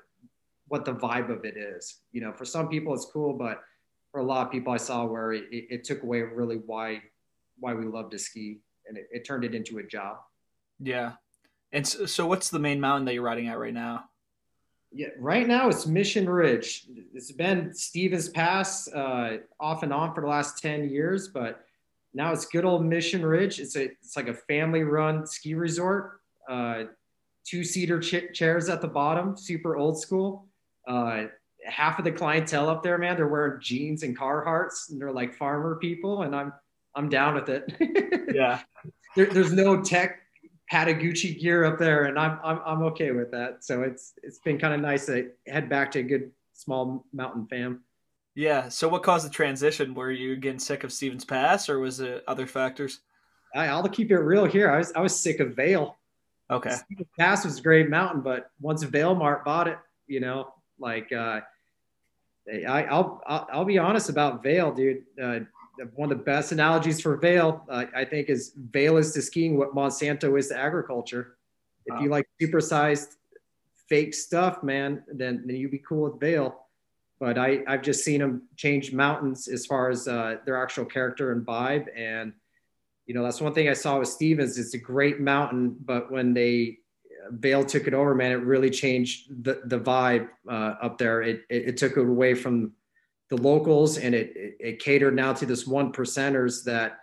what 0.67 0.85
the 0.85 0.93
vibe 0.93 1.31
of 1.31 1.45
it 1.45 1.57
is. 1.57 2.01
You 2.13 2.21
know, 2.21 2.33
for 2.33 2.45
some 2.45 2.69
people 2.69 2.93
it's 2.93 3.07
cool, 3.07 3.33
but 3.33 3.63
for 4.11 4.21
a 4.21 4.25
lot 4.25 4.45
of 4.45 4.53
people 4.53 4.73
I 4.73 4.77
saw 4.79 5.07
where 5.07 5.33
it, 5.33 5.45
it 5.51 5.85
took 5.85 6.03
away 6.03 6.23
really 6.23 6.57
why 6.67 7.01
why 7.61 7.73
we 7.73 7.87
love 7.87 8.11
to 8.11 8.19
ski 8.19 8.59
and 8.89 8.99
it, 8.99 9.07
it 9.13 9.25
turned 9.25 9.45
it 9.45 9.55
into 9.55 9.79
a 9.79 9.85
job. 9.85 10.17
Yeah. 10.81 11.13
And 11.73 11.87
so, 11.87 12.07
so 12.07 12.27
what's 12.27 12.51
the 12.51 12.59
main 12.59 12.81
mountain 12.81 13.07
that 13.07 13.15
you're 13.15 13.23
riding 13.23 13.49
at 13.49 13.59
right 13.59 13.75
now? 13.75 14.05
Yeah, 14.93 15.09
right 15.19 15.47
now 15.47 15.69
it's 15.69 15.87
Mission 15.87 16.29
Ridge. 16.29 16.87
It's 17.13 17.33
been 17.33 17.75
Stevens 17.75 18.29
Pass 18.29 18.89
uh, 18.89 19.39
off 19.61 19.83
and 19.83 19.93
on 19.93 20.15
for 20.15 20.21
the 20.21 20.27
last 20.27 20.63
10 20.63 20.89
years, 20.89 21.29
but 21.29 21.67
now 22.15 22.33
it's 22.33 22.47
good 22.47 22.65
old 22.65 22.85
Mission 22.85 23.25
Ridge. 23.25 23.61
It's 23.61 23.77
a 23.77 23.85
it's 23.85 24.17
like 24.17 24.29
a 24.29 24.35
family 24.35 24.83
run 24.83 25.27
ski 25.27 25.55
resort. 25.55 26.21
Uh, 26.49 26.85
two 27.45 27.63
seater 27.63 28.01
ch- 28.01 28.33
chairs 28.33 28.69
at 28.69 28.81
the 28.81 28.89
bottom, 28.89 29.37
super 29.37 29.77
old 29.77 30.01
school. 30.01 30.47
Uh, 30.89 31.25
half 31.67 31.99
of 31.99 32.05
the 32.05 32.13
clientele 32.13 32.69
up 32.69 32.83
there, 32.83 32.97
man, 32.97 33.17
they're 33.17 33.29
wearing 33.29 33.61
jeans 33.61 34.03
and 34.03 34.17
Carhartts, 34.17 34.91
and 34.91 35.01
they're 35.01 35.13
like 35.13 35.35
farmer 35.35 35.77
people, 35.77 36.23
and 36.23 36.35
I'm 36.35 36.53
I'm 36.95 37.09
down 37.11 37.35
with 37.35 37.49
it. 37.51 38.31
yeah, 38.35 38.61
there, 39.15 39.27
there's 39.27 39.53
no 39.53 39.83
tech 39.83 40.21
Patagucci 40.73 41.41
gear 41.41 41.65
up 41.65 41.79
there, 41.79 42.05
and 42.05 42.19
I'm 42.19 42.39
I'm 42.43 42.61
I'm 42.65 42.83
okay 42.85 43.13
with 43.13 43.31
that. 43.31 43.65
So 43.65 43.83
it's 43.83 44.15
it's 44.23 44.39
been 44.39 44.59
kind 44.59 44.75
of 44.75 44.81
nice 44.81 45.07
to 45.07 45.31
head 45.47 45.69
back 45.69 45.93
to 45.93 46.01
a 46.01 46.03
good 46.03 46.33
small 46.55 47.05
mountain 47.13 47.47
fam. 47.47 47.83
Yeah. 48.35 48.69
So 48.69 48.89
what 48.89 49.03
caused 49.03 49.25
the 49.25 49.31
transition? 49.31 49.95
Were 49.95 50.11
you 50.11 50.37
getting 50.37 50.59
sick 50.59 50.85
of 50.85 50.93
Stevens 50.93 51.25
Pass, 51.25 51.69
or 51.69 51.79
was 51.79 52.01
it 52.01 52.25
other 52.27 52.47
factors? 52.47 53.01
I, 53.55 53.69
I'll 53.69 53.89
keep 53.89 54.11
it 54.11 54.19
real 54.19 54.45
here. 54.45 54.71
I 54.71 54.79
was 54.79 54.93
I 54.93 55.01
was 55.01 55.19
sick 55.19 55.41
of 55.41 55.55
Vail. 55.55 55.97
Okay. 56.51 56.71
Stevens 56.71 57.09
Pass 57.19 57.45
was 57.45 57.59
a 57.59 57.63
great 57.63 57.89
mountain, 57.89 58.21
but 58.21 58.51
once 58.61 58.83
Vail 58.83 59.15
Mart 59.15 59.45
bought 59.45 59.69
it, 59.69 59.79
you 60.07 60.21
know, 60.21 60.53
like 60.79 61.11
uh, 61.13 61.41
I, 62.49 62.85
I'll, 62.85 63.23
I'll 63.27 63.49
I'll 63.53 63.65
be 63.65 63.79
honest 63.79 64.09
about 64.09 64.43
Vail, 64.43 64.73
dude. 64.73 65.05
Uh, 65.21 65.41
one 65.95 66.11
of 66.11 66.19
the 66.19 66.25
best 66.25 66.53
analogies 66.53 67.01
for 67.01 67.17
Vail, 67.17 67.65
uh, 67.69 67.85
I 67.95 68.05
think, 68.05 68.29
is 68.29 68.53
Vail 68.71 68.97
is 68.97 69.13
to 69.13 69.23
skiing 69.23 69.57
what 69.57 69.75
Monsanto 69.75 70.39
is 70.39 70.49
to 70.49 70.59
agriculture. 70.59 71.37
If 71.87 71.95
wow. 71.95 72.01
you 72.03 72.09
like 72.09 72.27
supersized 72.41 73.17
fake 73.89 74.15
stuff, 74.15 74.63
man, 74.63 75.05
then, 75.13 75.45
then 75.47 75.57
you'd 75.57 75.71
be 75.71 75.79
cool 75.79 76.11
with 76.11 76.21
Vail 76.21 76.67
but 77.19 77.39
I, 77.39 77.63
I've 77.67 77.83
just 77.83 78.05
seen 78.05 78.21
them 78.21 78.43
change 78.57 78.93
mountains 78.93 79.49
as 79.49 79.65
far 79.65 79.89
as 79.89 80.07
uh, 80.07 80.37
their 80.45 80.63
actual 80.63 80.85
character 80.85 81.33
and 81.33 81.47
vibe. 81.47 81.87
And, 81.97 82.33
you 83.07 83.15
know, 83.15 83.23
that's 83.23 83.41
one 83.41 83.55
thing 83.55 83.69
I 83.69 83.73
saw 83.73 83.99
with 83.99 84.09
Stevens. 84.09 84.59
It's 84.59 84.75
a 84.75 84.79
great 84.79 85.21
mountain, 85.21 85.77
but 85.85 86.11
when 86.11 86.35
they 86.35 86.79
Vail 87.31 87.65
took 87.65 87.87
it 87.87 87.95
over, 87.95 88.15
man, 88.15 88.33
it 88.33 88.37
really 88.37 88.71
changed 88.71 89.45
the, 89.45 89.63
the 89.65 89.81
vibe 89.81 90.29
uh, 90.49 90.75
up 90.83 90.99
there. 90.99 91.23
It, 91.23 91.43
it, 91.49 91.69
it, 91.71 91.77
took 91.77 91.97
it 91.97 92.01
away 92.01 92.35
from 92.35 92.73
the 93.31 93.37
locals 93.37 93.99
and 93.99 94.15
it, 94.15 94.37
it, 94.37 94.57
it 94.61 94.79
catered 94.79 95.15
now 95.15 95.33
to 95.33 95.47
this 95.47 95.67
one 95.67 95.93
percenters 95.93 96.65
that 96.65 96.99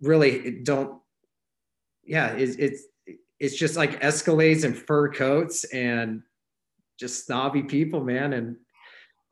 really 0.00 0.60
don't, 0.62 1.00
yeah, 2.04 2.28
it's, 2.28 2.56
it's, 2.56 2.84
it's 3.38 3.56
just 3.56 3.76
like 3.76 4.00
Escalades 4.00 4.64
and 4.64 4.76
fur 4.76 5.10
coats 5.12 5.64
and 5.64 6.22
just 6.98 7.26
snobby 7.26 7.62
people, 7.62 8.04
man. 8.04 8.34
And 8.34 8.56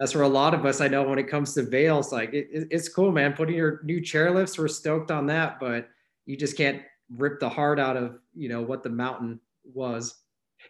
that's 0.01 0.15
where 0.15 0.25
a 0.25 0.29
lot 0.29 0.55
of 0.55 0.65
us 0.65 0.81
I 0.81 0.89
know 0.89 1.03
when 1.03 1.19
it 1.19 1.29
comes 1.29 1.55
to 1.55 1.63
Vails, 1.63 2.13
like 2.13 2.33
it, 2.33 2.49
it's 2.51 2.89
cool, 2.89 3.13
man. 3.13 3.35
Putting 3.35 3.57
your 3.57 3.81
new 3.85 4.01
chairlifts, 4.01 4.59
we're 4.59 4.69
stoked 4.69 5.11
on 5.11 5.27
that, 5.27 5.61
but 5.61 5.89
you 6.25 6.37
just 6.37 6.57
can't 6.57 6.83
rip 7.17 7.41
the 7.41 7.49
heart 7.49 7.79
out 7.79 7.97
of 7.97 8.19
you 8.35 8.49
know 8.49 8.63
what 8.63 8.83
the 8.83 8.91
mountain 8.91 9.41
was. 9.65 10.15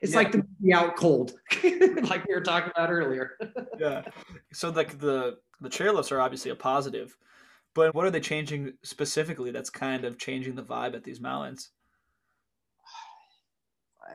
It's 0.01 0.13
yeah. 0.13 0.19
like 0.19 0.33
the 0.33 0.47
movie 0.61 0.73
Out 0.73 0.97
Cold, 0.97 1.33
like 1.63 2.27
we 2.27 2.35
were 2.35 2.41
talking 2.41 2.71
about 2.75 2.91
earlier. 2.91 3.33
yeah. 3.79 4.03
So 4.53 4.71
like 4.71 4.99
the 4.99 5.39
the 5.61 5.69
chairlifts 5.69 6.13
are 6.13 6.21
obviously 6.21 6.51
a 6.51 6.57
positive, 6.57 7.17
but 7.75 7.95
what 7.95 8.07
are 8.07 8.11
they 8.11 8.21
changing 8.21 8.75
specifically? 8.83 9.51
That's 9.51 9.71
kind 9.71 10.05
of 10.05 10.19
changing 10.19 10.55
the 10.55 10.63
vibe 10.63 10.95
at 10.95 11.05
these 11.05 11.21
mountains. 11.21 11.71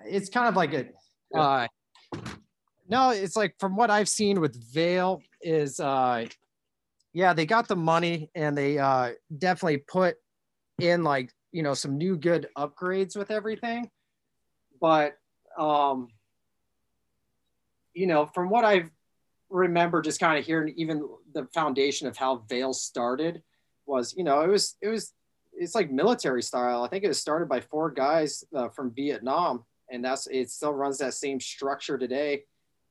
It's 0.05 0.29
kind 0.29 0.47
of 0.47 0.55
like 0.55 0.73
a. 0.73 0.87
Uh, 1.37 1.67
no, 2.87 3.09
it's 3.11 3.35
like 3.35 3.55
from 3.59 3.75
what 3.75 3.89
I've 3.89 4.09
seen 4.09 4.39
with 4.39 4.55
Vail 4.73 5.21
is 5.41 5.79
uh 5.79 6.25
yeah, 7.13 7.33
they 7.33 7.45
got 7.45 7.67
the 7.67 7.75
money 7.75 8.29
and 8.35 8.57
they 8.57 8.77
uh 8.77 9.11
definitely 9.37 9.77
put 9.77 10.15
in 10.79 11.03
like 11.03 11.31
you 11.51 11.63
know 11.63 11.73
some 11.73 11.97
new 11.97 12.17
good 12.17 12.47
upgrades 12.57 13.15
with 13.15 13.31
everything, 13.31 13.89
but 14.81 15.17
um, 15.57 16.07
you 17.93 18.07
know 18.07 18.25
from 18.25 18.49
what 18.49 18.65
I've 18.65 18.89
remember 19.49 20.01
just 20.01 20.19
kind 20.19 20.39
of 20.39 20.45
hearing 20.45 20.73
even 20.77 21.07
the 21.33 21.45
foundation 21.53 22.07
of 22.07 22.17
how 22.17 22.37
Vail 22.49 22.73
started 22.73 23.43
was 23.85 24.15
you 24.17 24.23
know 24.23 24.41
it 24.41 24.47
was 24.47 24.75
it 24.81 24.87
was 24.87 25.13
it's 25.55 25.75
like 25.75 25.91
military 25.91 26.41
style. 26.41 26.83
I 26.83 26.87
think 26.87 27.03
it 27.03 27.09
was 27.09 27.19
started 27.19 27.47
by 27.47 27.61
four 27.61 27.91
guys 27.91 28.43
uh, 28.55 28.69
from 28.69 28.91
Vietnam, 28.91 29.63
and 29.89 30.03
that's 30.03 30.27
it. 30.27 30.49
Still 30.49 30.73
runs 30.73 30.97
that 30.97 31.13
same 31.13 31.39
structure 31.39 31.97
today, 31.97 32.43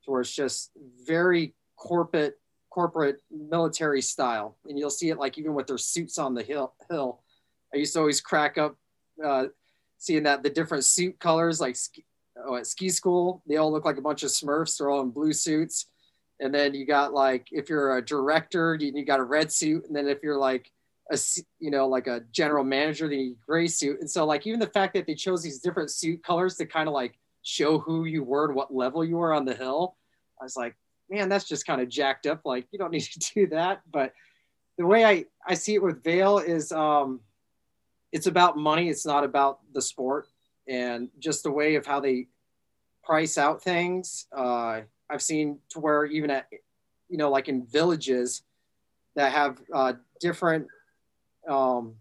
where 0.06 0.20
it's 0.20 0.34
just 0.34 0.70
very 1.06 1.54
corporate 1.76 2.38
corporate 2.70 3.20
military 3.30 4.00
style, 4.00 4.56
and 4.66 4.78
you'll 4.78 4.90
see 4.90 5.10
it 5.10 5.18
like 5.18 5.38
even 5.38 5.54
with 5.54 5.66
their 5.66 5.78
suits 5.78 6.18
on 6.18 6.34
the 6.34 6.42
hill. 6.42 6.74
Hill, 6.90 7.20
I 7.74 7.78
used 7.78 7.92
to 7.94 8.00
always 8.00 8.20
crack 8.20 8.58
up 8.58 8.76
uh, 9.22 9.46
seeing 9.98 10.22
that 10.24 10.42
the 10.42 10.50
different 10.50 10.84
suit 10.84 11.18
colors, 11.18 11.60
like 11.60 11.76
oh, 12.44 12.56
at 12.56 12.66
ski 12.66 12.88
school, 12.88 13.42
they 13.46 13.56
all 13.56 13.72
look 13.72 13.84
like 13.84 13.98
a 13.98 14.02
bunch 14.02 14.22
of 14.22 14.30
Smurfs. 14.30 14.78
They're 14.78 14.90
all 14.90 15.02
in 15.02 15.10
blue 15.10 15.32
suits, 15.32 15.86
and 16.40 16.54
then 16.54 16.74
you 16.74 16.86
got 16.86 17.12
like 17.12 17.48
if 17.50 17.68
you're 17.68 17.96
a 17.96 18.04
director, 18.04 18.76
you, 18.78 18.92
you 18.94 19.04
got 19.04 19.20
a 19.20 19.24
red 19.24 19.52
suit, 19.52 19.86
and 19.86 19.94
then 19.94 20.08
if 20.08 20.22
you're 20.22 20.38
like 20.38 20.70
a 21.10 21.18
you 21.58 21.70
know 21.70 21.88
like 21.88 22.06
a 22.06 22.22
general 22.32 22.64
manager, 22.64 23.08
the 23.08 23.36
gray 23.46 23.66
suit. 23.66 24.00
And 24.00 24.10
so 24.10 24.24
like 24.24 24.46
even 24.46 24.60
the 24.60 24.66
fact 24.66 24.94
that 24.94 25.06
they 25.06 25.14
chose 25.14 25.42
these 25.42 25.60
different 25.60 25.90
suit 25.90 26.22
colors 26.22 26.56
to 26.56 26.66
kind 26.66 26.88
of 26.88 26.94
like 26.94 27.18
show 27.42 27.78
who 27.78 28.04
you 28.04 28.22
were 28.22 28.46
and 28.46 28.54
what 28.54 28.74
level 28.74 29.04
you 29.04 29.16
were 29.16 29.32
on 29.32 29.44
the 29.44 29.54
hill, 29.54 29.96
I 30.40 30.44
was 30.44 30.56
like, 30.56 30.76
man, 31.10 31.28
that's 31.28 31.44
just 31.44 31.66
kind 31.66 31.80
of 31.80 31.88
jacked 31.88 32.26
up. 32.26 32.40
Like 32.44 32.66
you 32.70 32.78
don't 32.78 32.90
need 32.92 33.02
to 33.02 33.18
do 33.34 33.46
that. 33.48 33.82
But 33.90 34.12
the 34.78 34.86
way 34.86 35.04
I, 35.04 35.26
I 35.46 35.54
see 35.54 35.74
it 35.74 35.82
with 35.82 36.02
Vail 36.02 36.38
is 36.38 36.72
um, 36.72 37.20
it's 38.10 38.26
about 38.26 38.56
money. 38.56 38.88
It's 38.88 39.06
not 39.06 39.24
about 39.24 39.60
the 39.72 39.82
sport 39.82 40.26
and 40.68 41.08
just 41.18 41.42
the 41.42 41.50
way 41.50 41.74
of 41.74 41.86
how 41.86 42.00
they 42.00 42.28
price 43.04 43.38
out 43.38 43.62
things. 43.62 44.26
Uh, 44.36 44.82
I've 45.10 45.22
seen 45.22 45.58
to 45.70 45.80
where 45.80 46.04
even 46.04 46.30
at, 46.30 46.48
you 47.08 47.18
know, 47.18 47.30
like 47.30 47.48
in 47.48 47.66
villages 47.66 48.42
that 49.14 49.32
have 49.32 49.60
uh, 49.74 49.94
different 50.20 50.66
um, 51.48 51.96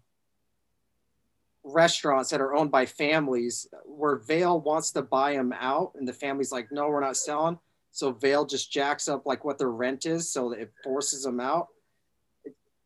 restaurants 1.64 2.30
that 2.30 2.40
are 2.40 2.54
owned 2.54 2.70
by 2.70 2.86
families 2.86 3.66
where 3.84 4.16
Vail 4.16 4.60
wants 4.60 4.92
to 4.92 5.02
buy 5.02 5.34
them 5.34 5.52
out 5.58 5.92
and 5.94 6.06
the 6.06 6.12
family's 6.12 6.52
like, 6.52 6.72
no, 6.72 6.88
we're 6.88 7.00
not 7.00 7.16
selling 7.16 7.58
so 7.92 8.10
Vail 8.10 8.46
just 8.46 8.72
jacks 8.72 9.06
up 9.06 9.26
like 9.26 9.44
what 9.44 9.58
their 9.58 9.70
rent 9.70 10.06
is, 10.06 10.32
so 10.32 10.50
that 10.50 10.58
it 10.58 10.72
forces 10.82 11.22
them 11.22 11.38
out. 11.38 11.68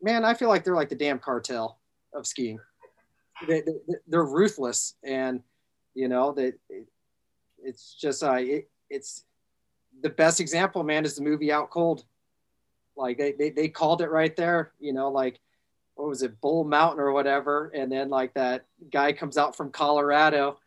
Man, 0.03 0.25
I 0.25 0.35
feel 0.35 0.49
like 0.49 0.65
they're 0.65 0.75
like 0.75 0.89
the 0.89 0.97
damn 0.97 1.21
cartel 1.21 1.79
of 2.13 2.27
skiing. 2.27 2.59
They, 3.47 3.63
they, 3.63 4.17
are 4.17 4.27
ruthless, 4.27 4.95
and 5.05 5.43
you 5.97 6.09
know 6.09 6.33
that 6.33 6.55
it, 6.69 6.87
it's 7.63 7.95
just 7.95 8.23
uh, 8.23 8.35
it, 8.35 8.69
it's 8.89 9.25
the 10.03 10.11
best 10.11 10.41
example. 10.41 10.85
Man, 10.85 11.05
is 11.05 11.17
the 11.17 11.23
movie 11.23 11.51
Out 11.51 11.71
Cold. 11.71 12.05
Like 12.97 13.19
they, 13.19 13.33
they 13.33 13.51
they 13.51 13.69
called 13.69 14.03
it 14.03 14.11
right 14.11 14.35
there. 14.37 14.73
You 14.79 14.93
know, 14.93 15.11
like 15.11 15.41
what 15.95 16.09
was 16.09 16.23
it, 16.23 16.41
Bull 16.41 16.65
Mountain 16.65 17.01
or 17.01 17.13
whatever, 17.13 17.73
and 17.75 17.91
then 17.91 18.11
like 18.11 18.35
that 18.35 18.67
guy 18.93 19.13
comes 19.13 19.39
out 19.39 19.57
from 19.57 19.73
Colorado 19.73 20.59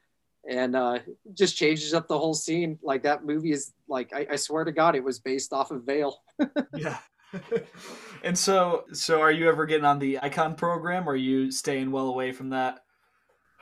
and 0.50 0.76
uh, 0.76 1.00
just 1.34 1.56
changes 1.56 1.94
up 1.94 2.08
the 2.08 2.18
whole 2.18 2.34
scene. 2.34 2.80
Like 2.82 3.04
that 3.04 3.24
movie 3.24 3.52
is 3.52 3.72
like 3.88 4.12
I, 4.14 4.28
I 4.32 4.36
swear 4.36 4.64
to 4.64 4.72
God, 4.72 4.96
it 4.96 5.04
was 5.04 5.20
based 5.20 5.54
off 5.54 5.72
of 5.72 5.84
Vail. 5.84 6.22
yeah. 6.76 6.98
and 8.24 8.36
so, 8.36 8.86
so 8.92 9.22
are 9.22 9.32
you 9.32 9.48
ever 9.48 9.68
getting 9.68 9.86
on 9.86 10.00
the 10.00 10.20
Icon 10.22 10.56
program, 10.56 11.08
or 11.08 11.14
are 11.14 11.16
you 11.16 11.52
staying 11.52 11.92
well 11.92 12.08
away 12.08 12.32
from 12.32 12.50
that? 12.50 12.80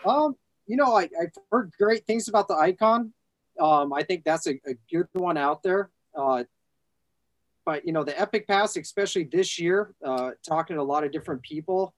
Um, 0.06 0.36
you 0.68 0.76
know, 0.76 0.96
I, 0.96 1.10
I've 1.20 1.34
heard 1.52 1.72
great 1.80 2.06
things 2.06 2.28
about 2.28 2.48
the 2.48 2.56
Icon. 2.56 3.14
Um, 3.60 3.94
I 3.94 4.04
think 4.04 4.24
that's 4.24 4.48
a, 4.48 4.60
a 4.68 4.76
good 4.92 5.08
one 5.14 5.38
out 5.38 5.64
there. 5.64 5.90
Uh, 6.16 6.44
but 7.66 7.86
you 7.86 7.92
know, 7.92 8.04
the 8.04 8.20
Epic 8.20 8.48
Pass, 8.48 8.78
especially 8.78 9.24
this 9.24 9.60
year, 9.60 9.94
uh, 10.06 10.32
talking 10.48 10.76
to 10.76 10.82
a 10.82 10.84
lot 10.84 11.04
of 11.04 11.12
different 11.12 11.42
people, 11.42 11.94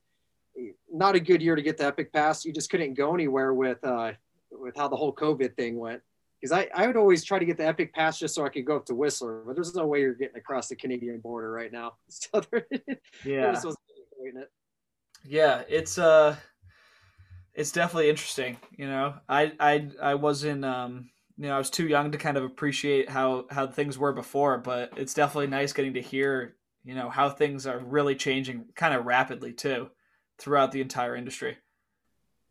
not 0.91 1.15
a 1.15 1.19
good 1.19 1.41
year 1.41 1.55
to 1.55 1.61
get 1.61 1.77
the 1.77 1.85
Epic 1.85 2.11
Pass. 2.13 2.45
You 2.45 2.53
just 2.53 2.69
couldn't 2.69 2.93
go 2.93 3.13
anywhere 3.13 3.53
with 3.53 3.83
uh, 3.83 4.13
with 4.51 4.75
how 4.77 4.87
the 4.87 4.95
whole 4.95 5.13
COVID 5.13 5.55
thing 5.55 5.77
went. 5.77 6.01
Because 6.41 6.57
I, 6.57 6.69
I 6.73 6.87
would 6.87 6.95
always 6.95 7.23
try 7.25 7.37
to 7.37 7.45
get 7.45 7.57
the 7.57 7.67
Epic 7.67 7.93
Pass 7.93 8.17
just 8.17 8.33
so 8.33 8.45
I 8.45 8.49
could 8.49 8.65
go 8.65 8.77
up 8.77 8.85
to 8.85 8.95
Whistler, 8.95 9.43
but 9.45 9.55
there's 9.55 9.75
no 9.75 9.85
way 9.85 9.99
you're 9.99 10.13
getting 10.13 10.37
across 10.37 10.69
the 10.69 10.75
Canadian 10.75 11.19
border 11.19 11.51
right 11.51 11.71
now. 11.71 11.93
So 12.09 12.41
yeah, 13.25 13.51
yeah, 15.25 15.63
it's 15.67 15.97
uh, 15.97 16.35
it's 17.59 17.71
definitely 17.71 18.09
interesting. 18.09 18.57
You 18.77 18.87
know, 18.87 19.13
I 19.27 19.51
I 19.59 19.89
I 20.01 20.15
wasn't 20.15 20.65
um, 20.65 21.09
you 21.37 21.47
know, 21.47 21.55
I 21.55 21.57
was 21.57 21.69
too 21.69 21.87
young 21.87 22.11
to 22.11 22.17
kind 22.17 22.37
of 22.37 22.43
appreciate 22.43 23.09
how 23.09 23.45
how 23.51 23.67
things 23.67 23.97
were 23.97 24.13
before, 24.13 24.57
but 24.57 24.93
it's 24.97 25.13
definitely 25.13 25.47
nice 25.47 25.73
getting 25.73 25.93
to 25.93 26.01
hear 26.01 26.55
you 26.83 26.95
know 26.95 27.09
how 27.09 27.29
things 27.29 27.67
are 27.67 27.79
really 27.79 28.15
changing 28.15 28.65
kind 28.75 28.93
of 28.93 29.05
rapidly 29.05 29.53
too 29.53 29.89
throughout 30.39 30.71
the 30.71 30.79
entire 30.79 31.15
industry 31.15 31.57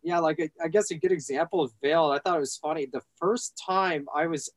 yeah, 0.03 0.19
like 0.19 0.53
I 0.63 0.69
guess 0.69 0.91
a 0.91 0.95
good 0.95 1.13
example 1.13 1.61
of 1.61 1.73
Vail. 1.83 2.07
I 2.07 2.19
thought 2.19 2.37
it 2.37 2.41
was 2.41 2.57
funny. 2.57 2.87
The 2.87 3.03
first 3.19 3.61
time 3.65 4.07
I 4.15 4.27
was 4.27 4.51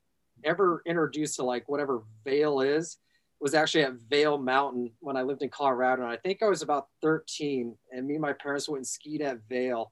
ever 0.43 0.81
introduced 0.85 1.35
to 1.37 1.43
like 1.43 1.67
whatever 1.67 2.03
Vail 2.23 2.61
is 2.61 2.97
was 3.39 3.53
actually 3.53 3.83
at 3.83 3.93
Vail 4.09 4.37
Mountain 4.37 4.91
when 4.99 5.17
I 5.17 5.23
lived 5.23 5.41
in 5.41 5.49
Colorado. 5.49 6.03
And 6.03 6.11
I 6.11 6.17
think 6.17 6.43
I 6.43 6.47
was 6.47 6.61
about 6.61 6.87
13 7.01 7.75
and 7.91 8.07
me 8.07 8.13
and 8.13 8.21
my 8.21 8.33
parents 8.33 8.69
went 8.69 8.79
and 8.79 8.87
skied 8.87 9.21
at 9.21 9.39
Vail. 9.49 9.91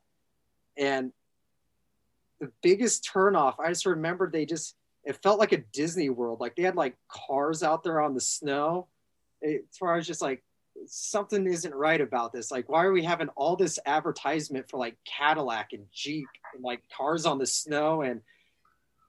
And 0.79 1.11
the 2.39 2.51
biggest 2.63 3.07
turnoff, 3.13 3.59
I 3.59 3.67
just 3.67 3.85
remember 3.85 4.29
they 4.29 4.45
just, 4.45 4.75
it 5.03 5.21
felt 5.21 5.39
like 5.39 5.51
a 5.51 5.63
Disney 5.73 6.09
world. 6.09 6.39
Like 6.39 6.55
they 6.55 6.63
had 6.63 6.75
like 6.75 6.95
cars 7.09 7.61
out 7.61 7.83
there 7.83 8.01
on 8.01 8.13
the 8.13 8.21
snow. 8.21 8.87
As 9.43 9.77
far 9.77 9.97
as 9.97 10.07
just 10.07 10.21
like 10.21 10.43
something 10.85 11.45
isn't 11.45 11.75
right 11.75 11.99
about 11.99 12.33
this. 12.33 12.51
Like, 12.51 12.69
why 12.69 12.83
are 12.85 12.91
we 12.91 13.03
having 13.03 13.29
all 13.29 13.55
this 13.55 13.79
advertisement 13.85 14.69
for 14.69 14.77
like 14.77 14.97
Cadillac 15.05 15.73
and 15.73 15.85
Jeep 15.93 16.27
and 16.53 16.63
like 16.63 16.81
cars 16.95 17.25
on 17.25 17.37
the 17.37 17.45
snow? 17.45 18.01
And, 18.01 18.21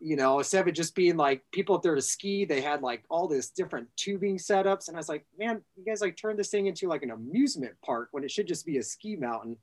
you 0.01 0.17
know, 0.17 0.39
instead 0.39 0.63
of 0.63 0.69
it 0.69 0.73
just 0.73 0.95
being 0.95 1.17
like 1.17 1.43
people 1.53 1.77
up 1.77 1.83
there 1.83 1.95
to 1.95 2.03
ski, 2.03 2.45
they 2.45 2.61
had 2.61 2.83
like 2.83 3.05
all 3.09 3.29
this 3.29 3.51
different 3.51 3.89
tubing 3.97 4.39
setups. 4.39 4.89
And 4.89 4.97
I 4.97 5.01
was 5.01 5.09
like, 5.09 5.25
man, 5.39 5.63
you 5.77 5.85
guys 5.85 6.01
like 6.01 6.17
turn 6.17 6.37
this 6.37 6.51
thing 6.51 6.67
into 6.67 6.89
like 6.89 7.03
an 7.03 7.11
amusement 7.11 7.75
park 7.85 8.09
when 8.13 8.25
it 8.25 8.31
should 8.31 8.49
just 8.49 8.67
be 8.67 8.79
a 8.79 8.83
ski 8.83 9.17
mountain. 9.17 9.57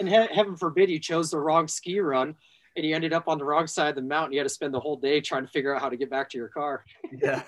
And 0.00 0.08
he- 0.08 0.34
heaven 0.34 0.56
forbid 0.56 0.90
you 0.90 0.98
chose 0.98 1.30
the 1.30 1.38
wrong 1.38 1.68
ski 1.68 2.00
run 2.00 2.34
and 2.76 2.86
you 2.86 2.94
ended 2.94 3.12
up 3.12 3.28
on 3.28 3.38
the 3.38 3.44
wrong 3.44 3.66
side 3.66 3.90
of 3.90 3.94
the 3.96 4.02
mountain. 4.02 4.32
You 4.32 4.40
had 4.40 4.44
to 4.44 4.54
spend 4.54 4.74
the 4.74 4.80
whole 4.80 4.96
day 4.96 5.20
trying 5.20 5.44
to 5.44 5.52
figure 5.52 5.74
out 5.74 5.82
how 5.82 5.88
to 5.88 5.96
get 5.96 6.10
back 6.10 6.30
to 6.30 6.38
your 6.38 6.48
car. 6.48 6.84
yeah. 7.12 7.42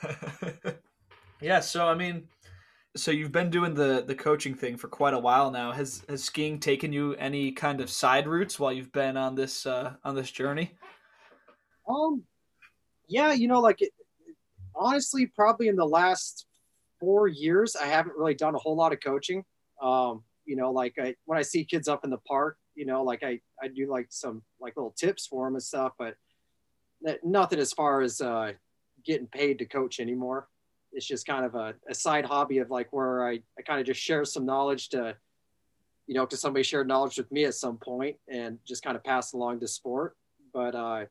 yeah. 1.40 1.60
So, 1.60 1.88
I 1.88 1.94
mean, 1.94 2.28
so 2.94 3.10
you've 3.10 3.32
been 3.32 3.48
doing 3.48 3.74
the 3.74 4.04
the 4.06 4.14
coaching 4.14 4.54
thing 4.54 4.76
for 4.76 4.88
quite 4.88 5.14
a 5.14 5.18
while 5.18 5.50
now. 5.50 5.72
Has 5.72 6.04
has 6.08 6.22
skiing 6.22 6.60
taken 6.60 6.92
you 6.92 7.14
any 7.14 7.52
kind 7.52 7.80
of 7.80 7.88
side 7.88 8.26
routes 8.26 8.60
while 8.60 8.72
you've 8.72 8.92
been 8.92 9.16
on 9.16 9.34
this 9.34 9.64
uh, 9.64 9.94
on 10.04 10.14
this 10.14 10.30
journey? 10.30 10.72
Um, 11.88 12.22
yeah, 13.08 13.32
you 13.32 13.48
know, 13.48 13.60
like 13.60 13.80
it, 13.80 13.92
honestly, 14.74 15.26
probably 15.26 15.68
in 15.68 15.76
the 15.76 15.86
last 15.86 16.46
four 17.00 17.28
years, 17.28 17.76
I 17.76 17.86
haven't 17.86 18.16
really 18.16 18.34
done 18.34 18.54
a 18.54 18.58
whole 18.58 18.76
lot 18.76 18.92
of 18.92 19.00
coaching. 19.00 19.44
Um, 19.80 20.22
you 20.44 20.56
know, 20.56 20.70
like 20.70 20.94
I 20.98 21.14
when 21.24 21.38
I 21.38 21.42
see 21.42 21.64
kids 21.64 21.88
up 21.88 22.04
in 22.04 22.10
the 22.10 22.18
park, 22.18 22.56
you 22.74 22.86
know, 22.86 23.02
like 23.02 23.22
I 23.22 23.40
I 23.62 23.68
do 23.68 23.90
like 23.90 24.06
some 24.10 24.42
like 24.60 24.76
little 24.76 24.94
tips 24.98 25.26
for 25.26 25.46
them 25.46 25.54
and 25.54 25.62
stuff, 25.62 25.92
but 25.98 26.16
nothing 27.24 27.58
as 27.58 27.72
far 27.72 28.00
as 28.00 28.20
uh, 28.20 28.52
getting 29.04 29.26
paid 29.26 29.58
to 29.58 29.66
coach 29.66 29.98
anymore 30.00 30.48
it's 30.92 31.06
just 31.06 31.26
kind 31.26 31.44
of 31.44 31.54
a, 31.54 31.74
a 31.88 31.94
side 31.94 32.24
hobby 32.24 32.58
of 32.58 32.70
like 32.70 32.92
where 32.92 33.26
I, 33.26 33.40
I 33.58 33.62
kind 33.66 33.80
of 33.80 33.86
just 33.86 34.00
share 34.00 34.24
some 34.24 34.44
knowledge 34.44 34.90
to, 34.90 35.16
you 36.06 36.14
know, 36.14 36.26
to 36.26 36.36
somebody 36.36 36.62
shared 36.62 36.88
knowledge 36.88 37.16
with 37.16 37.32
me 37.32 37.44
at 37.44 37.54
some 37.54 37.78
point 37.78 38.16
and 38.28 38.58
just 38.66 38.84
kind 38.84 38.96
of 38.96 39.02
pass 39.02 39.32
along 39.32 39.60
the 39.60 39.68
sport. 39.68 40.16
But 40.52 40.74
uh, 40.74 41.04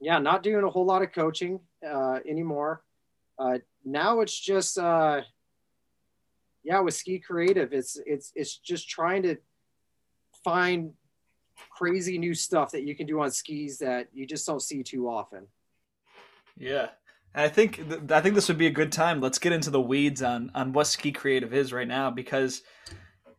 yeah, 0.00 0.18
not 0.18 0.42
doing 0.42 0.64
a 0.64 0.70
whole 0.70 0.86
lot 0.86 1.02
of 1.02 1.12
coaching 1.12 1.60
uh, 1.86 2.20
anymore. 2.28 2.82
Uh, 3.38 3.58
now 3.84 4.20
it's 4.20 4.38
just, 4.38 4.78
uh, 4.78 5.22
yeah, 6.64 6.80
with 6.80 6.94
Ski 6.94 7.18
Creative, 7.18 7.72
it's 7.72 7.98
it's 8.06 8.32
it's 8.34 8.56
just 8.58 8.88
trying 8.88 9.22
to 9.24 9.36
find 10.44 10.92
crazy 11.70 12.18
new 12.18 12.34
stuff 12.34 12.70
that 12.72 12.82
you 12.82 12.94
can 12.94 13.06
do 13.06 13.20
on 13.20 13.30
skis 13.30 13.78
that 13.78 14.08
you 14.12 14.26
just 14.26 14.46
don't 14.46 14.62
see 14.62 14.82
too 14.82 15.08
often. 15.08 15.46
Yeah, 16.56 16.88
I 17.34 17.48
think 17.48 17.80
I 18.10 18.20
think 18.20 18.34
this 18.34 18.48
would 18.48 18.58
be 18.58 18.66
a 18.66 18.70
good 18.70 18.92
time. 18.92 19.20
Let's 19.20 19.38
get 19.38 19.52
into 19.52 19.70
the 19.70 19.80
weeds 19.80 20.22
on 20.22 20.50
on 20.54 20.72
what 20.72 20.86
Ski 20.86 21.12
Creative 21.12 21.52
is 21.52 21.72
right 21.72 21.88
now 21.88 22.10
because 22.10 22.62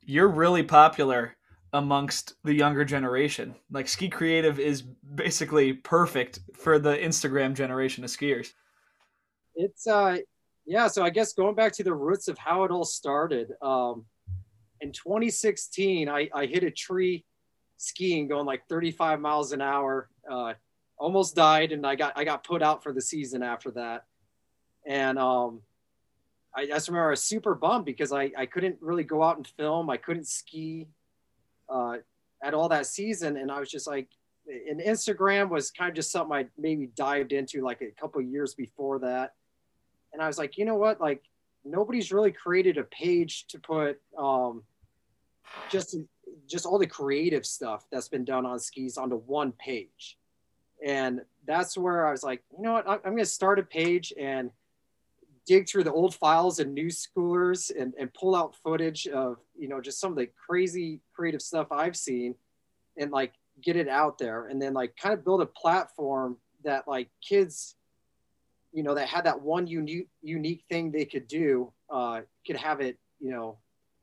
you're 0.05 0.27
really 0.27 0.63
popular 0.63 1.35
amongst 1.71 2.35
the 2.43 2.53
younger 2.53 2.85
generation. 2.85 3.55
Like 3.71 3.87
Ski 3.87 4.09
Creative 4.09 4.59
is 4.59 4.81
basically 4.81 5.73
perfect 5.73 6.39
for 6.55 6.77
the 6.77 6.95
Instagram 6.97 7.53
generation 7.53 8.03
of 8.03 8.09
skiers. 8.09 8.53
It's 9.55 9.87
uh 9.87 10.17
yeah, 10.65 10.87
so 10.87 11.03
I 11.03 11.09
guess 11.09 11.33
going 11.33 11.55
back 11.55 11.73
to 11.73 11.83
the 11.83 11.93
roots 11.93 12.27
of 12.27 12.37
how 12.37 12.63
it 12.63 12.71
all 12.71 12.85
started. 12.85 13.51
Um 13.61 14.05
in 14.83 14.91
2016, 14.91 16.09
I, 16.09 16.29
I 16.33 16.45
hit 16.45 16.63
a 16.63 16.69
tree 16.69 17.23
skiing 17.77 18.27
going 18.27 18.45
like 18.45 18.67
35 18.67 19.21
miles 19.21 19.53
an 19.53 19.61
hour. 19.61 20.09
Uh, 20.29 20.53
almost 20.97 21.35
died, 21.35 21.71
and 21.71 21.87
I 21.87 21.95
got 21.95 22.13
I 22.15 22.23
got 22.23 22.43
put 22.43 22.61
out 22.61 22.83
for 22.83 22.93
the 22.93 23.01
season 23.01 23.43
after 23.43 23.71
that. 23.71 24.05
And 24.85 25.17
um, 25.17 25.61
I 26.55 26.65
just 26.65 26.87
remember 26.89 27.07
I 27.07 27.11
was 27.11 27.23
super 27.23 27.55
bummed 27.55 27.85
because 27.85 28.11
I, 28.11 28.31
I 28.37 28.45
couldn't 28.45 28.77
really 28.81 29.05
go 29.05 29.23
out 29.23 29.37
and 29.37 29.47
film. 29.47 29.89
I 29.89 29.97
couldn't 29.97 30.27
ski 30.27 30.87
uh, 31.69 31.97
at 32.43 32.53
all 32.53 32.69
that 32.69 32.85
season, 32.85 33.37
and 33.37 33.49
I 33.49 33.59
was 33.59 33.71
just 33.71 33.87
like, 33.87 34.09
and 34.45 34.81
Instagram 34.81 35.49
was 35.49 35.71
kind 35.71 35.89
of 35.89 35.95
just 35.95 36.11
something 36.11 36.35
I 36.35 36.47
maybe 36.57 36.87
dived 36.87 37.31
into 37.31 37.63
like 37.63 37.81
a 37.81 37.91
couple 37.99 38.21
years 38.21 38.53
before 38.53 38.99
that, 38.99 39.33
and 40.13 40.21
I 40.21 40.27
was 40.27 40.37
like, 40.37 40.57
you 40.57 40.65
know 40.65 40.75
what, 40.75 41.01
like 41.01 41.23
nobody's 41.65 42.11
really 42.11 42.31
created 42.31 42.77
a 42.77 42.83
page 42.83 43.47
to 43.47 43.59
put 43.59 43.99
um, 44.17 44.63
just 45.69 45.95
just 46.47 46.65
all 46.65 46.79
the 46.79 46.87
creative 46.87 47.45
stuff 47.45 47.85
that's 47.91 48.09
been 48.09 48.25
done 48.25 48.45
on 48.45 48.59
skis 48.59 48.97
onto 48.97 49.15
one 49.15 49.51
page. 49.53 50.17
And 50.85 51.21
that's 51.45 51.77
where 51.77 52.07
I 52.07 52.11
was 52.11 52.23
like, 52.23 52.43
you 52.55 52.63
know 52.63 52.73
what, 52.73 52.87
I'm 52.87 52.99
going 53.01 53.17
to 53.17 53.25
start 53.25 53.59
a 53.59 53.63
page 53.63 54.13
and 54.19 54.51
dig 55.45 55.67
through 55.67 55.83
the 55.83 55.91
old 55.91 56.15
files 56.15 56.59
and 56.59 56.77
Newschoolers 56.77 57.71
and, 57.77 57.93
and 57.99 58.13
pull 58.13 58.35
out 58.35 58.55
footage 58.63 59.07
of, 59.07 59.37
you 59.57 59.67
know, 59.67 59.81
just 59.81 59.99
some 59.99 60.11
of 60.11 60.17
the 60.17 60.29
crazy 60.45 61.01
creative 61.13 61.41
stuff 61.41 61.67
I've 61.71 61.95
seen 61.95 62.35
and 62.97 63.11
like 63.11 63.33
get 63.61 63.75
it 63.75 63.87
out 63.87 64.17
there. 64.17 64.47
And 64.47 64.61
then 64.61 64.73
like 64.73 64.95
kind 64.97 65.13
of 65.13 65.23
build 65.23 65.41
a 65.41 65.45
platform 65.45 66.37
that 66.63 66.87
like 66.87 67.09
kids, 67.27 67.75
you 68.73 68.81
know, 68.81 68.95
that 68.95 69.07
had 69.07 69.25
that 69.25 69.39
one 69.39 69.67
unique, 69.67 70.09
unique 70.21 70.63
thing 70.69 70.91
they 70.91 71.05
could 71.05 71.27
do, 71.27 71.71
uh, 71.91 72.21
could 72.45 72.57
have 72.57 72.81
it, 72.81 72.97
you 73.19 73.29
know, 73.29 73.57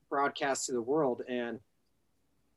broadcast 0.08 0.66
to 0.66 0.72
the 0.72 0.80
world. 0.80 1.22
And 1.28 1.58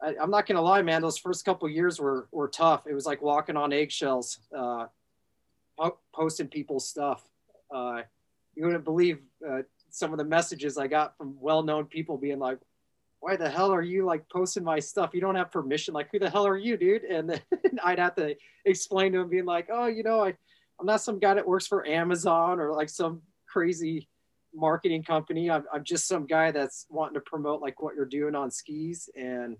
I, 0.01 0.13
am 0.21 0.29
not 0.29 0.45
gonna 0.45 0.61
lie, 0.61 0.83
man. 0.83 1.01
Those 1.01 1.17
first 1.17 1.43
couple 1.43 1.67
years 1.67 1.99
were 1.99 2.27
were 2.31 2.47
tough. 2.47 2.85
It 2.87 2.93
was 2.93 3.05
like 3.05 3.21
walking 3.21 3.57
on 3.57 3.73
eggshells, 3.73 4.39
uh, 4.55 4.87
posting 6.13 6.47
people's 6.47 6.87
stuff. 6.87 7.23
Uh, 7.73 8.03
you 8.55 8.65
wouldn't 8.65 8.83
believe 8.83 9.19
uh, 9.47 9.63
some 9.89 10.11
of 10.11 10.17
the 10.19 10.25
messages 10.25 10.77
I 10.77 10.87
got 10.87 11.17
from 11.17 11.35
well-known 11.39 11.85
people 11.85 12.17
being 12.17 12.39
like, 12.39 12.59
"Why 13.21 13.37
the 13.37 13.49
hell 13.49 13.71
are 13.71 13.81
you 13.81 14.05
like 14.05 14.29
posting 14.29 14.63
my 14.63 14.79
stuff? 14.79 15.11
You 15.13 15.21
don't 15.21 15.35
have 15.35 15.51
permission. 15.51 15.93
Like, 15.93 16.09
who 16.11 16.19
the 16.19 16.29
hell 16.29 16.45
are 16.45 16.57
you, 16.57 16.77
dude?" 16.77 17.05
And 17.05 17.29
then 17.29 17.41
I'd 17.83 17.99
have 17.99 18.15
to 18.15 18.35
explain 18.65 19.13
to 19.13 19.19
them, 19.19 19.29
being 19.29 19.45
like, 19.45 19.69
"Oh, 19.71 19.87
you 19.87 20.03
know, 20.03 20.25
I, 20.25 20.35
I'm 20.79 20.85
not 20.85 21.01
some 21.01 21.19
guy 21.19 21.33
that 21.33 21.47
works 21.47 21.67
for 21.67 21.85
Amazon 21.87 22.59
or 22.59 22.73
like 22.73 22.89
some 22.89 23.21
crazy." 23.47 24.09
marketing 24.55 25.01
company 25.01 25.49
I'm, 25.49 25.63
I'm 25.73 25.83
just 25.83 26.07
some 26.07 26.27
guy 26.27 26.51
that's 26.51 26.85
wanting 26.87 27.15
to 27.15 27.21
promote 27.21 27.59
like 27.59 27.81
what 27.81 27.95
you're 27.95 28.05
doing 28.05 28.35
on 28.35 28.51
skis 28.51 29.09
and 29.15 29.57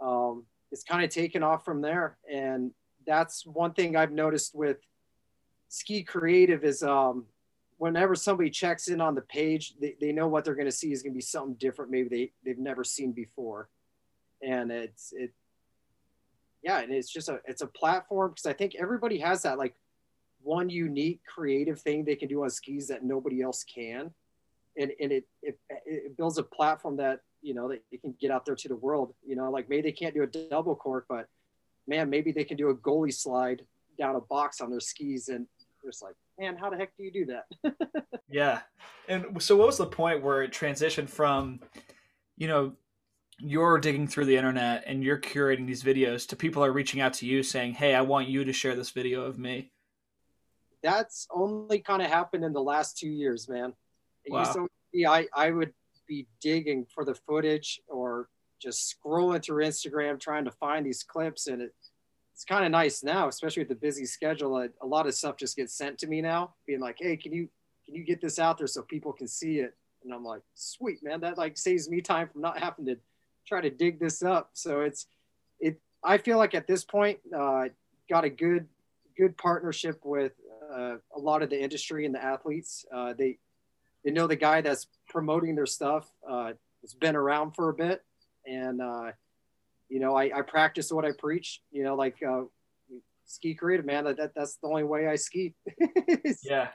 um, 0.00 0.44
it's 0.72 0.82
kind 0.82 1.04
of 1.04 1.10
taken 1.10 1.42
off 1.42 1.64
from 1.64 1.80
there. 1.80 2.16
And 2.30 2.72
that's 3.06 3.44
one 3.46 3.72
thing 3.72 3.96
I've 3.96 4.12
noticed 4.12 4.54
with 4.54 4.78
Ski 5.68 6.02
Creative 6.02 6.64
is 6.64 6.82
um, 6.82 7.26
whenever 7.78 8.14
somebody 8.14 8.50
checks 8.50 8.88
in 8.88 9.00
on 9.00 9.14
the 9.14 9.22
page, 9.22 9.74
they, 9.80 9.96
they 10.00 10.12
know 10.12 10.28
what 10.28 10.44
they're 10.44 10.54
going 10.54 10.66
to 10.66 10.72
see 10.72 10.92
is 10.92 11.02
going 11.02 11.12
to 11.12 11.18
be 11.18 11.22
something 11.22 11.54
different. 11.54 11.90
Maybe 11.90 12.08
they, 12.08 12.32
they've 12.44 12.58
never 12.58 12.84
seen 12.84 13.12
before. 13.12 13.68
And 14.42 14.70
it's, 14.70 15.12
it, 15.12 15.32
yeah, 16.62 16.80
and 16.80 16.92
it's 16.92 17.10
just 17.10 17.28
a, 17.28 17.40
it's 17.46 17.62
a 17.62 17.66
platform 17.66 18.30
because 18.30 18.46
I 18.46 18.52
think 18.52 18.74
everybody 18.74 19.18
has 19.18 19.42
that 19.42 19.58
like 19.58 19.74
one 20.42 20.70
unique 20.70 21.20
creative 21.26 21.80
thing 21.80 22.04
they 22.04 22.16
can 22.16 22.28
do 22.28 22.42
on 22.44 22.50
skis 22.50 22.88
that 22.88 23.04
nobody 23.04 23.42
else 23.42 23.64
can. 23.64 24.10
And, 24.76 24.92
and 25.00 25.12
it, 25.12 25.24
it, 25.42 25.58
it 25.84 26.16
builds 26.16 26.38
a 26.38 26.42
platform 26.42 26.96
that 26.98 27.20
you 27.42 27.54
know, 27.54 27.68
that 27.68 27.82
you 27.90 27.98
can 27.98 28.14
get 28.20 28.30
out 28.30 28.44
there 28.44 28.54
to 28.54 28.68
the 28.68 28.76
world. 28.76 29.14
You 29.26 29.36
know, 29.36 29.50
like 29.50 29.68
maybe 29.68 29.82
they 29.82 29.92
can't 29.92 30.14
do 30.14 30.22
a 30.22 30.26
double 30.26 30.76
cork, 30.76 31.06
but 31.08 31.26
man, 31.86 32.10
maybe 32.10 32.32
they 32.32 32.44
can 32.44 32.56
do 32.56 32.70
a 32.70 32.74
goalie 32.74 33.14
slide 33.14 33.62
down 33.98 34.16
a 34.16 34.20
box 34.20 34.60
on 34.60 34.70
their 34.70 34.80
skis 34.80 35.28
and 35.28 35.46
just 35.84 36.02
like, 36.02 36.14
man, 36.38 36.56
how 36.56 36.70
the 36.70 36.76
heck 36.76 36.96
do 36.96 37.04
you 37.04 37.12
do 37.12 37.26
that? 37.26 37.74
yeah. 38.30 38.60
And 39.08 39.42
so 39.42 39.56
what 39.56 39.66
was 39.66 39.78
the 39.78 39.86
point 39.86 40.22
where 40.22 40.42
it 40.42 40.52
transitioned 40.52 41.08
from, 41.08 41.60
you 42.36 42.48
know, 42.48 42.72
you're 43.38 43.78
digging 43.78 44.06
through 44.06 44.26
the 44.26 44.36
internet 44.36 44.84
and 44.86 45.02
you're 45.02 45.18
curating 45.18 45.66
these 45.66 45.82
videos 45.82 46.28
to 46.28 46.36
people 46.36 46.62
are 46.62 46.72
reaching 46.72 47.00
out 47.00 47.14
to 47.14 47.26
you 47.26 47.42
saying, 47.42 47.72
Hey, 47.72 47.94
I 47.94 48.02
want 48.02 48.28
you 48.28 48.44
to 48.44 48.52
share 48.52 48.76
this 48.76 48.90
video 48.90 49.22
of 49.22 49.38
me. 49.38 49.70
That's 50.82 51.26
only 51.34 51.80
kind 51.80 52.02
of 52.02 52.08
happened 52.08 52.44
in 52.44 52.52
the 52.52 52.62
last 52.62 52.98
two 52.98 53.08
years, 53.08 53.48
man. 53.48 53.74
Wow. 54.28 54.44
So, 54.44 54.68
yeah, 54.92 55.10
I, 55.10 55.26
I 55.34 55.50
would 55.50 55.72
be 56.08 56.26
digging 56.40 56.86
for 56.94 57.04
the 57.04 57.14
footage 57.14 57.80
or 57.86 58.28
just 58.60 58.94
scrolling 58.94 59.42
through 59.42 59.64
Instagram 59.64 60.18
trying 60.18 60.44
to 60.44 60.50
find 60.50 60.84
these 60.84 61.02
clips. 61.02 61.46
And 61.46 61.62
it, 61.62 61.74
it's 62.40 62.44
kind 62.44 62.64
of 62.64 62.70
nice 62.70 63.02
now, 63.02 63.28
especially 63.28 63.62
with 63.62 63.68
the 63.68 63.74
busy 63.74 64.06
schedule. 64.06 64.56
A, 64.56 64.68
a 64.82 64.86
lot 64.86 65.06
of 65.06 65.14
stuff 65.14 65.36
just 65.36 65.56
gets 65.56 65.74
sent 65.74 65.98
to 65.98 66.06
me 66.06 66.22
now, 66.22 66.54
being 66.66 66.80
like, 66.80 66.96
"Hey, 66.98 67.16
can 67.16 67.32
you 67.34 67.50
can 67.84 67.94
you 67.94 68.02
get 68.02 68.22
this 68.22 68.38
out 68.38 68.56
there 68.56 68.66
so 68.66 68.80
people 68.80 69.12
can 69.12 69.28
see 69.28 69.58
it?" 69.58 69.76
And 70.02 70.14
I'm 70.14 70.24
like, 70.24 70.40
"Sweet, 70.54 71.02
man, 71.02 71.20
that 71.20 71.36
like 71.36 71.58
saves 71.58 71.90
me 71.90 72.00
time 72.00 72.28
from 72.28 72.40
not 72.40 72.58
having 72.58 72.86
to 72.86 72.96
try 73.46 73.60
to 73.60 73.68
dig 73.68 74.00
this 74.00 74.22
up." 74.22 74.52
So 74.54 74.80
it's 74.80 75.06
it. 75.58 75.82
I 76.02 76.16
feel 76.16 76.38
like 76.38 76.54
at 76.54 76.66
this 76.66 76.82
point, 76.82 77.18
uh, 77.36 77.64
got 78.08 78.24
a 78.24 78.30
good 78.30 78.66
good 79.18 79.36
partnership 79.36 80.00
with 80.02 80.32
uh, 80.72 80.96
a 81.16 81.18
lot 81.18 81.42
of 81.42 81.50
the 81.50 81.60
industry 81.60 82.06
and 82.06 82.14
the 82.14 82.22
athletes. 82.22 82.84
Uh, 82.94 83.14
they 83.16 83.38
they 84.04 84.10
know 84.10 84.26
the 84.26 84.36
guy 84.36 84.60
that's 84.60 84.86
promoting 85.08 85.54
their 85.54 85.66
stuff 85.66 86.08
uh, 86.28 86.52
has 86.82 86.94
been 86.94 87.16
around 87.16 87.52
for 87.52 87.68
a 87.68 87.74
bit, 87.74 88.02
and 88.46 88.80
uh, 88.80 89.12
you 89.88 90.00
know, 90.00 90.16
I, 90.16 90.30
I 90.38 90.42
practice 90.42 90.90
what 90.90 91.04
I 91.04 91.10
preach. 91.12 91.60
You 91.70 91.84
know, 91.84 91.96
like 91.96 92.16
uh, 92.26 92.42
ski 93.26 93.54
creative, 93.54 93.84
man. 93.84 94.04
That, 94.04 94.16
that 94.16 94.32
that's 94.34 94.56
the 94.56 94.68
only 94.68 94.84
way 94.84 95.08
I 95.08 95.16
ski. 95.16 95.54
yeah. 96.44 96.68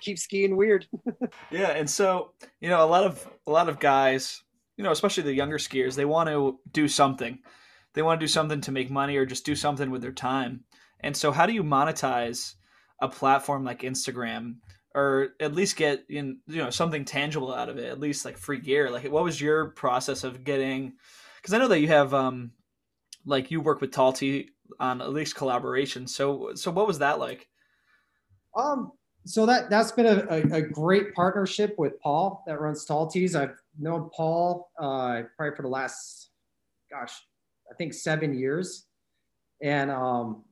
keep 0.00 0.18
skiing 0.18 0.56
weird. 0.56 0.86
yeah, 1.50 1.70
and 1.70 1.88
so 1.88 2.32
you 2.60 2.68
know, 2.68 2.84
a 2.84 2.86
lot 2.86 3.04
of 3.04 3.26
a 3.46 3.50
lot 3.50 3.68
of 3.68 3.78
guys, 3.78 4.42
you 4.76 4.84
know, 4.84 4.90
especially 4.90 5.22
the 5.22 5.32
younger 5.32 5.58
skiers, 5.58 5.94
they 5.94 6.04
want 6.04 6.28
to 6.28 6.58
do 6.72 6.88
something. 6.88 7.38
They 7.94 8.02
want 8.02 8.20
to 8.20 8.24
do 8.24 8.28
something 8.28 8.60
to 8.62 8.72
make 8.72 8.90
money 8.90 9.16
or 9.16 9.24
just 9.24 9.46
do 9.46 9.56
something 9.56 9.90
with 9.90 10.02
their 10.02 10.12
time. 10.12 10.64
And 11.00 11.16
so, 11.16 11.30
how 11.30 11.46
do 11.46 11.52
you 11.52 11.62
monetize 11.62 12.54
a 13.00 13.08
platform 13.08 13.64
like 13.64 13.82
Instagram 13.82 14.56
or 14.94 15.28
at 15.38 15.54
least 15.54 15.76
get 15.76 16.04
in 16.08 16.38
you 16.46 16.62
know 16.62 16.70
something 16.70 17.04
tangible 17.04 17.54
out 17.54 17.68
of 17.68 17.78
it 17.78 17.84
at 17.84 18.00
least 18.00 18.24
like 18.24 18.36
free 18.36 18.58
gear. 18.58 18.90
Like 18.90 19.10
what 19.10 19.24
was 19.24 19.40
your 19.40 19.66
process 19.70 20.24
of 20.24 20.44
getting 20.44 20.94
because 21.36 21.54
i 21.54 21.58
know 21.58 21.68
that 21.68 21.80
you 21.80 21.88
have 21.88 22.14
um 22.14 22.52
like 23.24 23.50
you 23.50 23.60
work 23.60 23.80
with 23.80 23.90
talty 23.90 24.48
on 24.80 25.00
at 25.00 25.12
least 25.12 25.36
collaboration. 25.36 26.06
So 26.06 26.52
so 26.54 26.70
what 26.70 26.86
was 26.86 26.98
that 26.98 27.18
like? 27.18 27.48
Um 28.56 28.92
so 29.24 29.44
that 29.46 29.68
that's 29.68 29.92
been 29.92 30.06
a, 30.06 30.26
a, 30.30 30.58
a 30.58 30.62
great 30.62 31.12
partnership 31.14 31.74
with 31.76 32.00
paul 32.00 32.42
that 32.46 32.60
runs 32.60 32.86
talties 32.86 33.34
i've 33.34 33.56
known 33.78 34.08
paul 34.16 34.70
uh 34.80 35.22
probably 35.36 35.54
for 35.54 35.62
the 35.62 35.68
last 35.68 36.30
gosh 36.90 37.12
i 37.70 37.74
think 37.74 37.92
seven 37.92 38.32
years. 38.32 38.86
And 39.60 39.90
um 39.90 40.44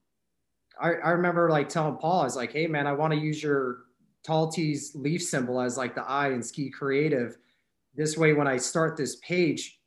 I, 0.80 0.94
I 0.94 1.10
remember 1.10 1.50
like 1.50 1.68
telling 1.68 1.96
paul 1.96 2.20
i 2.20 2.24
was 2.24 2.36
like 2.36 2.52
hey 2.52 2.66
man 2.66 2.86
i 2.86 2.92
want 2.92 3.12
to 3.12 3.18
use 3.18 3.42
your 3.42 3.86
Talty's 4.26 4.92
leaf 4.96 5.22
symbol 5.22 5.60
as 5.60 5.76
like 5.76 5.94
the 5.94 6.02
eye 6.02 6.32
in 6.32 6.42
Ski 6.42 6.68
Creative. 6.68 7.38
This 7.94 8.16
way, 8.16 8.32
when 8.32 8.48
I 8.48 8.56
start 8.56 8.96
this 8.96 9.16
page, 9.16 9.78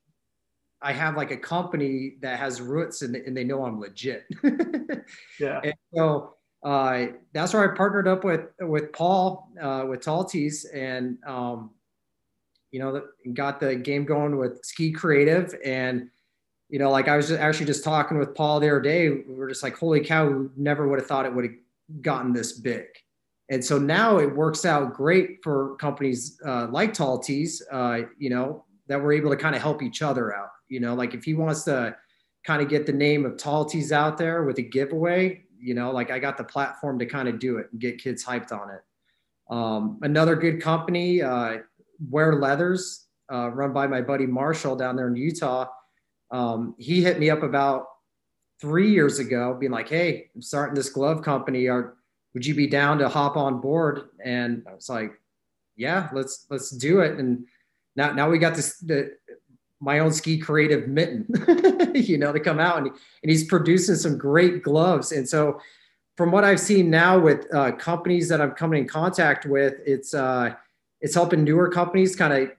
I 0.82 0.94
have 0.94 1.18
like 1.18 1.32
a 1.32 1.38
company 1.38 2.16
that 2.22 2.40
has 2.40 2.62
roots 2.62 3.02
and, 3.02 3.18
and 3.18 3.36
they 3.36 3.44
know 3.44 3.66
I'm 3.66 3.82
legit. 3.82 4.24
yeah. 5.42 5.60
And 5.62 5.74
so 5.94 6.36
uh, 6.64 7.08
that's 7.34 7.54
where 7.54 7.70
I 7.70 7.76
partnered 7.76 8.08
up 8.08 8.24
with 8.24 8.46
with 8.62 8.94
Paul 8.94 9.50
uh, 9.62 9.86
with 9.90 10.00
Talties 10.00 10.66
and 10.74 11.18
um, 11.28 11.72
you 12.72 12.80
know 12.80 13.04
got 13.34 13.60
the 13.60 13.76
game 13.76 14.06
going 14.06 14.38
with 14.38 14.64
Ski 14.64 14.90
Creative 14.90 15.54
and 15.66 16.10
you 16.70 16.80
know 16.80 16.90
like 16.90 17.08
I 17.08 17.18
was 17.18 17.28
just 17.28 17.40
actually 17.40 17.66
just 17.66 17.84
talking 17.84 18.18
with 18.18 18.36
Paul 18.36 18.60
the 18.60 18.68
other 18.68 18.82
day. 18.82 19.10
We 19.10 19.36
were 19.36 19.50
just 19.50 19.64
like, 19.64 19.78
holy 19.78 20.02
cow, 20.02 20.28
we 20.28 20.48
never 20.56 20.88
would 20.88 21.00
have 21.00 21.08
thought 21.08 21.26
it 21.26 21.34
would 21.34 21.46
have 21.46 22.02
gotten 22.02 22.34
this 22.34 22.54
big. 22.54 22.86
And 23.50 23.66
so 23.66 23.80
now 23.80 24.18
it 24.20 24.36
works 24.36 24.64
out 24.64 24.94
great 24.94 25.40
for 25.44 25.76
companies 25.78 26.40
uh, 26.46 26.68
like 26.70 26.94
Talties, 26.94 27.62
uh, 27.72 28.08
you 28.20 28.30
know, 28.30 28.66
that 28.88 29.02
we're 29.02 29.14
able 29.14 29.32
to 29.32 29.38
kind 29.38 29.56
of 29.56 29.62
help 29.62 29.82
each 29.82 30.02
other 30.02 30.36
out. 30.36 30.50
You 30.68 30.80
know, 30.80 30.94
like 30.94 31.16
if 31.16 31.24
he 31.24 31.34
wants 31.34 31.64
to 31.64 31.96
kind 32.46 32.62
of 32.62 32.70
get 32.70 32.86
the 32.86 32.94
name 32.94 33.26
of 33.26 33.34
Talties 33.34 33.92
out 33.92 34.18
there 34.18 34.44
with 34.44 34.60
a 34.60 34.62
giveaway, 34.62 35.44
you 35.60 35.74
know, 35.74 35.92
like 35.92 36.12
I 36.12 36.20
got 36.20 36.38
the 36.38 36.44
platform 36.44 37.00
to 37.00 37.06
kind 37.06 37.28
of 37.28 37.40
do 37.40 37.58
it 37.58 37.68
and 37.72 37.82
get 37.82 37.98
kids 37.98 38.24
hyped 38.24 38.52
on 38.52 38.70
it. 38.70 38.82
Um, 39.50 39.98
another 40.04 40.36
good 40.36 40.62
company, 40.62 41.24
uh, 41.24 41.58
Wear 42.08 42.36
Leathers, 42.40 43.08
uh, 43.32 43.50
run 43.50 43.74
by 43.74 43.88
my 43.88 44.02
buddy 44.02 44.28
Marshall 44.28 44.76
down 44.76 44.96
there 44.96 45.08
in 45.08 45.16
Utah. 45.16 45.66
Um, 46.32 46.76
he 46.78 47.02
hit 47.02 47.20
me 47.20 47.30
up 47.30 47.44
about 47.44 47.88
three 48.62 48.92
years 48.92 49.20
ago, 49.20 49.56
being 49.60 49.72
like, 49.72 49.90
"Hey, 49.90 50.30
I'm 50.36 50.42
starting 50.42 50.76
this 50.76 50.90
glove 50.90 51.22
company. 51.22 51.68
Are 51.68 51.96
would 52.34 52.46
you 52.46 52.56
be 52.56 52.68
down 52.68 53.00
to 53.00 53.10
hop 53.10 53.38
on 53.38 53.60
board? 53.60 54.10
And 54.24 54.64
I 54.70 54.76
was 54.76 54.90
like, 54.90 55.12
yeah, 55.76 56.10
let's 56.14 56.46
let's 56.50 56.70
do 56.72 57.00
it. 57.00 57.18
And 57.18 57.46
now 57.96 58.12
now 58.12 58.30
we 58.30 58.38
got 58.38 58.56
this 58.56 58.78
the 58.78 59.16
my 59.82 60.00
own 60.00 60.12
ski 60.12 60.38
creative 60.38 60.88
mitten, 60.88 61.26
you 61.96 62.18
know, 62.18 62.34
to 62.34 62.40
come 62.40 62.60
out 62.60 62.80
and, 62.80 62.88
and 62.88 63.32
he's 63.32 63.46
producing 63.46 63.96
some 63.96 64.18
great 64.18 64.62
gloves. 64.62 65.14
And 65.14 65.28
so 65.28 65.60
from 66.18 66.32
what 66.32 66.44
I've 66.44 66.60
seen 66.60 66.90
now 66.90 67.18
with 67.18 67.48
uh, 67.54 67.72
companies 67.72 68.28
that 68.28 68.42
I'm 68.42 68.52
coming 68.52 68.82
in 68.82 68.90
contact 68.90 69.46
with, 69.46 69.76
it's, 69.86 70.14
uh, 70.14 70.54
it's 71.00 71.16
helping 71.16 71.46
newer 71.46 71.70
companies 71.70 72.14
kind 72.14 72.34
of, 72.34 72.52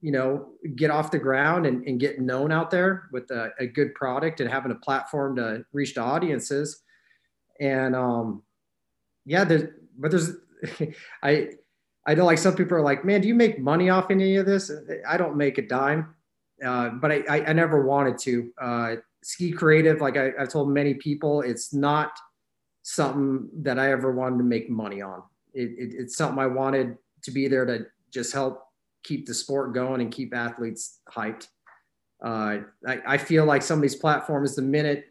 you 0.00 0.12
know, 0.12 0.50
get 0.76 0.90
off 0.90 1.10
the 1.10 1.18
ground 1.18 1.66
and, 1.66 1.84
and 1.86 1.98
get 1.98 2.20
known 2.20 2.52
out 2.52 2.70
there 2.70 3.08
with 3.12 3.30
a, 3.30 3.50
a, 3.58 3.66
good 3.66 3.94
product 3.94 4.40
and 4.40 4.48
having 4.48 4.70
a 4.70 4.76
platform 4.76 5.34
to 5.36 5.64
reach 5.72 5.94
the 5.94 6.00
audiences. 6.00 6.82
And 7.60 7.96
um, 7.96 8.42
yeah, 9.24 9.42
there's, 9.44 9.70
but 9.98 10.12
there's, 10.12 10.30
I, 11.22 11.48
I 12.06 12.14
know 12.14 12.24
like 12.24 12.38
some 12.38 12.54
people 12.54 12.76
are 12.76 12.82
like, 12.82 13.04
man, 13.04 13.20
do 13.20 13.28
you 13.28 13.34
make 13.34 13.58
money 13.58 13.90
off 13.90 14.10
any 14.10 14.36
of 14.36 14.46
this? 14.46 14.70
I 15.06 15.16
don't 15.16 15.36
make 15.36 15.58
a 15.58 15.62
dime, 15.62 16.14
uh, 16.64 16.90
but 16.90 17.10
I, 17.10 17.24
I, 17.28 17.44
I, 17.46 17.52
never 17.52 17.84
wanted 17.84 18.18
to. 18.18 18.50
Uh, 18.60 18.96
ski 19.22 19.50
creative, 19.50 20.00
like 20.00 20.16
I, 20.16 20.30
have 20.38 20.48
told 20.48 20.70
many 20.70 20.94
people, 20.94 21.42
it's 21.42 21.74
not 21.74 22.12
something 22.82 23.48
that 23.62 23.78
I 23.78 23.92
ever 23.92 24.12
wanted 24.12 24.38
to 24.38 24.44
make 24.44 24.70
money 24.70 25.02
on. 25.02 25.22
It, 25.52 25.70
it, 25.76 25.94
it's 25.98 26.16
something 26.16 26.38
I 26.38 26.46
wanted 26.46 26.96
to 27.24 27.30
be 27.30 27.48
there 27.48 27.66
to 27.66 27.86
just 28.10 28.32
help 28.32 28.67
keep 29.04 29.26
the 29.26 29.34
sport 29.34 29.74
going 29.74 30.00
and 30.00 30.12
keep 30.12 30.34
athletes 30.34 31.00
hyped. 31.08 31.48
Uh, 32.24 32.58
I, 32.86 32.98
I, 33.06 33.16
feel 33.16 33.44
like 33.44 33.62
some 33.62 33.78
of 33.78 33.82
these 33.82 33.94
platforms, 33.94 34.56
the 34.56 34.62
minute 34.62 35.06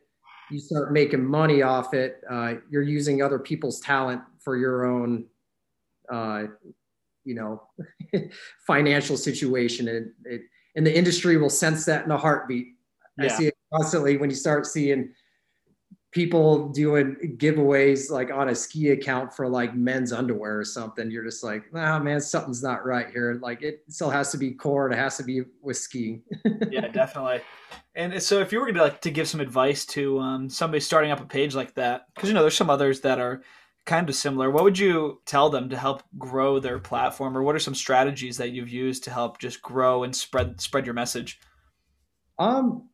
you 0.52 0.60
start 0.60 0.92
making 0.92 1.24
money 1.24 1.62
off 1.62 1.94
it, 1.94 2.22
uh, 2.30 2.56
you're 2.70 2.82
using 2.82 3.22
other 3.22 3.40
people's 3.40 3.80
talent 3.80 4.22
for 4.40 4.58
your 4.58 4.86
own 4.86 5.26
uh, 6.12 6.44
you 7.28 7.36
know 7.36 7.62
financial 8.66 9.18
situation 9.18 9.90
and 9.90 10.12
it, 10.24 10.42
and 10.76 10.88
the 10.88 10.98
industry 10.98 11.38
will 11.38 11.50
sense 11.50 11.86
that 11.86 12.06
in 12.06 12.12
a 12.12 12.18
heartbeat 12.18 12.68
yeah. 13.20 13.26
i 13.26 13.28
see 13.28 13.48
it 13.48 13.58
constantly 13.74 14.16
when 14.18 14.30
you 14.30 14.36
start 14.36 14.66
seeing 14.66 15.14
people 16.12 16.70
doing 16.70 17.36
giveaways 17.38 18.10
like 18.10 18.32
on 18.32 18.49
a 18.49 18.55
ski 18.55 18.89
account 18.89 19.34
for 19.34 19.47
like 19.47 19.76
men's 19.76 20.14
underwear 20.14 20.58
or 20.58 20.64
something 20.64 21.12
you're 21.12 21.24
just 21.24 21.43
like 21.43 21.64
ah 21.76 21.99
man 21.99 22.20
something's 22.22 22.64
not 22.64 22.86
right 22.86 23.12
here 23.12 23.38
like 23.41 23.62
it 23.62 23.84
still 23.89 24.10
has 24.10 24.32
to 24.32 24.38
be 24.38 24.51
core 24.51 24.86
and 24.86 24.95
it 24.95 24.97
has 24.97 25.18
to 25.18 25.24
be 25.24 25.41
with 25.62 25.78
skiing 25.78 26.22
yeah 26.72 26.88
definitely 26.88 27.41
and 27.95 28.22
so 28.22 28.39
if 28.39 28.51
you 28.51 28.60
were 28.60 28.68
gonna 28.68 28.82
like 28.82 29.01
to 29.01 29.12
give 29.12 29.28
some 29.28 29.41
advice 29.41 29.86
to 29.86 30.20
um, 30.20 30.49
somebody 30.49 30.80
starting 30.80 31.12
up 31.12 31.20
a 31.20 31.26
page 31.26 31.55
like 31.55 31.74
that 31.76 32.05
because 32.16 32.30
you 32.30 32.36
know 32.36 32.41
there's 32.41 32.55
some 32.55 32.70
others 32.70 33.01
that 33.01 33.20
are 33.20 33.41
kind 33.88 34.08
of 34.10 34.16
similar. 34.16 34.51
What 34.51 34.66
would 34.66 34.78
you 34.78 35.22
tell 35.26 35.49
them 35.49 35.70
to 35.70 35.78
help 35.78 36.03
grow 36.18 36.60
their 36.60 36.78
platform, 36.78 37.36
or 37.36 37.41
what 37.41 37.55
are 37.55 37.60
some 37.60 37.74
strategies 37.74 38.38
that 38.38 38.51
you've 38.51 38.70
used 38.70 39.03
to 39.05 39.12
help 39.12 39.39
just 39.39 39.62
grow 39.64 40.03
and 40.03 40.16
spread 40.16 40.62
spread 40.62 40.86
your 40.86 40.93
message? 40.93 41.39
Um, 42.38 42.89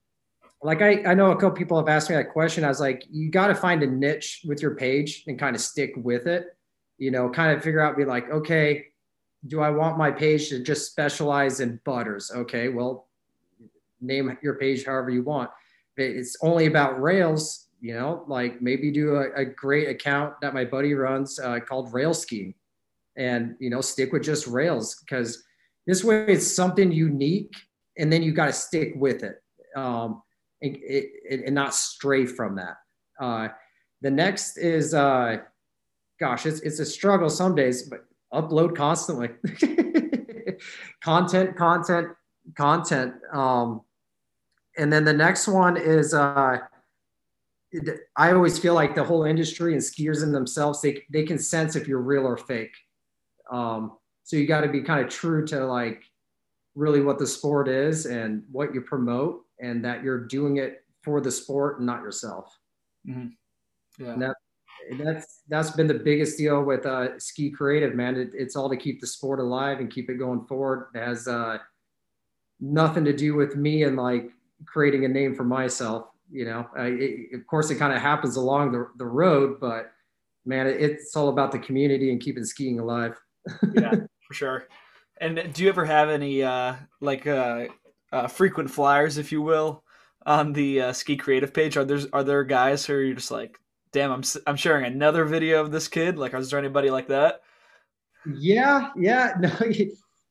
like 0.63 0.81
I, 0.81 1.03
I 1.05 1.13
know 1.13 1.31
a 1.31 1.35
couple 1.35 1.51
people 1.51 1.77
have 1.77 1.89
asked 1.89 2.09
me 2.09 2.15
that 2.15 2.31
question. 2.31 2.63
I 2.63 2.69
was 2.69 2.79
like, 2.79 3.03
you 3.09 3.29
got 3.29 3.47
to 3.47 3.55
find 3.55 3.83
a 3.83 3.87
niche 3.87 4.41
with 4.45 4.61
your 4.61 4.75
page 4.75 5.23
and 5.27 5.37
kind 5.37 5.55
of 5.55 5.61
stick 5.61 5.93
with 5.97 6.27
it. 6.27 6.47
You 6.97 7.11
know, 7.11 7.29
kind 7.29 7.55
of 7.55 7.63
figure 7.63 7.81
out, 7.81 7.97
be 7.97 8.05
like, 8.05 8.29
okay, 8.29 8.85
do 9.47 9.59
I 9.59 9.69
want 9.69 9.97
my 9.97 10.11
page 10.11 10.49
to 10.49 10.59
just 10.59 10.89
specialize 10.89 11.59
in 11.59 11.79
butters? 11.83 12.31
Okay, 12.33 12.69
well, 12.69 13.09
name 13.99 14.37
your 14.41 14.55
page 14.55 14.85
however 14.85 15.09
you 15.09 15.23
want. 15.23 15.49
If 15.97 16.15
it's 16.15 16.37
only 16.41 16.67
about 16.67 17.01
rails, 17.01 17.67
you 17.81 17.93
know, 17.93 18.23
like 18.27 18.61
maybe 18.61 18.91
do 18.91 19.17
a, 19.17 19.33
a 19.33 19.45
great 19.45 19.89
account 19.89 20.35
that 20.41 20.53
my 20.53 20.63
buddy 20.63 20.93
runs 20.93 21.39
uh, 21.39 21.59
called 21.59 21.93
Rail 21.93 22.13
and, 23.17 23.55
you 23.59 23.69
know, 23.69 23.81
stick 23.81 24.13
with 24.13 24.23
just 24.23 24.47
rails 24.47 24.95
because 25.01 25.43
this 25.85 26.03
way 26.03 26.25
it's 26.27 26.47
something 26.47 26.91
unique 26.91 27.53
and 27.97 28.11
then 28.11 28.23
you 28.23 28.31
got 28.31 28.45
to 28.45 28.53
stick 28.53 28.93
with 28.95 29.23
it 29.23 29.43
um, 29.75 30.21
and, 30.63 31.41
and, 31.43 31.55
not 31.55 31.75
stray 31.75 32.25
from 32.25 32.55
that. 32.55 32.77
Uh, 33.19 33.49
the 34.01 34.09
next 34.09 34.57
is, 34.57 34.93
uh, 34.93 35.37
gosh, 36.19 36.45
it's, 36.45 36.61
it's 36.61 36.79
a 36.79 36.85
struggle 36.85 37.29
some 37.29 37.53
days, 37.53 37.83
but 37.83 38.05
upload 38.33 38.75
constantly. 38.75 39.29
content, 41.03 41.55
content, 41.57 42.09
content. 42.55 43.13
Um, 43.33 43.81
and 44.77 44.91
then 44.91 45.03
the 45.03 45.13
next 45.13 45.47
one 45.47 45.77
is, 45.77 46.13
uh, 46.13 46.57
I 48.15 48.31
always 48.31 48.57
feel 48.57 48.73
like 48.73 48.95
the 48.95 49.03
whole 49.03 49.23
industry 49.23 49.73
and 49.73 49.81
skiers 49.81 50.23
in 50.23 50.31
themselves, 50.31 50.81
they, 50.81 51.03
they 51.11 51.23
can 51.23 51.39
sense 51.39 51.75
if 51.75 51.87
you're 51.87 52.01
real 52.01 52.25
or 52.25 52.37
fake. 52.37 52.75
Um, 53.51 53.97
so 54.23 54.37
you 54.37 54.47
got 54.47 54.61
to 54.61 54.69
be 54.69 54.81
kind 54.81 55.03
of 55.03 55.11
true 55.11 55.45
to 55.47 55.65
like 55.65 56.03
really 56.75 57.01
what 57.01 57.19
the 57.19 57.27
sport 57.27 57.67
is 57.67 58.05
and 58.05 58.43
what 58.51 58.73
you 58.73 58.81
promote 58.81 59.42
and 59.59 59.83
that 59.85 60.03
you're 60.03 60.25
doing 60.25 60.57
it 60.57 60.83
for 61.01 61.21
the 61.21 61.31
sport 61.31 61.77
and 61.77 61.87
not 61.87 62.01
yourself. 62.01 62.57
Mm-hmm. 63.07 64.03
Yeah. 64.03 64.13
And 64.13 64.21
that, 64.21 64.35
that's, 64.99 65.41
that's 65.47 65.71
been 65.71 65.87
the 65.87 65.93
biggest 65.93 66.37
deal 66.37 66.63
with 66.63 66.85
uh, 66.85 67.19
ski 67.19 67.51
creative, 67.51 67.95
man. 67.95 68.15
It, 68.15 68.31
it's 68.33 68.55
all 68.55 68.69
to 68.69 68.77
keep 68.77 69.01
the 69.01 69.07
sport 69.07 69.39
alive 69.39 69.79
and 69.79 69.91
keep 69.91 70.09
it 70.09 70.15
going 70.15 70.45
forward. 70.45 70.87
It 70.95 70.99
has 70.99 71.27
uh, 71.27 71.57
nothing 72.59 73.05
to 73.05 73.13
do 73.13 73.35
with 73.35 73.55
me 73.55 73.83
and 73.83 73.97
like 73.97 74.29
creating 74.65 75.05
a 75.05 75.09
name 75.09 75.35
for 75.35 75.43
myself 75.43 76.07
you 76.33 76.45
know, 76.45 76.67
uh, 76.77 76.83
it, 76.83 77.33
of 77.35 77.45
course, 77.45 77.69
it 77.69 77.75
kind 77.75 77.93
of 77.93 78.01
happens 78.01 78.35
along 78.35 78.71
the, 78.71 78.89
the 78.97 79.05
road, 79.05 79.59
but 79.59 79.91
man, 80.45 80.65
it, 80.65 80.81
it's 80.81 81.15
all 81.15 81.29
about 81.29 81.51
the 81.51 81.59
community 81.59 82.11
and 82.11 82.19
keeping 82.19 82.43
skiing 82.43 82.79
alive. 82.79 83.15
yeah, 83.73 83.91
for 84.27 84.33
sure. 84.33 84.67
And 85.21 85.53
do 85.53 85.63
you 85.63 85.69
ever 85.69 85.85
have 85.85 86.09
any 86.09 86.41
uh, 86.43 86.75
like 87.01 87.27
uh, 88.13 88.27
frequent 88.27 88.69
flyers, 88.69 89.17
if 89.17 89.31
you 89.31 89.41
will, 89.41 89.83
on 90.25 90.53
the 90.53 90.81
uh, 90.81 90.93
ski 90.93 91.17
creative 91.17 91.53
page? 91.53 91.75
Are 91.75 91.83
there 91.83 91.99
are 92.13 92.23
there 92.23 92.43
guys 92.43 92.85
who 92.85 92.93
are 92.93 93.13
just 93.13 93.31
like, 93.31 93.59
damn, 93.91 94.11
I'm 94.11 94.23
I'm 94.47 94.55
sharing 94.55 94.85
another 94.85 95.25
video 95.25 95.61
of 95.61 95.71
this 95.71 95.87
kid? 95.87 96.17
Like, 96.17 96.33
is 96.33 96.49
there 96.49 96.59
anybody 96.59 96.89
like 96.89 97.07
that? 97.07 97.41
Yeah, 98.25 98.89
yeah, 98.95 99.33
no, 99.39 99.49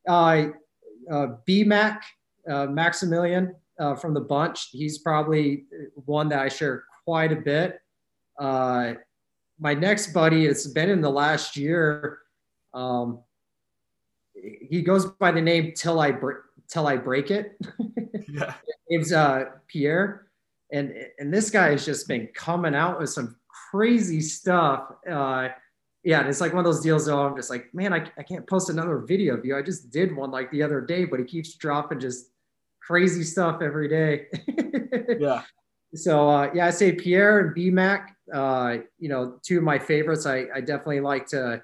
uh, 0.08 0.48
uh, 1.10 1.26
BMAC, 1.46 2.00
uh, 2.48 2.66
Maximilian, 2.66 3.54
uh, 3.78 3.94
from 3.94 4.14
the 4.14 4.20
bunch. 4.20 4.68
He's 4.70 4.98
probably 4.98 5.64
one 5.94 6.28
that 6.30 6.38
I 6.38 6.48
share 6.48 6.84
quite 7.04 7.32
a 7.32 7.36
bit. 7.36 7.80
Uh, 8.38 8.94
my 9.58 9.74
next 9.74 10.12
buddy, 10.12 10.46
it's 10.46 10.66
been 10.66 10.88
in 10.88 11.00
the 11.00 11.10
last 11.10 11.56
year. 11.56 12.18
Um, 12.72 13.20
he 14.34 14.82
goes 14.82 15.06
by 15.06 15.30
the 15.30 15.40
name 15.40 15.72
Till 15.76 16.00
I 16.00 16.10
Bre- 16.10 16.40
Till 16.72 16.86
I 16.86 16.96
Break 16.96 17.30
It. 17.30 17.60
yeah. 18.28 18.54
Name's 18.88 19.12
uh, 19.12 19.44
Pierre, 19.68 20.28
and 20.72 20.94
and 21.18 21.32
this 21.32 21.50
guy 21.50 21.70
has 21.72 21.84
just 21.84 22.08
been 22.08 22.28
coming 22.34 22.74
out 22.74 22.98
with 22.98 23.10
some 23.10 23.36
crazy 23.70 24.22
stuff. 24.22 24.90
Uh, 25.08 25.48
yeah, 26.02 26.20
and 26.20 26.30
it's 26.30 26.40
like 26.40 26.54
one 26.54 26.60
of 26.60 26.64
those 26.64 26.80
deals. 26.80 27.04
Though 27.04 27.26
I'm 27.26 27.36
just 27.36 27.50
like, 27.50 27.74
man, 27.74 27.92
I, 27.92 28.10
I 28.16 28.22
can't 28.22 28.46
post 28.46 28.70
another 28.70 29.00
video 29.00 29.36
of 29.36 29.44
you. 29.44 29.54
I 29.54 29.60
just 29.60 29.90
did 29.90 30.16
one 30.16 30.30
like 30.30 30.50
the 30.50 30.62
other 30.62 30.80
day, 30.80 31.04
but 31.04 31.20
he 31.20 31.26
keeps 31.26 31.54
dropping 31.56 32.00
just 32.00 32.30
crazy 32.80 33.22
stuff 33.22 33.60
every 33.60 33.88
day. 33.88 34.28
yeah. 35.20 35.42
So 35.94 36.26
uh, 36.26 36.50
yeah, 36.54 36.66
I 36.66 36.70
say 36.70 36.92
Pierre 36.92 37.40
and 37.40 37.54
BMAC. 37.54 38.06
Uh, 38.32 38.78
you 38.98 39.10
know, 39.10 39.38
two 39.42 39.58
of 39.58 39.64
my 39.64 39.78
favorites. 39.78 40.24
I, 40.24 40.46
I 40.54 40.60
definitely 40.60 41.00
like 41.00 41.26
to, 41.28 41.62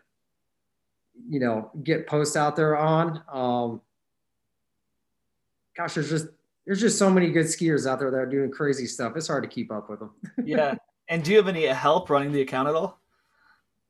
you 1.31 1.41
know, 1.41 1.71
get 1.83 2.07
posts 2.07 2.37
out 2.37 2.57
there 2.57 2.77
on. 2.77 3.23
Um, 3.33 3.81
gosh, 5.79 5.95
there's 5.95 6.11
just 6.11 6.27
there's 6.67 6.81
just 6.81 6.99
so 6.99 7.09
many 7.09 7.31
good 7.31 7.47
skiers 7.47 7.87
out 7.87 7.99
there 7.99 8.11
that 8.11 8.17
are 8.19 8.27
doing 8.27 8.51
crazy 8.51 8.87
stuff. 8.87 9.15
It's 9.17 9.29
hard 9.29 9.43
to 9.45 9.49
keep 9.49 9.73
up 9.73 9.89
with 9.89 10.01
them. 10.01 10.11
yeah. 10.45 10.75
And 11.09 11.25
do 11.25 11.31
you 11.31 11.39
have 11.39 11.49
any 11.49 11.65
help 11.65 12.11
running 12.11 12.33
the 12.33 12.43
account 12.43 12.69
at 12.69 12.75
all? 12.75 13.01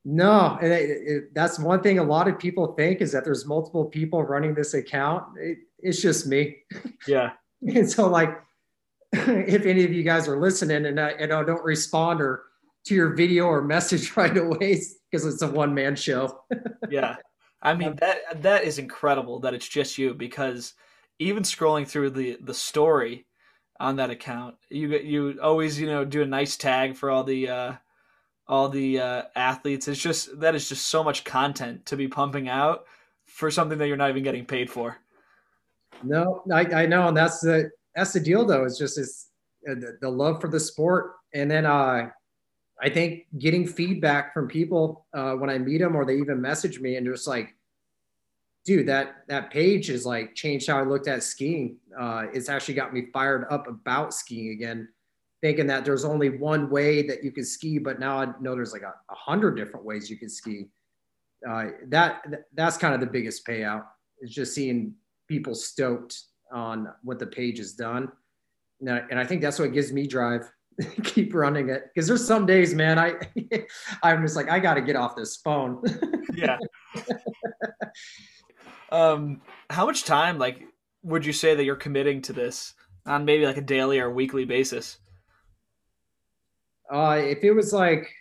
No, 0.05 0.57
and 0.61 0.71
it, 0.71 0.89
it, 0.89 1.33
that's 1.33 1.59
one 1.59 1.81
thing 1.81 1.99
a 1.99 2.03
lot 2.03 2.29
of 2.29 2.39
people 2.39 2.73
think 2.75 3.01
is 3.01 3.11
that 3.11 3.25
there's 3.25 3.45
multiple 3.45 3.83
people 3.83 4.23
running 4.23 4.53
this 4.53 4.73
account. 4.73 5.25
It, 5.37 5.57
it's 5.79 6.01
just 6.01 6.25
me. 6.25 6.59
Yeah. 7.05 7.31
and 7.61 7.89
so 7.89 8.07
like, 8.07 8.39
if 9.11 9.65
any 9.65 9.83
of 9.83 9.91
you 9.91 10.03
guys 10.03 10.29
are 10.29 10.39
listening 10.39 10.85
and 10.85 10.97
I, 10.99 11.09
and 11.09 11.33
I 11.33 11.43
don't 11.43 11.63
respond 11.63 12.21
or 12.21 12.43
to 12.85 12.95
your 12.95 13.13
video 13.13 13.45
or 13.47 13.61
message 13.61 14.15
right 14.15 14.37
away 14.37 14.81
because 15.11 15.25
it's 15.25 15.41
a 15.41 15.47
one 15.47 15.73
man 15.73 15.97
show. 15.97 16.43
yeah. 16.89 17.17
I 17.61 17.73
mean 17.73 17.97
that 17.99 18.41
that 18.41 18.63
is 18.63 18.77
incredible 18.79 19.41
that 19.41 19.53
it's 19.53 19.67
just 19.67 19.97
you 19.97 20.13
because 20.13 20.75
even 21.19 21.43
scrolling 21.43 21.87
through 21.87 22.11
the 22.11 22.37
the 22.41 22.53
story 22.53 23.25
on 23.79 23.97
that 23.97 24.09
account, 24.09 24.55
you 24.69 24.97
you 24.97 25.39
always 25.41 25.79
you 25.79 25.87
know 25.87 26.03
do 26.03 26.21
a 26.21 26.25
nice 26.25 26.57
tag 26.57 26.95
for 26.95 27.11
all 27.11 27.23
the 27.23 27.49
uh, 27.49 27.73
all 28.47 28.69
the 28.69 28.99
uh, 28.99 29.23
athletes. 29.35 29.87
It's 29.87 30.01
just 30.01 30.39
that 30.39 30.55
is 30.55 30.67
just 30.67 30.87
so 30.87 31.03
much 31.03 31.23
content 31.23 31.85
to 31.87 31.95
be 31.95 32.07
pumping 32.07 32.49
out 32.49 32.85
for 33.25 33.51
something 33.51 33.77
that 33.77 33.87
you're 33.87 33.97
not 33.97 34.09
even 34.09 34.23
getting 34.23 34.45
paid 34.45 34.69
for. 34.69 34.97
No, 36.03 36.43
I, 36.51 36.61
I 36.61 36.85
know, 36.85 37.07
and 37.09 37.17
that's 37.17 37.39
the 37.41 37.69
that's 37.95 38.13
the 38.13 38.19
deal 38.19 38.45
though. 38.45 38.63
It's 38.63 38.77
just 38.77 38.97
it's 38.97 39.29
uh, 39.69 39.75
the, 40.01 40.09
love 40.09 40.41
for 40.41 40.47
the 40.47 40.59
sport, 40.59 41.15
and 41.33 41.51
then 41.51 41.65
uh, 41.65 42.09
I 42.81 42.89
think 42.89 43.25
getting 43.37 43.67
feedback 43.67 44.33
from 44.33 44.47
people 44.47 45.05
uh, 45.13 45.33
when 45.33 45.49
I 45.49 45.57
meet 45.57 45.79
them 45.79 45.95
or 45.95 46.05
they 46.05 46.15
even 46.15 46.41
message 46.41 46.79
me 46.79 46.95
and 46.95 47.05
just 47.05 47.27
like, 47.27 47.55
dude, 48.65 48.87
that 48.87 49.23
that 49.27 49.51
page 49.51 49.89
is 49.89 50.05
like 50.05 50.35
changed 50.35 50.67
how 50.67 50.77
I 50.77 50.83
looked 50.83 51.07
at 51.07 51.23
skiing. 51.23 51.77
Uh, 51.99 52.25
it's 52.33 52.49
actually 52.49 52.75
got 52.75 52.93
me 52.93 53.07
fired 53.13 53.45
up 53.49 53.67
about 53.67 54.13
skiing 54.13 54.49
again, 54.51 54.87
thinking 55.41 55.67
that 55.67 55.85
there's 55.85 56.05
only 56.05 56.29
one 56.29 56.69
way 56.69 57.01
that 57.07 57.23
you 57.23 57.31
can 57.31 57.45
ski, 57.45 57.79
but 57.79 57.99
now 57.99 58.19
I 58.19 58.27
know 58.39 58.55
there's 58.55 58.73
like 58.73 58.83
a, 58.83 58.93
a 59.09 59.15
hundred 59.15 59.55
different 59.55 59.85
ways 59.85 60.09
you 60.09 60.17
can 60.17 60.29
ski. 60.29 60.67
Uh, 61.47 61.67
that 61.87 62.23
that's 62.53 62.77
kind 62.77 62.93
of 62.93 62.99
the 62.99 63.07
biggest 63.07 63.47
payout 63.47 63.85
is 64.21 64.31
just 64.31 64.53
seeing 64.53 64.93
people 65.27 65.55
stoked 65.55 66.21
on 66.51 66.89
what 67.03 67.19
the 67.19 67.27
page 67.27 67.59
has 67.59 67.73
done, 67.73 68.11
and 68.81 68.89
I, 68.89 69.03
and 69.09 69.19
I 69.19 69.25
think 69.25 69.41
that's 69.41 69.59
what 69.59 69.73
gives 69.73 69.91
me 69.91 70.07
drive. 70.07 70.49
keep 71.03 71.33
running 71.33 71.69
it 71.69 71.89
because 71.93 72.07
there's 72.07 72.25
some 72.25 72.45
days 72.45 72.73
man 72.73 72.97
i 72.97 73.13
i'm 74.03 74.21
just 74.21 74.37
like 74.37 74.49
i 74.49 74.59
gotta 74.59 74.79
get 74.79 74.95
off 74.95 75.13
this 75.13 75.35
phone 75.35 75.81
yeah 76.33 76.57
um, 78.91 79.41
how 79.69 79.85
much 79.85 80.03
time, 80.03 80.37
like, 80.37 80.61
would 81.03 81.25
you 81.25 81.33
say 81.33 81.55
that 81.55 81.63
you're 81.63 81.75
committing 81.75 82.21
to 82.23 82.33
this 82.33 82.73
on 83.05 83.25
maybe 83.25 83.45
like 83.45 83.57
a 83.57 83.61
daily 83.61 83.99
or 83.99 84.11
weekly 84.11 84.45
basis? 84.45 84.97
Uh, 86.91 87.21
if 87.23 87.43
it 87.43 87.51
was 87.51 87.71
like 87.71 88.11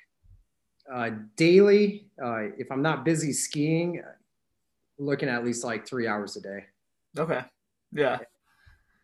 uh, 0.93 1.11
daily, 1.37 2.09
uh, 2.23 2.49
if 2.59 2.71
I'm 2.71 2.83
not 2.83 3.05
busy 3.05 3.33
skiing, 3.33 4.03
looking 4.99 5.29
at 5.29 5.45
least 5.45 5.65
like 5.65 5.87
three 5.87 6.07
hours 6.07 6.37
a 6.37 6.41
day. 6.41 6.65
Okay. 7.19 7.41
Yeah. 7.93 8.19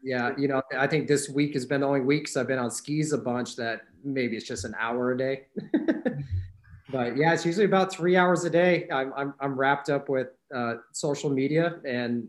Yeah. 0.03 0.33
You 0.37 0.49
know, 0.49 0.63
I 0.77 0.87
think 0.87 1.09
this 1.09 1.29
week 1.29 1.55
has 1.55 1.65
been 1.65 1.81
the 1.81 1.87
only 1.87 2.01
weeks 2.01 2.37
I've 2.37 2.47
been 2.47 2.59
on 2.59 2.71
skis 2.71 3.13
a 3.13 3.19
bunch 3.19 3.57
that 3.57 3.83
maybe 4.05 4.37
it's 4.37 4.47
just 4.47 4.65
an 4.65 4.75
hour 4.79 5.13
a 5.13 5.19
day. 5.19 5.47
but 6.91 7.17
yeah, 7.17 7.33
it's 7.33 7.47
usually 7.47 7.65
about 7.65 7.93
three 7.93 8.17
hours 8.17 8.45
a 8.45 8.51
day. 8.51 8.89
I'm, 8.93 9.13
I'm, 9.17 9.35
I'm 9.41 9.59
wrapped 9.59 9.91
up 9.91 10.09
with 10.09 10.29
uh, 10.55 10.75
social 10.93 11.31
media 11.31 11.81
and 11.87 12.29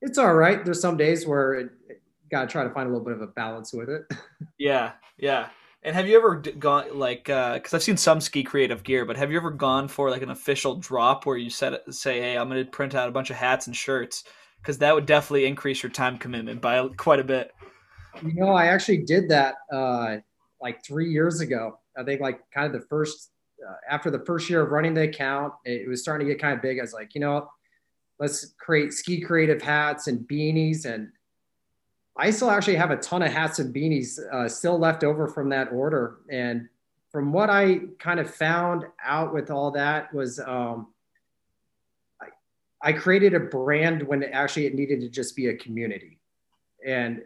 it's 0.00 0.18
all 0.18 0.34
right. 0.34 0.64
There's 0.64 0.80
some 0.80 0.96
days 0.96 1.26
where 1.26 1.54
it, 1.54 1.70
it 1.88 2.02
got 2.30 2.42
to 2.42 2.46
try 2.46 2.64
to 2.64 2.70
find 2.70 2.88
a 2.88 2.92
little 2.92 3.04
bit 3.04 3.14
of 3.14 3.22
a 3.22 3.28
balance 3.28 3.72
with 3.72 3.88
it. 3.88 4.02
yeah. 4.58 4.92
Yeah. 5.18 5.48
And 5.82 5.94
have 5.94 6.08
you 6.08 6.16
ever 6.16 6.36
gone 6.36 6.98
like 6.98 7.24
because 7.24 7.74
uh, 7.74 7.76
I've 7.76 7.82
seen 7.82 7.98
some 7.98 8.20
ski 8.20 8.42
creative 8.42 8.82
gear, 8.84 9.04
but 9.04 9.18
have 9.18 9.30
you 9.30 9.36
ever 9.36 9.50
gone 9.50 9.86
for 9.86 10.08
like 10.08 10.22
an 10.22 10.30
official 10.30 10.76
drop 10.76 11.26
where 11.26 11.36
you 11.36 11.50
set 11.50 11.74
say, 11.92 12.22
"Hey, 12.22 12.38
I'm 12.38 12.48
going 12.48 12.64
to 12.64 12.70
print 12.70 12.94
out 12.94 13.06
a 13.06 13.12
bunch 13.12 13.28
of 13.28 13.36
hats 13.36 13.66
and 13.66 13.76
shirts," 13.76 14.24
because 14.62 14.78
that 14.78 14.94
would 14.94 15.04
definitely 15.04 15.44
increase 15.44 15.82
your 15.82 15.92
time 15.92 16.16
commitment 16.16 16.62
by 16.62 16.88
quite 16.96 17.20
a 17.20 17.24
bit. 17.24 17.52
You 18.22 18.32
know, 18.32 18.52
I 18.52 18.68
actually 18.68 19.04
did 19.04 19.28
that 19.28 19.56
uh, 19.70 20.16
like 20.58 20.82
three 20.82 21.10
years 21.10 21.40
ago. 21.40 21.78
I 21.98 22.02
think 22.02 22.22
like 22.22 22.40
kind 22.50 22.66
of 22.66 22.80
the 22.80 22.86
first 22.88 23.32
uh, 23.68 23.74
after 23.88 24.10
the 24.10 24.20
first 24.20 24.48
year 24.50 24.62
of 24.62 24.70
running 24.70 24.94
the 24.94 25.02
account, 25.02 25.54
it 25.64 25.88
was 25.88 26.02
starting 26.02 26.26
to 26.26 26.32
get 26.32 26.40
kind 26.40 26.54
of 26.54 26.62
big. 26.62 26.78
I 26.78 26.82
was 26.82 26.92
like, 26.92 27.14
you 27.14 27.20
know, 27.20 27.48
let's 28.18 28.54
create 28.58 28.92
ski 28.92 29.20
creative 29.20 29.60
hats 29.60 30.06
and 30.06 30.20
beanies. 30.20 30.84
And 30.84 31.10
I 32.16 32.30
still 32.30 32.50
actually 32.50 32.76
have 32.76 32.90
a 32.90 32.96
ton 32.96 33.22
of 33.22 33.32
hats 33.32 33.58
and 33.58 33.74
beanies 33.74 34.18
uh, 34.32 34.48
still 34.48 34.78
left 34.78 35.04
over 35.04 35.26
from 35.26 35.48
that 35.50 35.72
order. 35.72 36.18
And 36.30 36.68
from 37.10 37.32
what 37.32 37.50
I 37.50 37.80
kind 37.98 38.20
of 38.20 38.32
found 38.32 38.84
out 39.04 39.32
with 39.32 39.50
all 39.50 39.70
that 39.72 40.12
was 40.12 40.38
um, 40.40 40.88
I, 42.20 42.26
I 42.82 42.92
created 42.92 43.34
a 43.34 43.40
brand 43.40 44.02
when 44.02 44.22
actually 44.24 44.66
it 44.66 44.74
needed 44.74 45.00
to 45.00 45.08
just 45.08 45.34
be 45.36 45.48
a 45.48 45.56
community. 45.56 46.20
And 46.86 47.22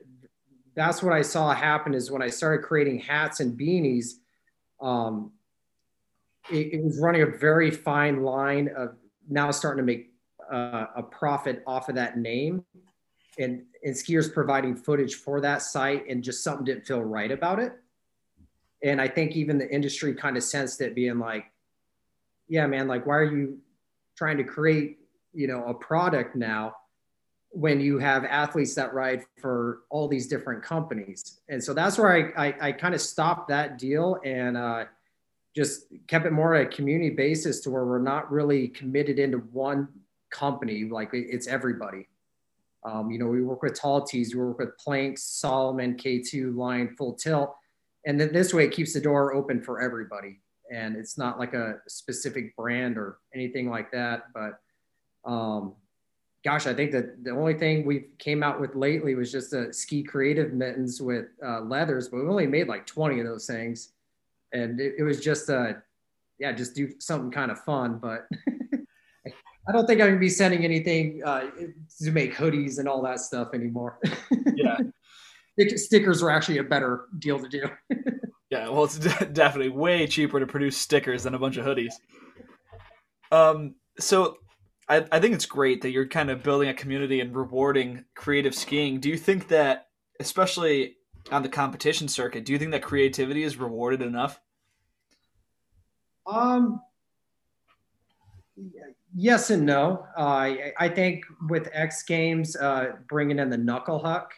that's 0.74 1.02
what 1.02 1.12
I 1.12 1.22
saw 1.22 1.52
happen 1.52 1.92
is 1.92 2.10
when 2.10 2.22
I 2.22 2.28
started 2.28 2.64
creating 2.64 3.00
hats 3.00 3.40
and 3.40 3.58
beanies, 3.58 4.12
um, 4.80 5.32
it, 6.50 6.74
it, 6.74 6.82
was 6.82 6.98
running 7.00 7.22
a 7.22 7.26
very 7.26 7.70
fine 7.70 8.22
line 8.22 8.70
of 8.76 8.96
now 9.28 9.50
starting 9.50 9.84
to 9.84 9.86
make 9.86 10.12
uh, 10.52 10.86
a 10.96 11.02
profit 11.02 11.62
off 11.66 11.88
of 11.88 11.94
that 11.94 12.16
name 12.18 12.64
and, 13.38 13.62
and 13.84 13.94
skiers 13.94 14.32
providing 14.32 14.74
footage 14.74 15.14
for 15.16 15.40
that 15.40 15.62
site 15.62 16.08
and 16.08 16.22
just 16.22 16.42
something 16.42 16.64
didn't 16.64 16.86
feel 16.86 17.02
right 17.02 17.30
about 17.30 17.58
it. 17.58 17.72
And 18.82 19.00
I 19.00 19.08
think 19.08 19.36
even 19.36 19.58
the 19.58 19.72
industry 19.72 20.14
kind 20.14 20.36
of 20.36 20.42
sensed 20.42 20.80
it 20.80 20.94
being 20.94 21.18
like, 21.18 21.46
yeah, 22.48 22.66
man, 22.66 22.88
like, 22.88 23.06
why 23.06 23.16
are 23.16 23.36
you 23.36 23.58
trying 24.16 24.38
to 24.38 24.44
create, 24.44 24.98
you 25.34 25.46
know, 25.46 25.64
a 25.64 25.74
product 25.74 26.34
now 26.34 26.74
when 27.50 27.80
you 27.80 27.98
have 27.98 28.24
athletes 28.24 28.74
that 28.74 28.94
ride 28.94 29.24
for 29.40 29.80
all 29.90 30.08
these 30.08 30.28
different 30.28 30.62
companies? 30.62 31.40
And 31.48 31.62
so 31.62 31.74
that's 31.74 31.98
where 31.98 32.12
I, 32.38 32.48
I, 32.48 32.68
I 32.68 32.72
kind 32.72 32.94
of 32.94 33.00
stopped 33.00 33.48
that 33.48 33.78
deal 33.78 34.18
and, 34.24 34.56
uh, 34.56 34.84
just 35.58 35.86
kept 36.06 36.24
it 36.24 36.30
more 36.30 36.54
a 36.54 36.66
community 36.66 37.10
basis 37.10 37.58
to 37.58 37.68
where 37.68 37.84
we're 37.84 37.98
not 37.98 38.30
really 38.30 38.68
committed 38.68 39.18
into 39.18 39.38
one 39.38 39.88
company. 40.30 40.84
Like 40.84 41.10
it's 41.12 41.48
everybody. 41.48 42.06
Um, 42.84 43.10
you 43.10 43.18
know, 43.18 43.26
we 43.26 43.42
work 43.42 43.62
with 43.62 43.74
Tall 43.74 44.04
Tees, 44.04 44.32
we 44.32 44.40
work 44.40 44.60
with 44.60 44.78
Planks, 44.78 45.24
Salomon, 45.24 45.96
K2, 45.96 46.54
Line, 46.54 46.94
Full 46.96 47.14
Tilt. 47.14 47.56
And 48.06 48.20
then 48.20 48.32
this 48.32 48.54
way 48.54 48.66
it 48.66 48.70
keeps 48.70 48.92
the 48.92 49.00
door 49.00 49.34
open 49.34 49.60
for 49.60 49.80
everybody. 49.80 50.38
And 50.72 50.94
it's 50.94 51.18
not 51.18 51.40
like 51.40 51.54
a 51.54 51.80
specific 51.88 52.54
brand 52.54 52.96
or 52.96 53.18
anything 53.34 53.68
like 53.68 53.90
that. 53.90 54.26
But 54.32 54.60
um, 55.28 55.74
gosh, 56.44 56.68
I 56.68 56.72
think 56.74 56.92
that 56.92 57.24
the 57.24 57.32
only 57.32 57.54
thing 57.54 57.84
we 57.84 58.10
came 58.20 58.44
out 58.44 58.60
with 58.60 58.76
lately 58.76 59.16
was 59.16 59.32
just 59.32 59.52
a 59.54 59.72
ski 59.72 60.04
creative 60.04 60.52
mittens 60.52 61.02
with 61.02 61.26
uh, 61.44 61.62
leathers, 61.62 62.08
but 62.08 62.18
we 62.18 62.28
only 62.28 62.46
made 62.46 62.68
like 62.68 62.86
20 62.86 63.18
of 63.18 63.26
those 63.26 63.48
things 63.48 63.94
and 64.52 64.80
it, 64.80 64.94
it 64.98 65.02
was 65.02 65.20
just 65.20 65.50
uh 65.50 65.72
yeah 66.38 66.52
just 66.52 66.74
do 66.74 66.90
something 66.98 67.30
kind 67.30 67.50
of 67.50 67.58
fun 67.60 67.98
but 67.98 68.26
I 69.68 69.72
don't 69.72 69.86
think 69.86 70.00
I'm 70.00 70.08
gonna 70.08 70.18
be 70.18 70.30
sending 70.30 70.64
anything 70.64 71.20
uh, 71.24 71.50
to 72.00 72.10
make 72.10 72.34
hoodies 72.34 72.78
and 72.78 72.88
all 72.88 73.02
that 73.02 73.20
stuff 73.20 73.48
anymore. 73.52 73.98
yeah, 74.54 74.78
stickers 75.76 76.22
are 76.22 76.30
actually 76.30 76.58
a 76.58 76.64
better 76.64 77.04
deal 77.18 77.38
to 77.38 77.48
do. 77.48 77.68
yeah, 78.50 78.70
well, 78.70 78.84
it's 78.84 78.98
definitely 78.98 79.68
way 79.68 80.06
cheaper 80.06 80.40
to 80.40 80.46
produce 80.46 80.78
stickers 80.78 81.24
than 81.24 81.34
a 81.34 81.38
bunch 81.38 81.58
of 81.58 81.66
hoodies. 81.66 81.92
Um, 83.30 83.74
so 84.00 84.38
I, 84.88 85.04
I 85.12 85.20
think 85.20 85.34
it's 85.34 85.44
great 85.44 85.82
that 85.82 85.90
you're 85.90 86.08
kind 86.08 86.30
of 86.30 86.42
building 86.42 86.70
a 86.70 86.74
community 86.74 87.20
and 87.20 87.36
rewarding 87.36 88.06
creative 88.14 88.54
skiing. 88.54 89.00
Do 89.00 89.10
you 89.10 89.18
think 89.18 89.48
that, 89.48 89.88
especially 90.18 90.96
on 91.30 91.42
the 91.42 91.48
competition 91.48 92.08
circuit, 92.08 92.44
do 92.44 92.52
you 92.52 92.58
think 92.58 92.70
that 92.72 92.82
creativity 92.82 93.42
is 93.42 93.56
rewarded 93.56 94.02
enough? 94.02 94.40
Um, 96.26 96.80
yes 99.14 99.50
and 99.50 99.64
no. 99.64 100.06
Uh, 100.16 100.20
I, 100.20 100.72
I 100.78 100.88
think 100.88 101.24
with 101.48 101.68
X 101.72 102.02
Games 102.02 102.56
uh, 102.56 102.92
bringing 103.08 103.38
in 103.38 103.50
the 103.50 103.56
knuckle 103.56 103.98
huck, 103.98 104.32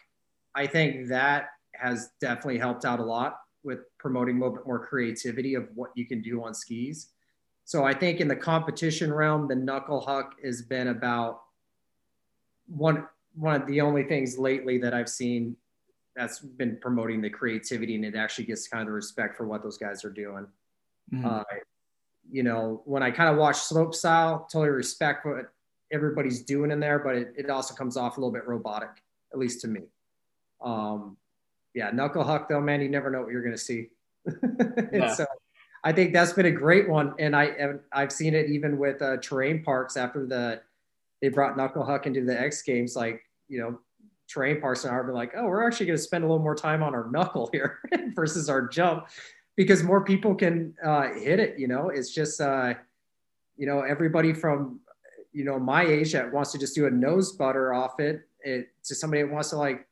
I 0.55 0.67
think 0.67 1.07
that 1.09 1.49
has 1.73 2.11
definitely 2.19 2.59
helped 2.59 2.85
out 2.85 2.99
a 2.99 3.03
lot 3.03 3.39
with 3.63 3.79
promoting 3.97 4.37
a 4.37 4.39
little 4.39 4.55
bit 4.55 4.65
more 4.65 4.85
creativity 4.85 5.55
of 5.55 5.67
what 5.75 5.91
you 5.95 6.05
can 6.05 6.21
do 6.21 6.43
on 6.43 6.53
skis. 6.53 7.09
So 7.65 7.85
I 7.85 7.93
think 7.93 8.19
in 8.19 8.27
the 8.27 8.35
competition 8.35 9.13
realm, 9.13 9.47
the 9.47 9.55
knuckle 9.55 10.01
huck 10.01 10.35
has 10.43 10.61
been 10.61 10.89
about 10.89 11.41
one 12.67 13.07
one 13.33 13.61
of 13.61 13.65
the 13.67 13.79
only 13.79 14.03
things 14.03 14.37
lately 14.37 14.77
that 14.79 14.93
I've 14.93 15.07
seen 15.07 15.55
that's 16.15 16.39
been 16.39 16.77
promoting 16.81 17.21
the 17.21 17.29
creativity 17.29 17.95
and 17.95 18.05
it 18.05 18.15
actually 18.15 18.45
gets 18.45 18.67
kind 18.67 18.81
of 18.81 18.87
the 18.87 18.93
respect 18.93 19.37
for 19.37 19.47
what 19.47 19.63
those 19.63 19.77
guys 19.77 20.03
are 20.03 20.09
doing. 20.09 20.45
Mm-hmm. 21.13 21.25
Uh, 21.25 21.43
you 22.29 22.43
know, 22.43 22.81
when 22.85 23.03
I 23.03 23.11
kind 23.11 23.29
of 23.29 23.37
watch 23.37 23.57
slope 23.57 23.95
style, 23.95 24.47
totally 24.51 24.69
respect 24.69 25.25
what 25.25 25.51
everybody's 25.91 26.41
doing 26.43 26.71
in 26.71 26.79
there, 26.79 26.99
but 26.99 27.15
it, 27.15 27.33
it 27.37 27.49
also 27.49 27.73
comes 27.73 27.97
off 27.97 28.17
a 28.17 28.19
little 28.19 28.31
bit 28.31 28.47
robotic, 28.47 28.89
at 29.33 29.39
least 29.39 29.61
to 29.61 29.67
me. 29.67 29.81
Um, 30.61 31.17
yeah, 31.73 31.91
knuckle 31.91 32.23
huck 32.23 32.49
though, 32.49 32.61
man, 32.61 32.81
you 32.81 32.89
never 32.89 33.09
know 33.09 33.21
what 33.21 33.31
you're 33.31 33.43
going 33.43 33.55
to 33.55 33.57
see. 33.57 33.87
yeah. 34.93 35.13
so 35.13 35.25
I 35.83 35.91
think 35.91 36.13
that's 36.13 36.33
been 36.33 36.45
a 36.45 36.51
great 36.51 36.87
one. 36.87 37.13
And 37.19 37.35
I, 37.35 37.73
I've 37.91 38.11
seen 38.11 38.35
it 38.35 38.49
even 38.49 38.77
with 38.77 39.01
uh, 39.01 39.17
terrain 39.17 39.63
parks 39.63 39.97
after 39.97 40.25
the, 40.25 40.61
they 41.21 41.29
brought 41.29 41.57
knuckle 41.57 41.83
huck 41.83 42.05
into 42.05 42.23
the 42.23 42.39
X 42.39 42.61
games, 42.61 42.95
like, 42.95 43.21
you 43.47 43.59
know, 43.59 43.79
terrain 44.31 44.61
parks 44.61 44.85
and 44.85 44.95
I 44.95 45.01
be 45.01 45.11
like, 45.11 45.33
oh, 45.35 45.45
we're 45.45 45.65
actually 45.65 45.87
going 45.87 45.97
to 45.97 46.03
spend 46.03 46.23
a 46.23 46.27
little 46.27 46.41
more 46.41 46.55
time 46.55 46.81
on 46.81 46.95
our 46.95 47.09
knuckle 47.09 47.49
here 47.51 47.79
versus 48.15 48.49
our 48.49 48.67
jump 48.67 49.07
because 49.57 49.83
more 49.83 50.03
people 50.03 50.35
can 50.35 50.73
uh, 50.83 51.09
hit 51.13 51.39
it. 51.39 51.59
You 51.59 51.67
know, 51.67 51.89
it's 51.89 52.13
just, 52.13 52.39
uh, 52.39 52.73
you 53.57 53.67
know, 53.67 53.81
everybody 53.81 54.33
from, 54.33 54.79
you 55.33 55.43
know, 55.43 55.59
my 55.59 55.83
age 55.83 56.13
that 56.13 56.31
wants 56.31 56.51
to 56.53 56.57
just 56.57 56.75
do 56.75 56.87
a 56.87 56.91
nose 56.91 57.33
butter 57.33 57.73
off 57.73 57.99
it, 57.99 58.21
it 58.43 58.69
to 58.85 58.95
somebody 58.95 59.21
that 59.21 59.31
wants 59.31 59.49
to 59.49 59.57
like, 59.57 59.87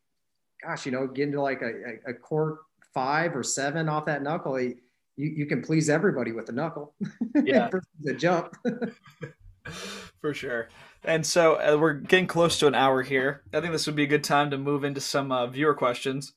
gosh, 0.63 0.85
you 0.85 0.91
know, 0.91 1.07
get 1.07 1.27
into 1.27 1.41
like 1.41 1.61
a, 1.61 2.09
a, 2.09 2.13
core 2.13 2.61
five 2.93 3.35
or 3.35 3.43
seven 3.43 3.87
off 3.87 4.05
that 4.05 4.23
knuckle. 4.23 4.59
You, 4.59 4.75
you 5.15 5.45
can 5.45 5.61
please 5.61 5.89
everybody 5.89 6.31
with 6.31 6.45
the 6.45 6.53
knuckle. 6.53 6.93
Yeah. 7.43 7.69
the 8.01 8.13
jump. 8.13 8.55
For 10.21 10.33
sure. 10.33 10.69
And 11.03 11.25
so 11.25 11.55
uh, 11.55 11.77
we're 11.77 11.93
getting 11.93 12.27
close 12.27 12.59
to 12.59 12.67
an 12.67 12.75
hour 12.75 13.03
here. 13.03 13.43
I 13.53 13.61
think 13.61 13.71
this 13.71 13.87
would 13.87 13.95
be 13.95 14.03
a 14.03 14.07
good 14.07 14.23
time 14.23 14.51
to 14.51 14.57
move 14.57 14.83
into 14.83 14.99
some 14.99 15.31
uh, 15.31 15.47
viewer 15.47 15.73
questions. 15.73 16.33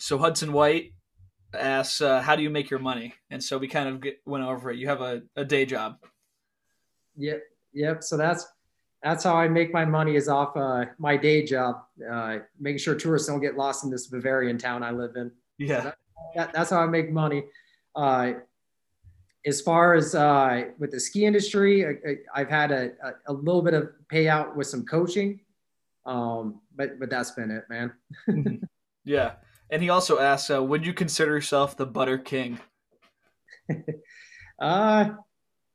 So 0.00 0.18
Hudson 0.18 0.52
White 0.52 0.92
asks, 1.52 2.00
uh, 2.00 2.22
"How 2.22 2.36
do 2.36 2.42
you 2.42 2.50
make 2.50 2.70
your 2.70 2.80
money?" 2.80 3.14
And 3.30 3.42
so 3.44 3.58
we 3.58 3.68
kind 3.68 3.88
of 3.88 4.00
get, 4.00 4.20
went 4.24 4.44
over 4.44 4.70
it. 4.70 4.78
You 4.78 4.88
have 4.88 5.02
a, 5.02 5.22
a 5.36 5.44
day 5.44 5.66
job. 5.66 5.98
Yep, 7.16 7.42
yep. 7.74 8.02
So 8.02 8.16
that's 8.16 8.46
that's 9.02 9.22
how 9.22 9.36
I 9.36 9.48
make 9.48 9.72
my 9.72 9.84
money 9.84 10.16
is 10.16 10.28
off 10.28 10.56
uh, 10.56 10.86
my 10.98 11.18
day 11.18 11.44
job, 11.44 11.76
uh, 12.10 12.38
making 12.58 12.78
sure 12.78 12.94
tourists 12.94 13.28
don't 13.28 13.40
get 13.40 13.56
lost 13.56 13.84
in 13.84 13.90
this 13.90 14.06
Bavarian 14.06 14.56
town 14.56 14.82
I 14.82 14.90
live 14.90 15.16
in. 15.16 15.30
Yeah, 15.58 15.76
so 15.76 15.84
that, 15.84 15.98
that, 16.34 16.52
that's 16.54 16.70
how 16.70 16.80
I 16.80 16.86
make 16.86 17.12
money. 17.12 17.44
Uh, 17.94 18.32
as 19.46 19.60
far 19.60 19.94
as 19.94 20.14
uh, 20.14 20.64
with 20.78 20.90
the 20.90 21.00
ski 21.00 21.26
industry, 21.26 21.86
I, 22.34 22.38
have 22.38 22.48
had 22.48 22.72
a, 22.72 22.90
a, 23.26 23.32
little 23.32 23.62
bit 23.62 23.74
of 23.74 23.90
payout 24.10 24.56
with 24.56 24.66
some 24.66 24.84
coaching, 24.86 25.40
um, 26.06 26.60
but 26.74 26.98
but 26.98 27.10
that's 27.10 27.32
been 27.32 27.50
it, 27.50 27.64
man. 27.68 27.92
yeah, 29.04 29.32
and 29.70 29.82
he 29.82 29.90
also 29.90 30.18
asks, 30.18 30.50
uh, 30.50 30.62
"Would 30.62 30.86
you 30.86 30.94
consider 30.94 31.32
yourself 31.32 31.76
the 31.76 31.86
butter 31.86 32.18
king?" 32.18 32.58
uh 34.58 35.10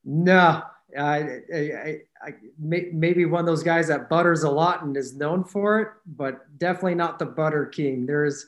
no, 0.03 0.63
I, 0.97 1.39
I, 1.53 1.97
I, 2.21 2.33
maybe 2.57 3.25
one 3.25 3.41
of 3.41 3.45
those 3.45 3.63
guys 3.63 3.87
that 3.89 4.09
butters 4.09 4.43
a 4.43 4.49
lot 4.49 4.83
and 4.83 4.95
is 4.97 5.15
known 5.15 5.43
for 5.43 5.79
it, 5.81 5.87
but 6.05 6.57
definitely 6.57 6.95
not 6.95 7.19
the 7.19 7.25
butter 7.25 7.65
king. 7.65 8.05
There's, 8.05 8.47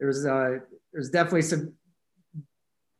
there's, 0.00 0.26
uh, 0.26 0.58
there's 0.92 1.10
definitely 1.10 1.42
some 1.42 1.72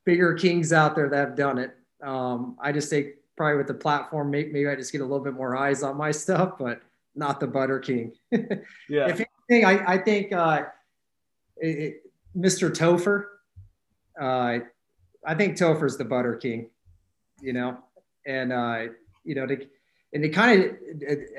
bigger 0.07 0.33
kings 0.33 0.73
out 0.73 0.95
there 0.95 1.11
that 1.11 1.17
have 1.17 1.37
done 1.37 1.59
it. 1.59 1.77
Um, 2.03 2.57
I 2.61 2.73
just 2.73 2.89
think 2.89 3.09
probably 3.37 3.59
with 3.59 3.67
the 3.67 3.75
platform, 3.75 4.31
maybe, 4.31 4.51
maybe, 4.51 4.69
I 4.69 4.77
just 4.77 4.93
get 4.93 5.03
a 5.03 5.05
little 5.05 5.23
bit 5.23 5.35
more 5.35 5.55
eyes 5.55 5.83
on 5.83 5.99
my 5.99 6.11
stuff, 6.13 6.55
but 6.59 6.81
not 7.15 7.41
the 7.41 7.47
butter 7.47 7.79
king. 7.79 8.13
yeah. 8.31 9.09
If 9.09 9.21
anything, 9.51 9.67
I, 9.67 9.95
I 9.95 9.99
think 9.99 10.33
uh, 10.33 10.63
it, 11.59 12.03
Mr. 12.35 12.71
Topher. 12.71 13.25
Uh, 14.19 14.65
I 15.27 15.35
think 15.35 15.59
Topher's 15.59 15.99
the 15.99 16.05
butter 16.05 16.37
king. 16.37 16.71
You 17.43 17.53
know, 17.53 17.77
and 18.25 18.51
uh, 18.51 18.85
you 19.25 19.35
know, 19.35 19.45
to, 19.45 19.67
and 20.15 20.23
to 20.23 20.29
kind 20.31 20.65
of, 20.65 20.77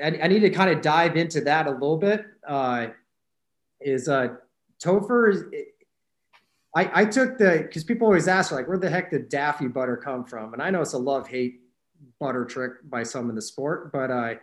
I, 0.00 0.20
I 0.22 0.28
need 0.28 0.40
to 0.40 0.50
kind 0.50 0.70
of 0.70 0.80
dive 0.80 1.16
into 1.16 1.40
that 1.40 1.66
a 1.66 1.70
little 1.70 1.96
bit. 1.96 2.24
Uh, 2.46 2.88
is 3.80 4.08
uh, 4.08 4.28
Topher 4.80 5.32
is. 5.32 5.42
I, 6.78 7.02
I 7.02 7.04
took 7.04 7.38
the 7.38 7.64
because 7.66 7.84
people 7.84 8.06
always 8.06 8.28
ask 8.28 8.52
like 8.52 8.68
where 8.68 8.78
the 8.78 8.90
heck 8.90 9.10
did 9.10 9.28
Daffy 9.28 9.68
butter 9.68 9.96
come 9.96 10.24
from 10.24 10.52
and 10.52 10.62
I 10.62 10.70
know 10.70 10.80
it's 10.80 10.92
a 10.92 10.98
love 10.98 11.28
hate 11.28 11.60
butter 12.20 12.44
trick 12.44 12.72
by 12.84 13.02
some 13.02 13.28
in 13.30 13.34
the 13.34 13.42
sport 13.42 13.92
but 13.92 14.10
I 14.10 14.32
uh, 14.32 14.36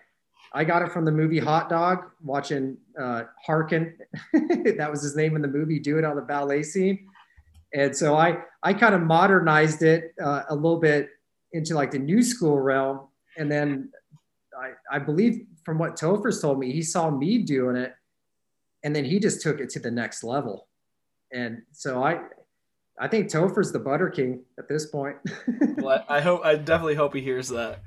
I 0.54 0.64
got 0.64 0.84
it 0.84 0.92
from 0.92 1.04
the 1.04 1.12
movie 1.12 1.40
Hot 1.40 1.70
Dog 1.70 2.00
watching 2.24 2.78
uh, 2.98 3.24
Harkin 3.46 3.98
that 4.34 4.88
was 4.90 5.02
his 5.02 5.16
name 5.16 5.36
in 5.36 5.42
the 5.42 5.48
movie 5.48 5.80
do 5.80 5.98
it 5.98 6.06
on 6.06 6.16
the 6.16 6.22
ballet 6.22 6.64
scene 6.64 7.08
and 7.74 7.96
so 7.96 8.16
I 8.16 8.38
I 8.64 8.74
kind 8.74 8.96
of 8.96 9.02
modernized 9.02 9.84
it 9.84 10.14
uh, 10.22 10.44
a 10.50 10.56
little 10.56 10.80
bit 10.80 11.10
into 11.56 11.74
like 11.74 11.92
the 11.92 12.00
new 12.00 12.22
school 12.22 12.60
realm. 12.60 13.08
And 13.38 13.52
then 13.52 13.90
I, 14.60 14.72
I 14.96 15.00
believe 15.00 15.46
from 15.64 15.78
what 15.78 15.96
Topher's 15.96 16.42
told 16.42 16.60
me, 16.60 16.72
he 16.72 16.82
saw 16.82 17.10
me 17.10 17.40
doing 17.40 17.78
it 17.78 17.94
and 18.84 18.96
then 18.96 19.06
he 19.06 19.20
just 19.20 19.42
took 19.42 19.60
it 19.60 19.70
to 19.72 19.80
the 19.80 19.90
next 19.90 20.24
level. 20.24 20.68
And 21.36 21.64
so 21.72 22.04
I, 22.04 22.22
I 23.00 23.08
think 23.08 23.30
Topher's 23.30 23.72
the 23.72 23.80
butter 23.80 24.10
king 24.10 24.44
at 24.58 24.70
this 24.70 24.86
point. 24.86 25.18
well, 25.78 26.04
I 26.08 26.22
hope, 26.22 26.46
I 26.46 26.56
definitely 26.56 26.96
hope 26.96 27.14
he 27.14 27.22
hears 27.22 27.50
that. 27.50 27.82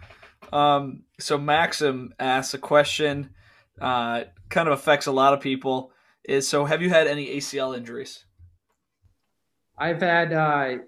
Um, 0.52 1.02
so 1.18 1.38
Maxim 1.38 2.14
asks 2.20 2.54
a 2.54 2.58
question, 2.58 3.30
uh, 3.80 4.24
kind 4.50 4.68
of 4.68 4.74
affects 4.74 5.06
a 5.06 5.12
lot 5.12 5.32
of 5.32 5.40
people 5.40 5.92
is, 6.24 6.46
so 6.46 6.66
have 6.66 6.82
you 6.82 6.90
had 6.90 7.06
any 7.06 7.36
ACL 7.36 7.76
injuries? 7.76 8.24
I've 9.78 10.02
had, 10.02 10.32
uh, 10.32 10.78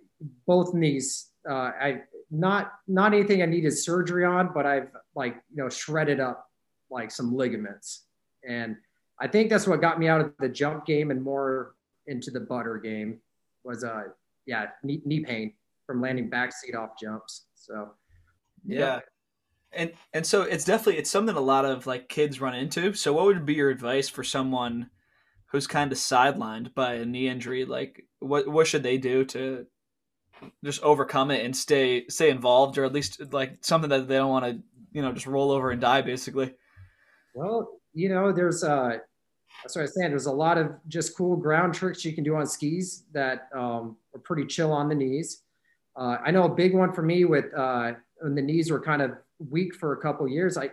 both 0.47 0.75
knees. 0.75 1.31
Uh, 1.49 1.71
I 1.81 2.03
not 2.31 2.73
not 2.87 3.13
anything 3.13 3.43
I 3.43 3.47
needed 3.47 3.73
surgery 3.73 4.25
on, 4.25 4.51
but 4.55 4.67
I've 4.67 4.89
like 5.15 5.37
you 5.51 5.63
know 5.63 5.69
shredded 5.69 6.21
up 6.21 6.49
like 6.91 7.11
some 7.11 7.35
ligaments, 7.35 8.05
and 8.47 8.77
I 9.19 9.27
think 9.27 9.51
that's 9.51 9.67
what 9.67 9.81
got 9.81 9.99
me 9.99 10.09
out 10.09 10.21
of 10.21 10.33
the 10.39 10.49
jump 10.49 10.87
game 10.87 11.11
and 11.11 11.23
more 11.23 11.75
into 12.11 12.31
the 12.31 12.41
butter 12.41 12.77
game 12.77 13.19
was 13.65 13.85
uh 13.85 14.03
yeah 14.47 14.67
knee, 14.83 15.01
knee 15.05 15.21
pain 15.21 15.55
from 15.87 16.01
landing 16.01 16.31
backseat 16.31 16.77
off 16.77 16.91
jumps. 17.01 17.47
So 17.55 17.93
yeah. 18.65 18.79
yeah. 18.79 19.01
And 19.73 19.93
and 20.13 20.27
so 20.27 20.43
it's 20.43 20.65
definitely 20.65 20.99
it's 20.99 21.11
something 21.11 21.37
a 21.37 21.41
lot 21.41 21.65
of 21.65 21.87
like 21.87 22.09
kids 22.09 22.41
run 22.41 22.55
into. 22.55 22.93
So 22.93 23.13
what 23.13 23.27
would 23.27 23.47
be 23.47 23.55
your 23.55 23.71
advice 23.71 24.09
for 24.09 24.25
someone 24.25 24.91
who's 25.47 25.67
kind 25.67 25.91
of 25.91 25.99
sidelined 25.99 26.75
by 26.75 26.95
a 26.95 27.05
knee 27.05 27.29
injury? 27.29 27.65
Like 27.65 28.05
what 28.19 28.49
what 28.49 28.67
should 28.67 28.83
they 28.83 28.99
do 28.99 29.25
to 29.27 29.67
just 30.65 30.83
overcome 30.83 31.31
it 31.31 31.45
and 31.45 31.57
stay 31.57 32.07
stay 32.09 32.31
involved, 32.31 32.79
or 32.79 32.85
at 32.85 32.93
least 32.93 33.33
like 33.33 33.59
something 33.63 33.91
that 33.91 34.09
they 34.09 34.17
don't 34.17 34.31
want 34.31 34.45
to 34.45 34.63
you 34.93 35.03
know 35.03 35.13
just 35.13 35.27
roll 35.27 35.51
over 35.51 35.71
and 35.71 35.81
die 35.81 36.03
basically. 36.03 36.55
Well, 37.35 37.81
you 37.93 38.09
know, 38.09 38.33
there's 38.33 38.65
uh 38.65 38.99
that's 39.63 39.77
what 39.77 39.83
I 39.83 39.85
was 39.85 39.95
saying. 39.95 40.11
There's 40.11 40.27
a 40.27 40.33
lot 40.33 40.59
of 40.59 40.73
just 40.89 41.17
cool 41.17 41.37
ground 41.37 41.75
tricks 41.75 42.05
you 42.05 42.13
can 42.13 42.25
do 42.25 42.37
on 42.37 42.47
skis 42.47 43.05
that 43.13 43.49
um, 43.55 43.97
are 44.15 44.21
pretty 44.23 44.47
chill 44.47 44.73
on 44.73 44.89
the 44.89 44.95
knees. 44.95 45.43
Uh, 45.97 46.17
I 46.25 46.31
know 46.31 46.45
a 46.45 46.49
big 46.49 46.75
one 46.75 46.93
for 46.93 47.03
me 47.03 47.25
with 47.25 47.53
uh, 47.55 47.93
when 48.21 48.35
the 48.35 48.43
knees 48.43 48.71
were 48.71 48.81
kind 48.81 49.03
of 49.03 49.13
weak 49.51 49.75
for 49.75 49.93
a 49.93 49.97
couple 50.01 50.27
years. 50.29 50.57
I 50.57 50.71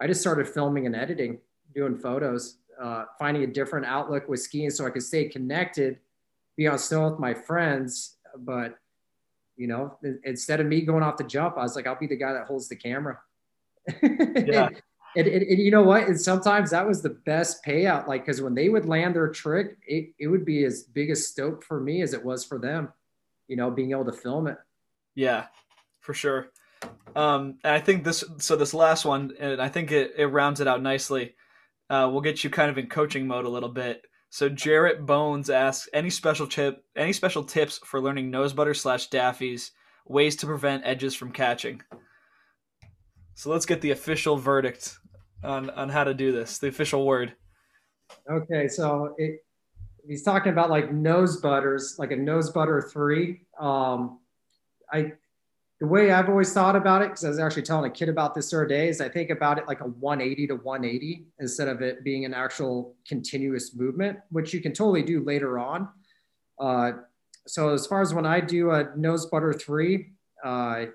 I 0.00 0.06
just 0.06 0.20
started 0.20 0.46
filming 0.48 0.86
and 0.86 0.94
editing, 0.94 1.38
doing 1.74 1.96
photos, 1.96 2.58
uh, 2.80 3.04
finding 3.18 3.44
a 3.44 3.46
different 3.46 3.86
outlook 3.86 4.28
with 4.28 4.40
skiing 4.40 4.70
so 4.70 4.86
I 4.86 4.90
could 4.90 5.02
stay 5.02 5.28
connected, 5.28 5.98
be 6.56 6.66
on 6.66 6.78
snow 6.78 7.08
with 7.08 7.18
my 7.18 7.32
friends, 7.32 8.16
but 8.38 8.76
you 9.56 9.66
know, 9.66 9.96
instead 10.24 10.60
of 10.60 10.66
me 10.66 10.82
going 10.82 11.02
off 11.02 11.16
the 11.16 11.24
jump, 11.24 11.56
I 11.56 11.62
was 11.62 11.74
like, 11.76 11.86
I'll 11.86 11.98
be 11.98 12.06
the 12.06 12.16
guy 12.16 12.34
that 12.34 12.46
holds 12.46 12.68
the 12.68 12.76
camera. 12.76 13.18
Yeah. 14.02 14.70
And, 15.16 15.26
and, 15.26 15.42
and, 15.42 15.58
you 15.58 15.70
know 15.70 15.82
what? 15.82 16.06
And 16.06 16.20
sometimes 16.20 16.70
that 16.70 16.86
was 16.86 17.02
the 17.02 17.18
best 17.24 17.64
payout. 17.64 18.06
Like, 18.06 18.26
cause 18.26 18.40
when 18.40 18.54
they 18.54 18.68
would 18.68 18.86
land 18.86 19.16
their 19.16 19.28
trick, 19.28 19.78
it, 19.86 20.12
it 20.18 20.28
would 20.28 20.44
be 20.44 20.64
as 20.64 20.82
big 20.82 21.10
a 21.10 21.16
stoke 21.16 21.64
for 21.64 21.80
me 21.80 22.02
as 22.02 22.12
it 22.12 22.24
was 22.24 22.44
for 22.44 22.58
them, 22.58 22.92
you 23.48 23.56
know, 23.56 23.70
being 23.70 23.92
able 23.92 24.04
to 24.04 24.12
film 24.12 24.46
it. 24.46 24.58
Yeah, 25.14 25.46
for 26.00 26.14
sure. 26.14 26.48
Um, 27.14 27.58
and 27.64 27.72
I 27.72 27.80
think 27.80 28.04
this, 28.04 28.22
so 28.38 28.56
this 28.56 28.74
last 28.74 29.04
one, 29.04 29.32
and 29.40 29.60
I 29.60 29.68
think 29.68 29.90
it, 29.90 30.12
it 30.16 30.26
rounds 30.26 30.60
it 30.60 30.68
out 30.68 30.82
nicely. 30.82 31.34
Uh, 31.88 32.08
we'll 32.12 32.20
get 32.20 32.44
you 32.44 32.50
kind 32.50 32.70
of 32.70 32.78
in 32.78 32.88
coaching 32.88 33.26
mode 33.26 33.46
a 33.46 33.50
little 33.50 33.68
bit. 33.70 34.02
So 34.28 34.48
Jarrett 34.48 35.06
Bones 35.06 35.48
asks 35.48 35.88
any 35.92 36.10
special 36.10 36.46
tip, 36.46 36.84
any 36.94 37.12
special 37.12 37.44
tips 37.44 37.78
for 37.84 38.00
learning 38.02 38.30
nose 38.30 38.52
butter 38.52 38.74
slash 38.74 39.08
daffies, 39.08 39.70
ways 40.06 40.36
to 40.36 40.46
prevent 40.46 40.84
edges 40.84 41.14
from 41.14 41.32
catching. 41.32 41.80
So 43.34 43.50
let's 43.50 43.66
get 43.66 43.80
the 43.80 43.90
official 43.92 44.36
verdict 44.36 44.98
on 45.42 45.70
on 45.70 45.88
how 45.88 46.04
to 46.04 46.14
do 46.14 46.32
this. 46.32 46.58
The 46.58 46.68
official 46.68 47.06
word. 47.06 47.34
Okay, 48.30 48.68
so 48.68 49.14
it, 49.18 49.44
he's 50.06 50.22
talking 50.22 50.52
about 50.52 50.70
like 50.70 50.92
nose 50.92 51.40
butters, 51.40 51.96
like 51.98 52.12
a 52.12 52.16
nose 52.16 52.50
butter 52.50 52.88
three. 52.92 53.42
Um, 53.58 54.20
I 54.92 55.12
the 55.80 55.86
way 55.86 56.10
I've 56.10 56.30
always 56.30 56.52
thought 56.54 56.74
about 56.74 57.02
it, 57.02 57.08
because 57.08 57.24
I 57.24 57.28
was 57.28 57.38
actually 57.38 57.62
telling 57.62 57.90
a 57.90 57.94
kid 57.94 58.08
about 58.08 58.34
this 58.34 58.50
the 58.50 58.56
other 58.56 58.66
day, 58.66 58.88
is 58.88 59.00
I 59.00 59.10
think 59.10 59.28
about 59.28 59.58
it 59.58 59.66
like 59.66 59.80
a 59.80 59.84
180 59.84 60.46
to 60.46 60.54
180 60.54 61.26
instead 61.38 61.68
of 61.68 61.82
it 61.82 62.02
being 62.02 62.24
an 62.24 62.32
actual 62.32 62.96
continuous 63.06 63.74
movement, 63.74 64.18
which 64.30 64.54
you 64.54 64.62
can 64.62 64.72
totally 64.72 65.02
do 65.02 65.22
later 65.22 65.58
on. 65.58 65.88
Uh, 66.58 66.92
so 67.46 67.74
as 67.74 67.86
far 67.86 68.00
as 68.00 68.14
when 68.14 68.24
I 68.24 68.40
do 68.40 68.70
a 68.70 68.90
nose 68.96 69.26
butter 69.26 69.52
three, 69.52 70.12
uh, 70.42 70.86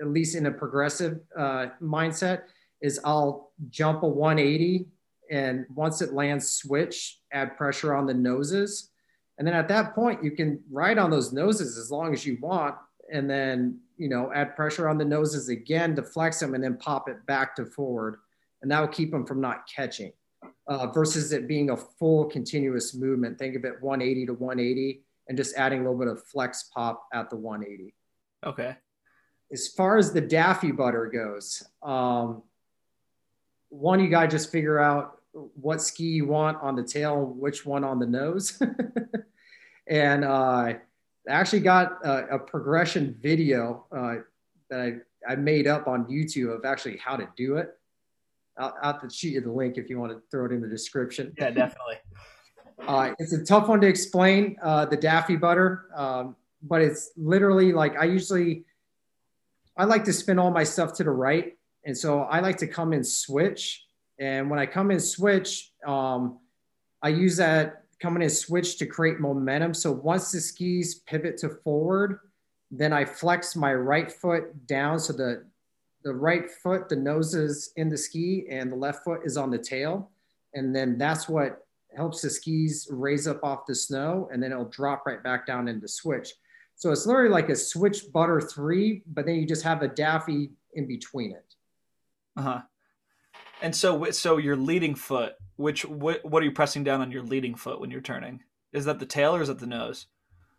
at 0.00 0.08
least 0.08 0.34
in 0.34 0.46
a 0.46 0.50
progressive 0.50 1.20
uh, 1.36 1.66
mindset, 1.80 2.42
is 2.80 3.00
I'll 3.04 3.52
jump 3.70 4.02
a 4.02 4.08
180 4.08 4.86
and 5.30 5.66
once 5.74 6.00
it 6.00 6.12
lands, 6.12 6.50
switch, 6.50 7.20
add 7.32 7.56
pressure 7.56 7.94
on 7.94 8.06
the 8.06 8.14
noses. 8.14 8.90
And 9.36 9.46
then 9.46 9.54
at 9.54 9.68
that 9.68 9.94
point, 9.94 10.24
you 10.24 10.30
can 10.30 10.60
ride 10.70 10.98
on 10.98 11.10
those 11.10 11.32
noses 11.32 11.76
as 11.76 11.90
long 11.90 12.12
as 12.12 12.24
you 12.24 12.38
want. 12.40 12.76
And 13.12 13.28
then 13.28 13.80
you 13.98 14.08
know, 14.08 14.32
add 14.32 14.56
pressure 14.56 14.88
on 14.88 14.96
the 14.96 15.04
noses 15.04 15.48
again 15.48 15.94
to 15.96 16.02
flex 16.02 16.38
them 16.38 16.54
and 16.54 16.62
then 16.62 16.76
pop 16.76 17.08
it 17.08 17.26
back 17.26 17.54
to 17.56 17.66
forward. 17.66 18.20
And 18.62 18.70
that 18.70 18.80
will 18.80 18.88
keep 18.88 19.10
them 19.10 19.26
from 19.26 19.40
not 19.40 19.68
catching 19.68 20.12
uh, 20.68 20.86
versus 20.86 21.32
it 21.32 21.46
being 21.46 21.70
a 21.70 21.76
full 21.76 22.24
continuous 22.26 22.94
movement. 22.94 23.38
Think 23.38 23.56
of 23.56 23.64
it 23.64 23.82
180 23.82 24.26
to 24.26 24.34
180 24.34 25.02
and 25.28 25.36
just 25.36 25.56
adding 25.56 25.80
a 25.80 25.82
little 25.82 25.98
bit 25.98 26.08
of 26.08 26.24
flex 26.26 26.70
pop 26.74 27.06
at 27.12 27.28
the 27.28 27.36
180. 27.36 27.94
Okay. 28.46 28.76
As 29.52 29.68
far 29.68 29.98
as 29.98 30.12
the 30.12 30.20
Daffy 30.20 30.70
butter 30.70 31.06
goes, 31.06 31.62
um, 31.82 32.42
one, 33.70 34.00
you 34.00 34.08
got 34.08 34.22
to 34.22 34.28
just 34.28 34.50
figure 34.50 34.78
out 34.78 35.18
what 35.32 35.80
ski 35.80 36.04
you 36.04 36.26
want 36.26 36.58
on 36.62 36.76
the 36.76 36.82
tail, 36.82 37.26
which 37.26 37.64
one 37.66 37.84
on 37.84 37.98
the 37.98 38.06
nose. 38.06 38.60
and 39.86 40.24
uh, 40.24 40.28
I 40.28 40.80
actually 41.28 41.60
got 41.60 42.04
a, 42.04 42.36
a 42.36 42.38
progression 42.38 43.16
video 43.20 43.86
uh, 43.92 44.16
that 44.70 44.80
I, 44.80 45.32
I 45.32 45.36
made 45.36 45.66
up 45.66 45.86
on 45.86 46.06
YouTube 46.06 46.56
of 46.56 46.64
actually 46.64 46.96
how 46.98 47.16
to 47.16 47.28
do 47.36 47.56
it. 47.56 47.70
I'll, 48.56 48.74
I'll 48.82 48.92
have 48.94 49.02
to 49.02 49.10
shoot 49.10 49.30
you 49.30 49.40
the 49.40 49.52
link 49.52 49.76
if 49.76 49.88
you 49.88 49.98
want 49.98 50.12
to 50.12 50.22
throw 50.30 50.46
it 50.46 50.52
in 50.52 50.60
the 50.60 50.68
description. 50.68 51.34
Yeah, 51.38 51.50
definitely. 51.50 51.96
Uh, 52.86 53.12
it's 53.18 53.32
a 53.32 53.44
tough 53.44 53.66
one 53.66 53.80
to 53.80 53.88
explain, 53.88 54.56
uh, 54.62 54.84
the 54.84 54.96
Daffy 54.96 55.34
butter, 55.34 55.86
um, 55.96 56.36
but 56.62 56.80
it's 56.80 57.10
literally 57.16 57.72
like 57.72 57.98
I 57.98 58.04
usually, 58.04 58.66
I 59.76 59.82
like 59.82 60.04
to 60.04 60.12
spin 60.12 60.38
all 60.38 60.52
my 60.52 60.62
stuff 60.62 60.92
to 60.94 61.04
the 61.04 61.10
right 61.10 61.57
And 61.88 61.96
so 61.96 62.24
I 62.24 62.40
like 62.40 62.58
to 62.58 62.66
come 62.66 62.92
in 62.92 63.02
switch. 63.02 63.86
And 64.20 64.50
when 64.50 64.58
I 64.58 64.66
come 64.66 64.90
in 64.90 65.00
switch, 65.00 65.72
um, 65.86 66.38
I 67.00 67.08
use 67.08 67.38
that 67.38 67.84
coming 67.98 68.22
in 68.22 68.28
switch 68.28 68.76
to 68.78 68.86
create 68.86 69.20
momentum. 69.20 69.72
So 69.72 69.92
once 69.92 70.30
the 70.30 70.38
skis 70.38 70.96
pivot 71.06 71.38
to 71.38 71.48
forward, 71.48 72.20
then 72.70 72.92
I 72.92 73.06
flex 73.06 73.56
my 73.56 73.72
right 73.72 74.12
foot 74.12 74.66
down. 74.66 74.98
So 74.98 75.14
the, 75.14 75.46
the 76.04 76.12
right 76.12 76.50
foot, 76.50 76.90
the 76.90 76.96
nose 76.96 77.34
is 77.34 77.72
in 77.76 77.88
the 77.88 77.96
ski 77.96 78.46
and 78.50 78.70
the 78.70 78.76
left 78.76 79.02
foot 79.02 79.22
is 79.24 79.38
on 79.38 79.50
the 79.50 79.56
tail. 79.56 80.10
And 80.52 80.76
then 80.76 80.98
that's 80.98 81.26
what 81.26 81.66
helps 81.96 82.20
the 82.20 82.28
skis 82.28 82.86
raise 82.90 83.26
up 83.26 83.42
off 83.42 83.64
the 83.66 83.74
snow 83.74 84.28
and 84.30 84.42
then 84.42 84.52
it'll 84.52 84.66
drop 84.66 85.06
right 85.06 85.22
back 85.22 85.46
down 85.46 85.68
into 85.68 85.88
switch. 85.88 86.34
So 86.76 86.92
it's 86.92 87.06
literally 87.06 87.30
like 87.30 87.48
a 87.48 87.56
switch 87.56 88.12
butter 88.12 88.42
three, 88.42 89.04
but 89.06 89.24
then 89.24 89.36
you 89.36 89.46
just 89.46 89.62
have 89.62 89.80
a 89.80 89.88
daffy 89.88 90.50
in 90.74 90.86
between 90.86 91.32
it. 91.32 91.54
Uh 92.38 92.42
huh. 92.42 92.60
And 93.60 93.74
so, 93.74 94.10
so 94.12 94.36
your 94.36 94.56
leading 94.56 94.94
foot, 94.94 95.34
which 95.56 95.84
what, 95.84 96.24
what 96.24 96.40
are 96.42 96.46
you 96.46 96.52
pressing 96.52 96.84
down 96.84 97.00
on 97.00 97.10
your 97.10 97.22
leading 97.22 97.56
foot 97.56 97.80
when 97.80 97.90
you're 97.90 98.00
turning? 98.00 98.40
Is 98.72 98.84
that 98.84 99.00
the 99.00 99.06
tail 99.06 99.34
or 99.34 99.42
is 99.42 99.48
that 99.48 99.58
the 99.58 99.66
nose? 99.66 100.06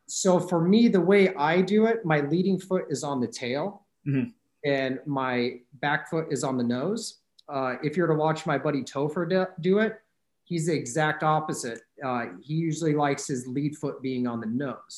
So 0.06 0.40
for 0.40 0.62
me, 0.62 0.90
the 0.90 1.00
way 1.00 1.34
I 1.36 1.62
do 1.62 1.86
it, 1.86 2.04
my 2.04 2.20
leading 2.22 2.60
foot 2.60 2.86
is 2.90 3.04
on 3.04 3.22
the 3.22 3.28
tail, 3.28 3.86
mm-hmm. 4.06 4.30
and 4.70 5.00
my 5.06 5.60
back 5.76 6.10
foot 6.10 6.26
is 6.32 6.44
on 6.44 6.58
the 6.58 6.64
nose. 6.64 7.20
Uh, 7.48 7.76
if 7.84 7.96
you're 7.96 8.08
to 8.08 8.16
watch 8.16 8.46
my 8.46 8.58
buddy 8.58 8.82
Topher 8.82 9.48
do 9.62 9.80
it, 9.80 10.02
he's 10.44 10.66
the 10.66 10.74
exact 10.74 11.24
opposite. 11.24 11.82
Uh, 12.04 12.26
he 12.42 12.56
usually 12.56 12.96
likes 12.96 13.28
his 13.28 13.48
lead 13.48 13.78
foot 13.78 14.02
being 14.02 14.28
on 14.28 14.40
the 14.40 14.48
nose, 14.48 14.98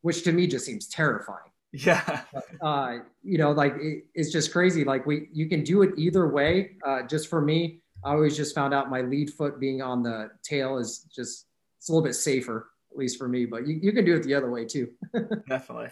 which 0.00 0.22
to 0.24 0.32
me 0.32 0.46
just 0.46 0.64
seems 0.64 0.86
terrifying. 0.88 1.51
Yeah. 1.72 2.22
uh, 2.60 2.98
you 3.22 3.38
know, 3.38 3.52
like 3.52 3.74
it, 3.80 4.04
it's 4.14 4.30
just 4.30 4.52
crazy. 4.52 4.84
Like 4.84 5.06
we, 5.06 5.28
you 5.32 5.48
can 5.48 5.64
do 5.64 5.82
it 5.82 5.90
either 5.96 6.28
way. 6.28 6.72
Uh, 6.86 7.02
just 7.02 7.28
for 7.28 7.40
me, 7.40 7.80
I 8.04 8.12
always 8.12 8.36
just 8.36 8.54
found 8.54 8.74
out 8.74 8.90
my 8.90 9.00
lead 9.00 9.32
foot 9.32 9.58
being 9.58 9.80
on 9.80 10.02
the 10.02 10.30
tail 10.42 10.78
is 10.78 11.06
just, 11.14 11.46
it's 11.78 11.88
a 11.88 11.92
little 11.92 12.04
bit 12.04 12.14
safer, 12.14 12.68
at 12.90 12.98
least 12.98 13.18
for 13.18 13.28
me, 13.28 13.46
but 13.46 13.66
you, 13.66 13.78
you 13.82 13.92
can 13.92 14.04
do 14.04 14.14
it 14.16 14.22
the 14.22 14.34
other 14.34 14.50
way 14.50 14.64
too. 14.64 14.88
Definitely. 15.48 15.88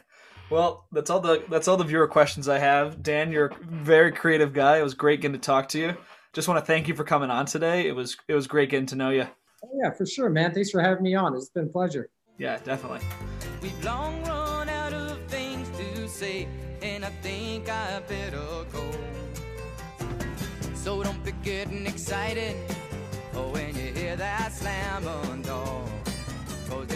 Well, 0.51 0.87
that's 0.91 1.11
all 1.11 1.21
the, 1.21 1.45
that's 1.49 1.69
all 1.69 1.77
the 1.77 1.85
viewer 1.85 2.09
questions 2.09 2.49
I 2.49 2.59
have. 2.59 3.03
Dan, 3.03 3.31
you're 3.31 3.47
a 3.47 3.57
very 3.65 4.11
creative 4.11 4.53
guy. 4.53 4.79
It 4.79 4.83
was 4.83 4.95
great 4.95 5.21
getting 5.21 5.41
to 5.41 5.45
talk 5.45 5.69
to 5.69 5.79
you. 5.79 5.97
Just 6.33 6.49
want 6.49 6.61
to 6.61 6.67
thank 6.67 6.89
you 6.89 6.95
for 6.95 7.05
coming 7.05 7.31
on 7.31 7.47
today. 7.47 7.87
It 7.87 7.95
was, 7.95 8.17
it 8.29 8.35
was 8.35 8.47
great 8.47 8.71
getting 8.71 8.87
to 8.87 8.97
know 8.97 9.11
you. 9.11 9.27
Oh, 9.65 9.69
yeah, 9.83 9.91
for 9.93 10.07
sure, 10.07 10.29
man. 10.29 10.53
Thanks 10.53 10.71
for 10.71 10.81
having 10.81 11.03
me 11.03 11.15
on. 11.15 11.35
It's 11.37 11.51
been 11.51 11.65
a 11.65 11.69
pleasure. 11.69 12.11
Yeah, 12.39 12.59
definitely. 12.65 13.01
Say, 16.21 16.47
and 16.83 17.03
I 17.03 17.09
think 17.23 17.71
I 17.71 18.01
better 18.07 18.47
go. 18.71 18.85
So 20.75 21.03
don't 21.03 21.25
be 21.25 21.33
getting 21.43 21.87
excited 21.87 22.55
when 23.53 23.75
you 23.75 23.89
hear 23.95 24.17
that 24.17 24.53
slam 24.53 25.09
on 25.09 25.41
door. 25.41 25.83
Cause 26.69 26.87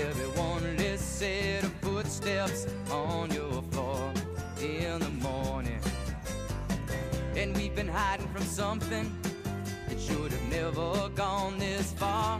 set 1.00 1.64
of 1.64 1.72
footsteps 1.80 2.66
on 2.90 3.30
your 3.30 3.62
floor 3.70 4.12
in 4.60 4.98
the 5.00 5.14
morning. 5.22 5.80
And 7.34 7.56
we've 7.56 7.74
been 7.74 7.88
hiding 7.88 8.28
from 8.28 8.42
something 8.42 9.06
that 9.88 9.98
should 9.98 10.32
have 10.32 10.48
never 10.50 11.08
gone 11.14 11.58
this 11.58 11.92
far. 11.92 12.38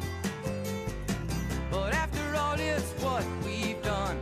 But 1.71 1.95
after 1.95 2.37
all, 2.37 2.57
it's 2.59 2.93
what 3.03 3.25
we've 3.43 3.83
done 3.83 4.21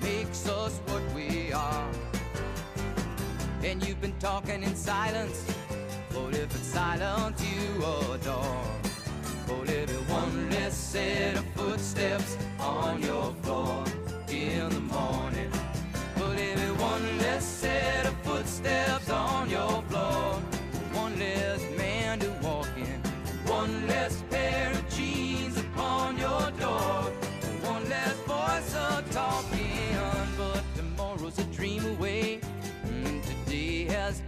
makes 0.00 0.48
us 0.48 0.80
what 0.86 1.02
we 1.14 1.27
are. 1.52 1.90
And 3.62 3.86
you've 3.86 4.00
been 4.00 4.18
talking 4.18 4.62
in 4.62 4.74
silence, 4.74 5.44
but 6.12 6.34
if 6.34 6.54
it's 6.54 6.66
silent 6.66 7.36
you 7.40 7.84
adore. 8.14 8.64
But 9.46 9.68
every 9.70 10.02
one 10.12 10.50
less 10.50 10.76
set 10.76 11.36
of 11.36 11.44
footsteps 11.56 12.36
on 12.60 13.02
your 13.02 13.32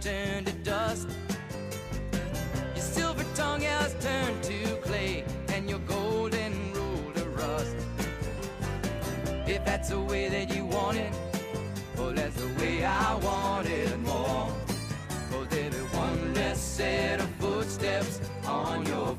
turned 0.01 0.47
to 0.47 0.53
dust. 0.63 1.07
Your 2.75 2.83
silver 2.83 3.23
tongue 3.35 3.61
has 3.61 3.93
turned 4.03 4.41
to 4.43 4.75
clay, 4.77 5.23
and 5.49 5.69
your 5.69 5.77
golden 5.79 6.73
rule 6.73 7.11
to 7.13 7.25
rust. 7.29 7.75
If 9.45 9.63
that's 9.63 9.89
the 9.89 9.99
way 9.99 10.27
that 10.27 10.55
you 10.55 10.65
want 10.65 10.97
it, 10.97 11.13
well, 11.95 12.13
that's 12.13 12.35
the 12.35 12.47
way 12.59 12.83
I 12.83 13.15
want 13.15 13.67
it 13.67 13.99
more. 13.99 14.51
Cause 15.29 15.47
every 15.51 15.85
one 15.97 16.33
less 16.33 16.59
set 16.59 17.19
of 17.19 17.29
footsteps 17.35 18.21
on 18.47 18.83
your 18.87 19.15